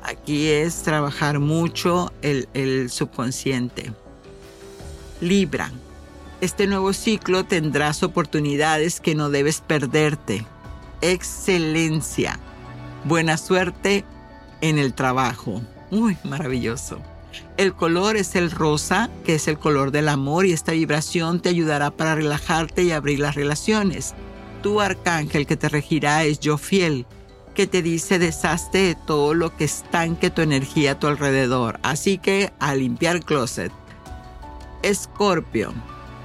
Aquí 0.02 0.50
es 0.50 0.82
trabajar 0.84 1.40
mucho 1.40 2.12
el, 2.22 2.50
el 2.54 2.90
subconsciente. 2.90 3.94
Libra. 5.22 5.72
Este 6.42 6.68
nuevo 6.68 6.92
ciclo 6.92 7.46
tendrás 7.46 8.04
oportunidades 8.04 9.00
que 9.00 9.16
no 9.16 9.30
debes 9.30 9.62
perderte. 9.62 10.46
Excelencia. 11.00 12.38
Buena 13.06 13.38
suerte 13.38 14.04
en 14.60 14.78
el 14.78 14.94
trabajo. 14.94 15.62
Uy, 15.90 16.18
maravilloso. 16.26 17.02
El 17.58 17.74
color 17.74 18.16
es 18.16 18.36
el 18.36 18.52
rosa, 18.52 19.10
que 19.26 19.36
es 19.36 19.48
el 19.48 19.60
color 19.60 19.92
del 19.92 20.10
amor, 20.10 20.46
y 20.46 20.54
esta 20.54 20.72
vibración 20.72 21.42
te 21.42 21.50
ayudará 21.50 21.92
para 21.92 22.16
relajarte 22.16 22.84
y 22.84 22.92
abrir 22.92 23.20
las 23.20 23.36
relaciones. 23.36 24.14
Tu 24.62 24.82
arcángel 24.82 25.46
que 25.46 25.58
te 25.58 25.70
regirá 25.70 26.24
es 26.24 26.40
yo 26.40 26.58
fiel, 26.58 27.06
que 27.54 27.68
te 27.68 27.82
dice 27.82 28.20
deshazte 28.20 28.80
de 28.80 28.96
todo 28.96 29.34
lo 29.34 29.56
que 29.56 29.66
estanque 29.66 30.30
tu 30.30 30.42
energía 30.42 30.94
a 30.94 31.00
tu 31.00 31.08
alrededor. 31.08 31.80
Así 31.84 32.18
que 32.18 32.52
a 32.60 32.76
limpiar 32.76 33.24
closet. 33.24 33.72
Escorpio, 34.82 35.74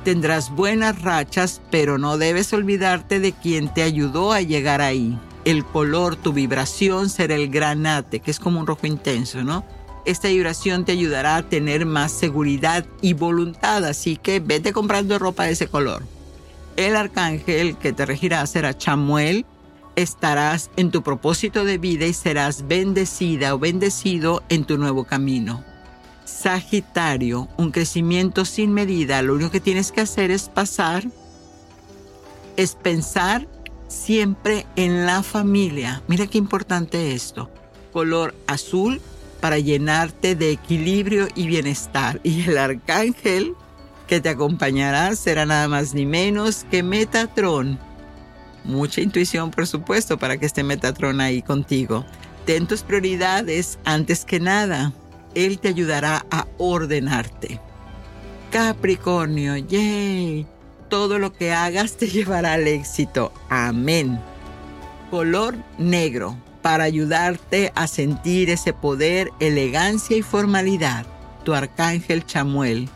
tendrás 0.04 0.50
buenas 0.50 1.02
rachas, 1.02 1.60
pero 1.70 1.98
no 1.98 2.18
debes 2.18 2.52
olvidarte 2.52 3.20
de 3.20 3.32
quien 3.32 3.72
te 3.72 3.82
ayudó 3.82 4.32
a 4.32 4.40
llegar 4.40 4.80
ahí. 4.80 5.18
El 5.44 5.64
color, 5.64 6.16
tu 6.16 6.32
vibración 6.32 7.08
será 7.08 7.34
el 7.34 7.48
granate, 7.48 8.20
que 8.20 8.30
es 8.30 8.40
como 8.40 8.60
un 8.60 8.66
rojo 8.66 8.86
intenso, 8.86 9.44
¿no? 9.44 9.64
Esta 10.08 10.28
vibración 10.28 10.86
te 10.86 10.92
ayudará 10.92 11.36
a 11.36 11.42
tener 11.42 11.84
más 11.84 12.12
seguridad 12.12 12.86
y 13.02 13.12
voluntad, 13.12 13.84
así 13.84 14.16
que 14.16 14.40
vete 14.40 14.72
comprando 14.72 15.18
ropa 15.18 15.44
de 15.44 15.50
ese 15.50 15.66
color. 15.66 16.02
El 16.76 16.96
arcángel 16.96 17.76
que 17.76 17.92
te 17.92 18.06
regirá 18.06 18.46
será 18.46 18.72
Chamuel. 18.72 19.44
Estarás 19.96 20.70
en 20.76 20.90
tu 20.90 21.02
propósito 21.02 21.66
de 21.66 21.76
vida 21.76 22.06
y 22.06 22.14
serás 22.14 22.66
bendecida 22.66 23.54
o 23.54 23.58
bendecido 23.58 24.42
en 24.48 24.64
tu 24.64 24.78
nuevo 24.78 25.04
camino. 25.04 25.62
Sagitario, 26.24 27.46
un 27.58 27.70
crecimiento 27.70 28.46
sin 28.46 28.72
medida. 28.72 29.20
Lo 29.20 29.34
único 29.34 29.50
que 29.50 29.60
tienes 29.60 29.92
que 29.92 30.00
hacer 30.00 30.30
es 30.30 30.48
pasar, 30.48 31.04
es 32.56 32.76
pensar 32.76 33.46
siempre 33.88 34.64
en 34.74 35.04
la 35.04 35.22
familia. 35.22 36.02
Mira 36.08 36.26
qué 36.28 36.38
importante 36.38 37.12
esto. 37.12 37.50
Color 37.92 38.34
azul 38.46 39.02
para 39.40 39.58
llenarte 39.58 40.34
de 40.34 40.52
equilibrio 40.52 41.28
y 41.34 41.46
bienestar. 41.46 42.20
Y 42.22 42.48
el 42.48 42.58
arcángel 42.58 43.54
que 44.06 44.20
te 44.20 44.28
acompañará 44.28 45.14
será 45.14 45.46
nada 45.46 45.68
más 45.68 45.94
ni 45.94 46.06
menos 46.06 46.64
que 46.70 46.82
Metatron. 46.82 47.78
Mucha 48.64 49.00
intuición, 49.00 49.50
por 49.50 49.66
supuesto, 49.66 50.18
para 50.18 50.36
que 50.38 50.46
esté 50.46 50.62
Metatron 50.62 51.20
ahí 51.20 51.42
contigo. 51.42 52.04
Ten 52.44 52.66
tus 52.66 52.82
prioridades 52.82 53.78
antes 53.84 54.24
que 54.24 54.40
nada. 54.40 54.92
Él 55.34 55.58
te 55.58 55.68
ayudará 55.68 56.24
a 56.30 56.46
ordenarte. 56.56 57.60
Capricornio, 58.50 59.56
yay. 59.56 60.46
Todo 60.88 61.18
lo 61.18 61.32
que 61.32 61.52
hagas 61.52 61.96
te 61.96 62.06
llevará 62.08 62.54
al 62.54 62.66
éxito. 62.66 63.32
Amén. 63.50 64.18
Color 65.10 65.56
negro 65.78 66.36
para 66.68 66.84
ayudarte 66.84 67.72
a 67.76 67.86
sentir 67.86 68.50
ese 68.50 68.74
poder, 68.74 69.30
elegancia 69.40 70.18
y 70.18 70.20
formalidad. 70.20 71.06
Tu 71.42 71.54
arcángel 71.54 72.26
Chamuel, 72.26 72.90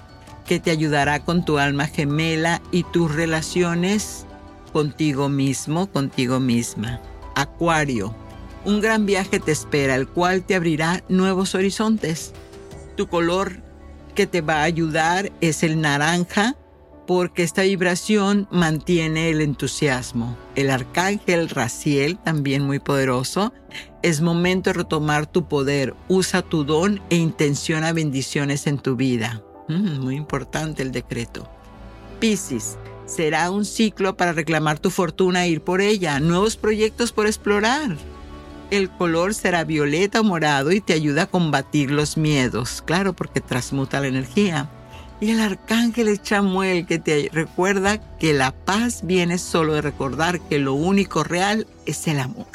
que 0.44 0.60
te 0.60 0.70
ayudará 0.70 1.24
con 1.24 1.46
tu 1.46 1.56
alma 1.56 1.86
gemela 1.86 2.60
y 2.70 2.82
tus 2.82 3.14
relaciones 3.14 4.26
contigo 4.74 5.30
mismo, 5.30 5.90
contigo 5.90 6.38
misma. 6.38 7.00
Acuario, 7.34 8.14
un 8.66 8.82
gran 8.82 9.06
viaje 9.06 9.40
te 9.40 9.52
espera, 9.52 9.94
el 9.94 10.06
cual 10.06 10.42
te 10.42 10.54
abrirá 10.54 11.02
nuevos 11.08 11.54
horizontes. 11.54 12.34
Tu 12.94 13.08
color 13.08 13.62
que 14.14 14.26
te 14.26 14.42
va 14.42 14.56
a 14.56 14.64
ayudar 14.64 15.32
es 15.40 15.62
el 15.62 15.80
naranja 15.80 16.56
porque 17.07 17.42
esta 17.42 17.62
vibración 17.62 18.46
mantiene 18.50 19.30
el 19.30 19.40
entusiasmo. 19.40 20.36
El 20.55 20.70
arcángel 20.70 21.48
Raciel, 21.48 22.18
también 22.18 22.62
muy 22.62 22.78
poderoso, 22.78 23.53
es 24.03 24.20
momento 24.20 24.70
de 24.70 24.74
retomar 24.74 25.26
tu 25.26 25.48
poder. 25.48 25.94
Usa 26.09 26.42
tu 26.42 26.64
don 26.64 27.00
e 27.11 27.16
intenciona 27.16 27.92
bendiciones 27.92 28.66
en 28.66 28.78
tu 28.78 28.96
vida. 28.96 29.42
Mm, 29.68 30.00
muy 30.00 30.16
importante 30.16 30.82
el 30.82 30.92
decreto. 30.92 31.48
Piscis, 32.20 32.76
será 33.07 33.50
un 33.50 33.64
ciclo 33.64 34.16
para 34.16 34.32
reclamar 34.32 34.78
tu 34.78 34.90
fortuna 34.90 35.44
e 35.44 35.50
ir 35.50 35.61
por 35.62 35.80
ella. 35.80 36.20
Nuevos 36.20 36.57
proyectos 36.57 37.12
por 37.12 37.26
explorar. 37.26 37.96
El 38.70 38.88
color 38.90 39.34
será 39.34 39.64
violeta 39.64 40.20
o 40.20 40.24
morado 40.24 40.72
y 40.72 40.80
te 40.80 40.94
ayuda 40.94 41.24
a 41.24 41.26
combatir 41.26 41.90
los 41.90 42.16
miedos. 42.16 42.82
Claro, 42.86 43.12
porque 43.12 43.40
transmuta 43.40 44.00
la 44.00 44.07
energía 44.07 44.70
Y 45.22 45.30
el 45.30 45.38
arcángel 45.38 46.20
Chamuel 46.20 46.84
que 46.84 46.98
te 46.98 47.30
recuerda 47.32 47.98
que 48.18 48.32
la 48.32 48.50
paz 48.50 49.06
viene 49.06 49.38
solo 49.38 49.74
de 49.74 49.80
recordar 49.80 50.40
que 50.40 50.58
lo 50.58 50.74
único 50.74 51.22
real 51.22 51.68
es 51.86 52.08
el 52.08 52.18
amor. 52.18 52.48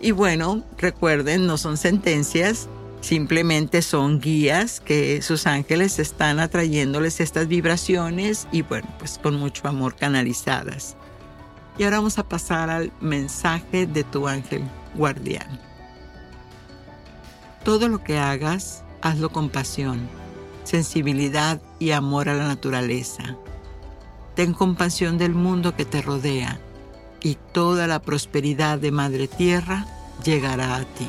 Y 0.00 0.12
bueno, 0.12 0.62
recuerden, 0.78 1.48
no 1.48 1.58
son 1.58 1.76
sentencias, 1.76 2.68
simplemente 3.00 3.82
son 3.82 4.20
guías 4.20 4.78
que 4.78 5.20
sus 5.20 5.48
ángeles 5.48 5.98
están 5.98 6.38
atrayéndoles 6.38 7.18
estas 7.18 7.48
vibraciones 7.48 8.46
y 8.52 8.62
bueno, 8.62 8.86
pues 9.00 9.18
con 9.18 9.34
mucho 9.34 9.66
amor 9.66 9.96
canalizadas. 9.96 10.94
Y 11.76 11.82
ahora 11.82 11.96
vamos 11.96 12.20
a 12.20 12.28
pasar 12.28 12.70
al 12.70 12.92
mensaje 13.00 13.88
de 13.88 14.04
tu 14.04 14.28
ángel 14.28 14.62
guardián. 14.94 15.58
Todo 17.64 17.88
lo 17.88 18.04
que 18.04 18.16
hagas, 18.16 18.84
hazlo 19.02 19.30
con 19.30 19.50
pasión 19.50 20.17
sensibilidad 20.68 21.62
y 21.78 21.92
amor 21.92 22.28
a 22.28 22.34
la 22.34 22.46
naturaleza. 22.46 23.36
Ten 24.34 24.52
compasión 24.52 25.16
del 25.16 25.34
mundo 25.34 25.74
que 25.74 25.86
te 25.86 26.02
rodea 26.02 26.60
y 27.22 27.36
toda 27.52 27.86
la 27.86 28.00
prosperidad 28.00 28.78
de 28.78 28.92
Madre 28.92 29.28
Tierra 29.28 29.86
llegará 30.22 30.76
a 30.76 30.80
ti. 30.80 31.08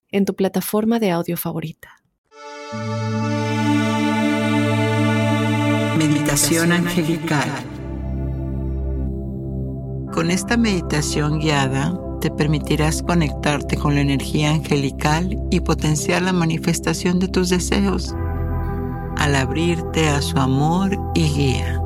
en 0.11 0.25
tu 0.25 0.35
plataforma 0.35 0.99
de 0.99 1.11
audio 1.11 1.37
favorita. 1.37 1.89
Meditación 5.97 6.71
angelical. 6.71 7.49
Con 10.13 10.29
esta 10.29 10.57
meditación 10.57 11.39
guiada 11.39 11.97
te 12.19 12.29
permitirás 12.29 13.01
conectarte 13.01 13.77
con 13.77 13.95
la 13.95 14.01
energía 14.01 14.51
angelical 14.51 15.37
y 15.49 15.61
potenciar 15.61 16.21
la 16.21 16.33
manifestación 16.33 17.19
de 17.19 17.27
tus 17.27 17.49
deseos 17.49 18.13
al 19.17 19.35
abrirte 19.35 20.07
a 20.09 20.21
su 20.21 20.37
amor 20.37 20.97
y 21.15 21.23
guía. 21.23 21.79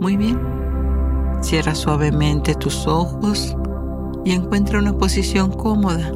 Muy 0.00 0.16
bien. 0.16 0.38
Cierra 1.40 1.74
suavemente 1.74 2.54
tus 2.54 2.86
ojos 2.86 3.56
y 4.24 4.32
encuentra 4.32 4.78
una 4.78 4.92
posición 4.92 5.50
cómoda. 5.52 6.12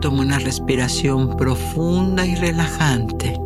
Toma 0.00 0.22
una 0.22 0.38
respiración 0.38 1.36
profunda 1.36 2.26
y 2.26 2.34
relajante. 2.34 3.38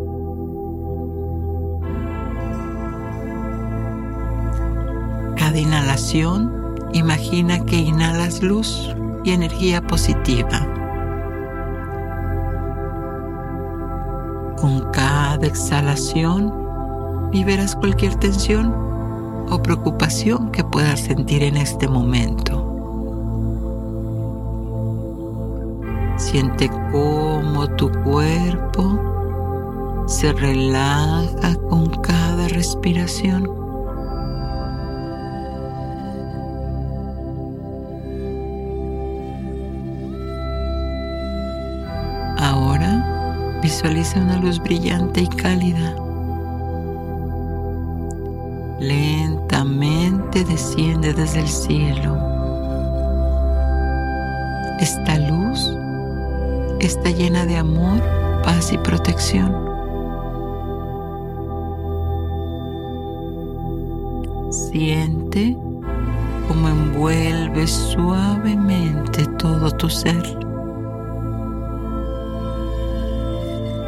Cada 5.36 5.58
inhalación, 5.58 6.74
imagina 6.92 7.64
que 7.64 7.76
inhalas 7.76 8.42
luz 8.42 8.94
y 9.24 9.32
energía 9.32 9.82
positiva. 9.82 10.66
Con 14.56 14.90
cada 14.92 15.46
exhalación, 15.46 16.52
liberas 17.32 17.76
cualquier 17.76 18.14
tensión 18.14 18.86
o 19.50 19.62
preocupación 19.62 20.50
que 20.50 20.64
puedas 20.64 21.00
sentir 21.00 21.42
en 21.42 21.56
este 21.56 21.88
momento. 21.88 22.62
Siente 26.16 26.70
cómo 26.90 27.68
tu 27.76 27.90
cuerpo 28.02 30.04
se 30.06 30.32
relaja 30.32 31.54
con 31.68 31.88
cada 32.02 32.48
respiración. 32.48 33.48
Ahora 42.38 43.58
visualiza 43.62 44.20
una 44.20 44.38
luz 44.38 44.58
brillante 44.60 45.22
y 45.22 45.28
cálida 45.28 46.05
lentamente 48.78 50.44
desciende 50.44 51.12
desde 51.14 51.40
el 51.40 51.48
cielo. 51.48 52.16
Esta 54.80 55.18
luz 55.18 55.72
está 56.80 57.10
llena 57.10 57.46
de 57.46 57.56
amor, 57.56 58.00
paz 58.44 58.72
y 58.72 58.78
protección. 58.78 59.64
Siente 64.50 65.56
como 66.46 66.68
envuelve 66.68 67.66
suavemente 67.66 69.26
todo 69.38 69.70
tu 69.70 69.88
ser, 69.88 70.22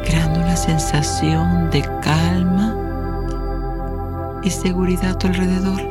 creando 0.03 0.39
una 0.39 0.55
sensación 0.55 1.69
de 1.69 1.81
calma 2.01 2.68
y 4.43 4.49
seguridad 4.49 5.11
a 5.11 5.17
tu 5.17 5.27
alrededor. 5.27 5.81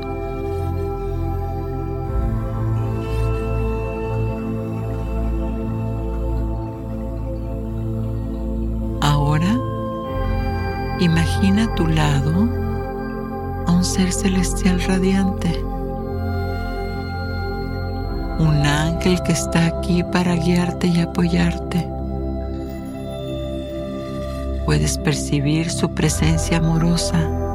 Ahora, 9.01 9.57
imagina 11.01 11.65
a 11.65 11.75
tu 11.75 11.87
lado 11.87 12.49
a 13.67 13.73
un 13.73 13.85
ser 13.85 14.13
celestial 14.13 14.81
radiante. 14.83 15.63
Un 18.39 18.65
ángel 18.65 19.23
que 19.23 19.33
está 19.33 19.67
aquí 19.67 20.03
para 20.05 20.35
guiarte 20.35 20.87
y 20.87 21.01
apoyarte. 21.01 21.89
Puedes 24.65 24.99
percibir 24.99 25.71
su 25.71 25.91
presencia 25.91 26.59
amorosa 26.59 27.48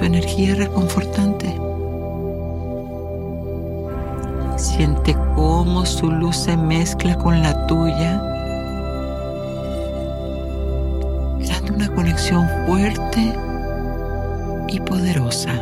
su 0.00 0.06
energía 0.06 0.54
reconfortante. 0.54 1.54
Siente 4.56 5.14
cómo 5.34 5.84
su 5.84 6.10
luz 6.10 6.36
se 6.36 6.56
mezcla 6.56 7.18
con 7.18 7.42
la 7.42 7.66
tuya, 7.66 8.16
dando 11.46 11.74
una 11.74 11.94
conexión 11.94 12.48
fuerte 12.66 13.34
y 14.68 14.80
poderosa. 14.80 15.52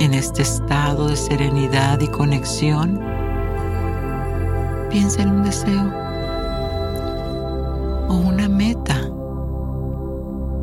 En 0.00 0.12
este 0.12 0.42
estado 0.42 1.06
de 1.06 1.16
serenidad 1.16 2.00
y 2.00 2.08
conexión, 2.08 3.23
piensa 4.94 5.22
en 5.22 5.30
un 5.30 5.42
deseo 5.42 5.92
o 8.08 8.14
una 8.14 8.48
meta, 8.48 8.94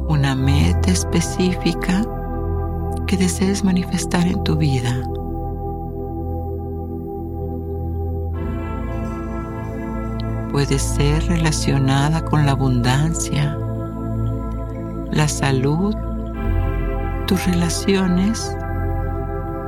una 0.07 0.36
meta 0.36 0.89
específica 0.89 2.01
que 3.07 3.17
desees 3.17 3.65
manifestar 3.65 4.25
en 4.25 4.41
tu 4.45 4.55
vida. 4.55 5.03
Puede 10.49 10.79
ser 10.79 11.27
relacionada 11.27 12.23
con 12.23 12.45
la 12.45 12.53
abundancia, 12.53 13.57
la 15.11 15.27
salud, 15.27 15.93
tus 17.27 17.45
relaciones 17.47 18.55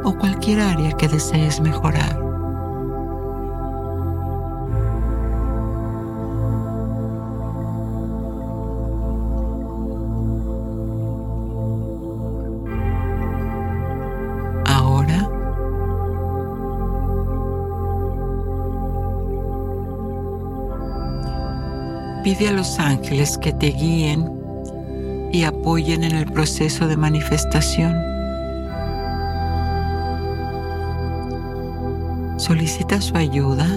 o 0.05 0.17
cualquier 0.17 0.61
área 0.61 0.93
que 0.93 1.09
desees 1.09 1.59
mejorar. 1.59 2.22
Pide 22.23 22.47
a 22.47 22.53
los 22.53 22.79
ángeles 22.79 23.37
que 23.37 23.51
te 23.51 23.67
guíen 23.67 24.31
y 25.33 25.43
apoyen 25.43 26.05
en 26.05 26.15
el 26.15 26.31
proceso 26.31 26.87
de 26.87 26.95
manifestación. 26.95 27.93
Solicita 32.37 33.01
su 33.01 33.17
ayuda 33.17 33.67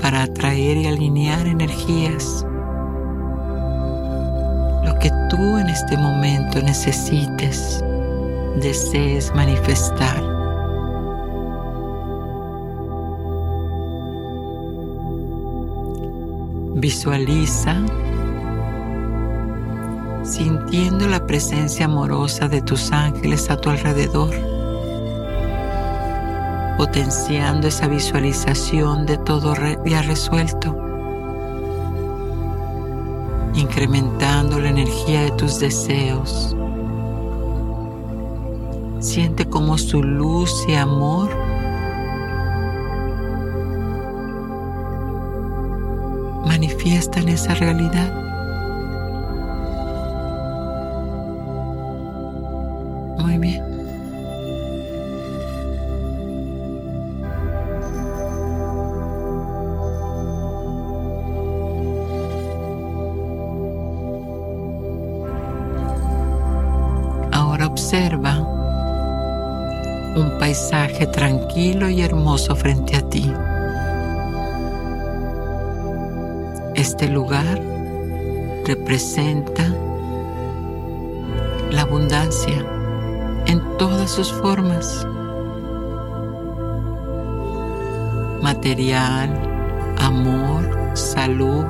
para 0.00 0.22
atraer 0.22 0.78
y 0.78 0.86
alinear 0.86 1.46
energías. 1.46 2.46
Lo 4.82 4.98
que 5.00 5.10
tú 5.28 5.58
en 5.58 5.68
este 5.68 5.98
momento 5.98 6.62
necesites, 6.62 7.84
desees 8.56 9.34
manifestar. 9.34 10.29
Visualiza 16.80 17.76
sintiendo 20.22 21.06
la 21.08 21.26
presencia 21.26 21.84
amorosa 21.84 22.48
de 22.48 22.62
tus 22.62 22.90
ángeles 22.90 23.50
a 23.50 23.58
tu 23.58 23.68
alrededor, 23.68 24.30
potenciando 26.78 27.68
esa 27.68 27.86
visualización 27.86 29.04
de 29.04 29.18
todo 29.18 29.54
ya 29.84 30.00
resuelto, 30.00 30.74
incrementando 33.52 34.58
la 34.58 34.70
energía 34.70 35.24
de 35.24 35.32
tus 35.32 35.60
deseos. 35.60 36.56
Siente 39.00 39.44
como 39.44 39.76
su 39.76 40.02
luz 40.02 40.64
y 40.66 40.76
amor 40.76 41.39
manifiestan 46.80 47.28
esa 47.28 47.54
realidad. 47.54 48.10
Muy 53.18 53.38
bien. 53.38 53.62
Ahora 67.32 67.66
observa 67.66 68.38
un 70.16 70.38
paisaje 70.38 71.06
tranquilo 71.06 71.90
y 71.90 72.00
hermoso 72.02 72.56
frente 72.56 72.89
Este 76.80 77.08
lugar 77.08 77.60
representa 78.64 79.68
la 81.70 81.82
abundancia 81.82 82.64
en 83.44 83.60
todas 83.76 84.10
sus 84.10 84.32
formas. 84.32 85.06
Material, 88.40 89.28
amor, 89.98 90.90
salud, 90.94 91.66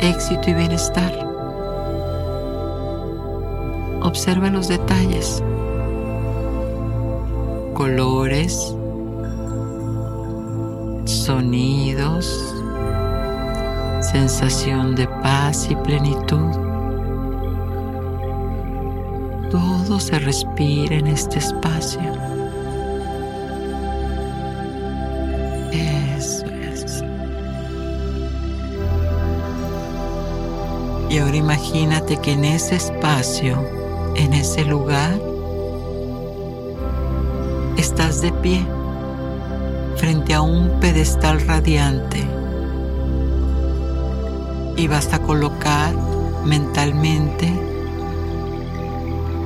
éxito 0.00 0.48
y 0.48 0.54
bienestar. 0.54 1.12
Observa 4.00 4.48
los 4.48 4.68
detalles, 4.68 5.42
colores, 7.74 8.74
sonidos, 11.04 12.51
sensación 14.12 14.94
de 14.94 15.06
paz 15.06 15.68
y 15.70 15.74
plenitud. 15.74 16.50
Todo 19.50 19.98
se 19.98 20.18
respira 20.18 20.96
en 20.96 21.06
este 21.06 21.38
espacio. 21.38 22.12
Eso 25.72 26.44
es. 26.46 27.02
Y 31.08 31.18
ahora 31.18 31.36
imagínate 31.36 32.18
que 32.18 32.32
en 32.32 32.44
ese 32.44 32.76
espacio, 32.76 33.66
en 34.14 34.34
ese 34.34 34.66
lugar, 34.66 35.18
estás 37.78 38.20
de 38.20 38.30
pie 38.30 38.62
frente 39.96 40.34
a 40.34 40.42
un 40.42 40.68
pedestal 40.80 41.40
radiante 41.46 42.41
y 44.76 44.88
vas 44.88 45.12
a 45.12 45.20
colocar 45.20 45.94
mentalmente 46.44 47.52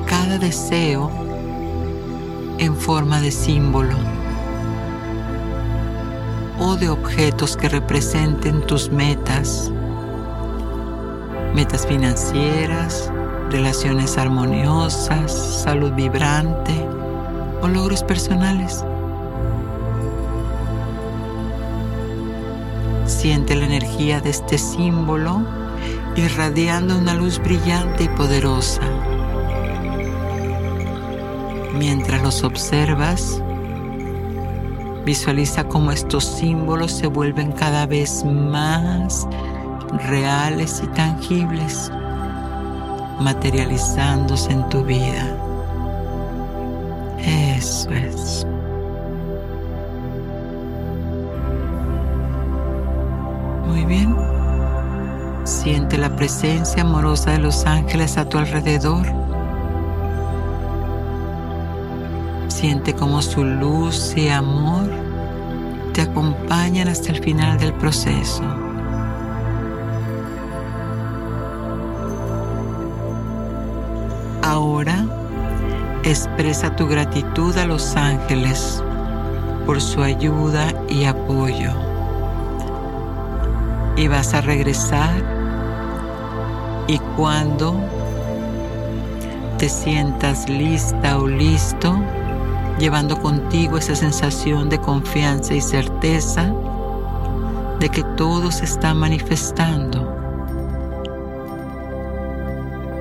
cada 0.07 0.37
deseo 0.37 1.11
en 2.57 2.75
forma 2.75 3.21
de 3.21 3.31
símbolo 3.31 3.95
o 6.59 6.75
de 6.75 6.89
objetos 6.89 7.55
que 7.55 7.69
representen 7.69 8.61
tus 8.61 8.89
metas, 8.89 9.71
metas 11.53 11.85
financieras, 11.85 13.11
relaciones 13.51 14.17
armoniosas, 14.17 15.31
salud 15.63 15.91
vibrante 15.93 16.87
o 17.61 17.67
logros 17.67 18.03
personales. 18.03 18.83
Siente 23.27 23.57
la 23.57 23.65
energía 23.65 24.21
de 24.21 24.29
este 24.29 24.57
símbolo 24.57 25.45
irradiando 26.15 26.97
una 26.97 27.13
luz 27.13 27.39
brillante 27.39 28.05
y 28.05 28.07
poderosa. 28.07 28.79
Mientras 31.77 32.21
los 32.21 32.45
observas, 32.45 33.43
visualiza 35.03 35.65
cómo 35.65 35.91
estos 35.91 36.23
símbolos 36.23 36.93
se 36.93 37.07
vuelven 37.07 37.51
cada 37.51 37.85
vez 37.85 38.23
más 38.23 39.27
reales 40.07 40.81
y 40.81 40.87
tangibles, 40.95 41.91
materializándose 43.19 44.53
en 44.53 44.69
tu 44.69 44.85
vida. 44.85 45.35
Eso 47.19 47.89
es. 47.91 48.47
Bien. 53.87 54.15
Siente 55.45 55.97
la 55.97 56.15
presencia 56.15 56.83
amorosa 56.83 57.31
de 57.31 57.39
los 57.39 57.65
ángeles 57.65 58.17
a 58.17 58.27
tu 58.27 58.37
alrededor. 58.37 59.05
Siente 62.49 62.93
como 62.93 63.21
su 63.21 63.43
luz 63.43 64.13
y 64.15 64.29
amor 64.29 64.89
te 65.93 66.01
acompañan 66.01 66.89
hasta 66.89 67.11
el 67.11 67.23
final 67.23 67.57
del 67.57 67.73
proceso. 67.73 68.43
Ahora 74.43 75.05
expresa 76.03 76.75
tu 76.75 76.87
gratitud 76.87 77.57
a 77.57 77.65
los 77.65 77.95
ángeles 77.95 78.83
por 79.65 79.81
su 79.81 80.01
ayuda 80.01 80.73
y 80.89 81.05
apoyo 81.05 81.86
y 83.97 84.07
vas 84.07 84.33
a 84.33 84.41
regresar 84.41 85.11
y 86.87 86.99
cuando 87.17 87.75
te 89.57 89.67
sientas 89.67 90.47
lista 90.47 91.17
o 91.17 91.27
listo, 91.27 91.99
llevando 92.79 93.19
contigo 93.19 93.77
esa 93.77 93.95
sensación 93.95 94.69
de 94.69 94.79
confianza 94.79 95.55
y 95.55 95.61
certeza 95.61 96.53
de 97.79 97.89
que 97.89 98.03
todo 98.15 98.51
se 98.51 98.65
está 98.65 98.93
manifestando. 98.93 100.15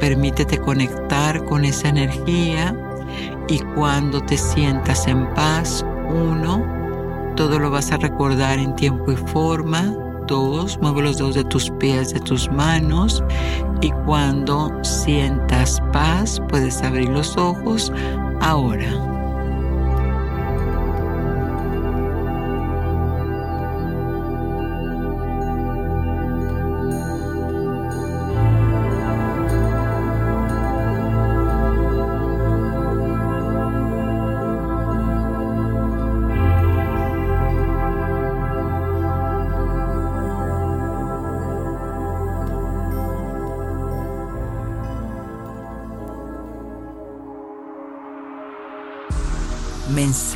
Permítete 0.00 0.58
conectar 0.58 1.44
con 1.44 1.64
esa 1.64 1.88
energía 1.88 2.74
y 3.48 3.58
cuando 3.58 4.22
te 4.22 4.36
sientas 4.36 5.06
en 5.06 5.26
paz, 5.34 5.84
uno, 6.08 7.34
todo 7.36 7.58
lo 7.58 7.70
vas 7.70 7.92
a 7.92 7.98
recordar 7.98 8.58
en 8.58 8.74
tiempo 8.74 9.12
y 9.12 9.16
forma, 9.16 9.94
dos, 10.26 10.78
mueve 10.80 11.02
los 11.02 11.18
dedos 11.18 11.34
de 11.34 11.44
tus 11.44 11.70
pies, 11.78 12.12
de 12.12 12.20
tus 12.20 12.50
manos 12.50 13.22
y 13.80 13.90
cuando 14.04 14.70
sientas 14.82 15.80
paz 15.92 16.40
puedes 16.48 16.82
abrir 16.82 17.08
los 17.08 17.36
ojos 17.36 17.92
ahora. 18.40 19.15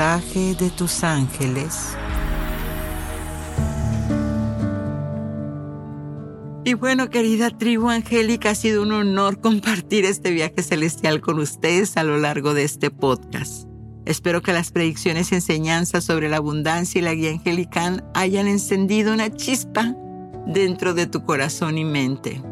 De 0.01 0.71
tus 0.79 1.05
ángeles. 1.05 1.95
Y 6.65 6.73
bueno, 6.73 7.11
querida 7.11 7.51
tribu 7.51 7.91
angélica, 7.91 8.49
ha 8.49 8.55
sido 8.55 8.83
un 8.83 8.93
honor 8.93 9.43
compartir 9.43 10.07
este 10.07 10.31
viaje 10.31 10.63
celestial 10.63 11.21
con 11.21 11.39
ustedes 11.39 11.99
a 11.99 12.03
lo 12.03 12.17
largo 12.17 12.55
de 12.55 12.65
este 12.65 12.91
podcast. 12.91 13.69
Espero 14.07 14.41
que 14.41 14.55
las 14.55 14.71
predicciones 14.71 15.33
y 15.33 15.35
enseñanzas 15.35 16.05
sobre 16.05 16.31
la 16.31 16.39
abundancia 16.39 16.99
y 16.99 17.03
la 17.03 17.13
guía 17.13 17.33
angelical 17.33 18.03
hayan 18.15 18.49
encendido 18.49 19.13
una 19.13 19.29
chispa 19.29 19.95
dentro 20.47 20.95
de 20.95 21.09
tu 21.09 21.27
corazón 21.27 21.77
y 21.77 21.85
mente. 21.85 22.43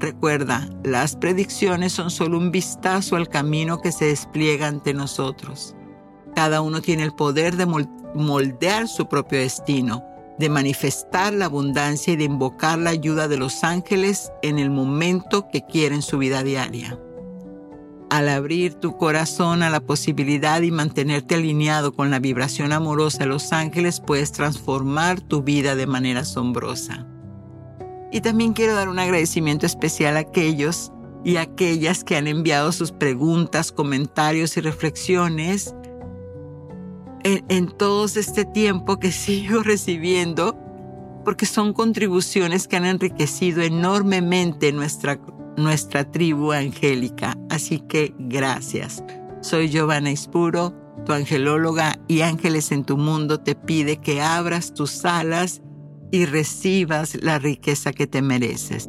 Recuerda, 0.00 0.66
las 0.82 1.14
predicciones 1.14 1.92
son 1.92 2.10
solo 2.10 2.38
un 2.38 2.50
vistazo 2.50 3.16
al 3.16 3.28
camino 3.28 3.82
que 3.82 3.92
se 3.92 4.06
despliega 4.06 4.66
ante 4.66 4.94
nosotros. 4.94 5.76
Cada 6.36 6.60
uno 6.60 6.82
tiene 6.82 7.02
el 7.02 7.14
poder 7.14 7.56
de 7.56 7.64
moldear 7.64 8.88
su 8.88 9.08
propio 9.08 9.38
destino, 9.38 10.04
de 10.38 10.50
manifestar 10.50 11.32
la 11.32 11.46
abundancia 11.46 12.12
y 12.12 12.16
de 12.16 12.24
invocar 12.24 12.78
la 12.78 12.90
ayuda 12.90 13.26
de 13.26 13.38
los 13.38 13.64
ángeles 13.64 14.30
en 14.42 14.58
el 14.58 14.68
momento 14.68 15.48
que 15.50 15.62
quiera 15.62 15.94
en 15.94 16.02
su 16.02 16.18
vida 16.18 16.42
diaria. 16.42 17.00
Al 18.10 18.28
abrir 18.28 18.74
tu 18.74 18.98
corazón 18.98 19.62
a 19.62 19.70
la 19.70 19.80
posibilidad 19.80 20.60
y 20.60 20.70
mantenerte 20.70 21.36
alineado 21.36 21.94
con 21.94 22.10
la 22.10 22.18
vibración 22.18 22.72
amorosa 22.72 23.20
de 23.20 23.26
los 23.30 23.54
ángeles, 23.54 24.00
puedes 24.00 24.30
transformar 24.30 25.22
tu 25.22 25.42
vida 25.42 25.74
de 25.74 25.86
manera 25.86 26.20
asombrosa. 26.20 27.06
Y 28.12 28.20
también 28.20 28.52
quiero 28.52 28.74
dar 28.74 28.90
un 28.90 28.98
agradecimiento 28.98 29.64
especial 29.64 30.18
a 30.18 30.20
aquellos 30.20 30.92
y 31.24 31.38
aquellas 31.38 32.04
que 32.04 32.14
han 32.14 32.26
enviado 32.26 32.72
sus 32.72 32.92
preguntas, 32.92 33.72
comentarios 33.72 34.58
y 34.58 34.60
reflexiones 34.60 35.74
en, 37.26 37.68
todo 37.68 38.04
este 38.04 38.44
tiempo 38.44 38.98
que 38.98 39.12
sigo 39.12 39.62
recibiendo, 39.62 40.56
porque 41.24 41.46
son 41.46 41.72
contribuciones 41.72 42.68
que 42.68 42.76
han 42.76 42.86
enriquecido 42.86 43.62
enormemente 43.62 44.72
nuestra, 44.72 45.18
nuestra 45.56 46.10
tribu 46.10 46.52
angélica. 46.52 47.36
Así 47.50 47.80
que 47.80 48.14
gracias. 48.18 49.02
Soy 49.40 49.68
Giovanna 49.68 50.10
Ispuro, 50.10 50.72
tu 51.04 51.12
angelóloga, 51.12 51.98
y 52.08 52.20
Ángeles 52.22 52.72
en 52.72 52.84
tu 52.84 52.96
Mundo 52.96 53.40
te 53.40 53.54
pide 53.54 53.98
que 53.98 54.22
abras 54.22 54.72
tus 54.74 55.04
alas 55.04 55.62
y 56.12 56.24
recibas 56.24 57.16
la 57.22 57.38
riqueza 57.38 57.92
que 57.92 58.06
te 58.06 58.22
mereces. 58.22 58.88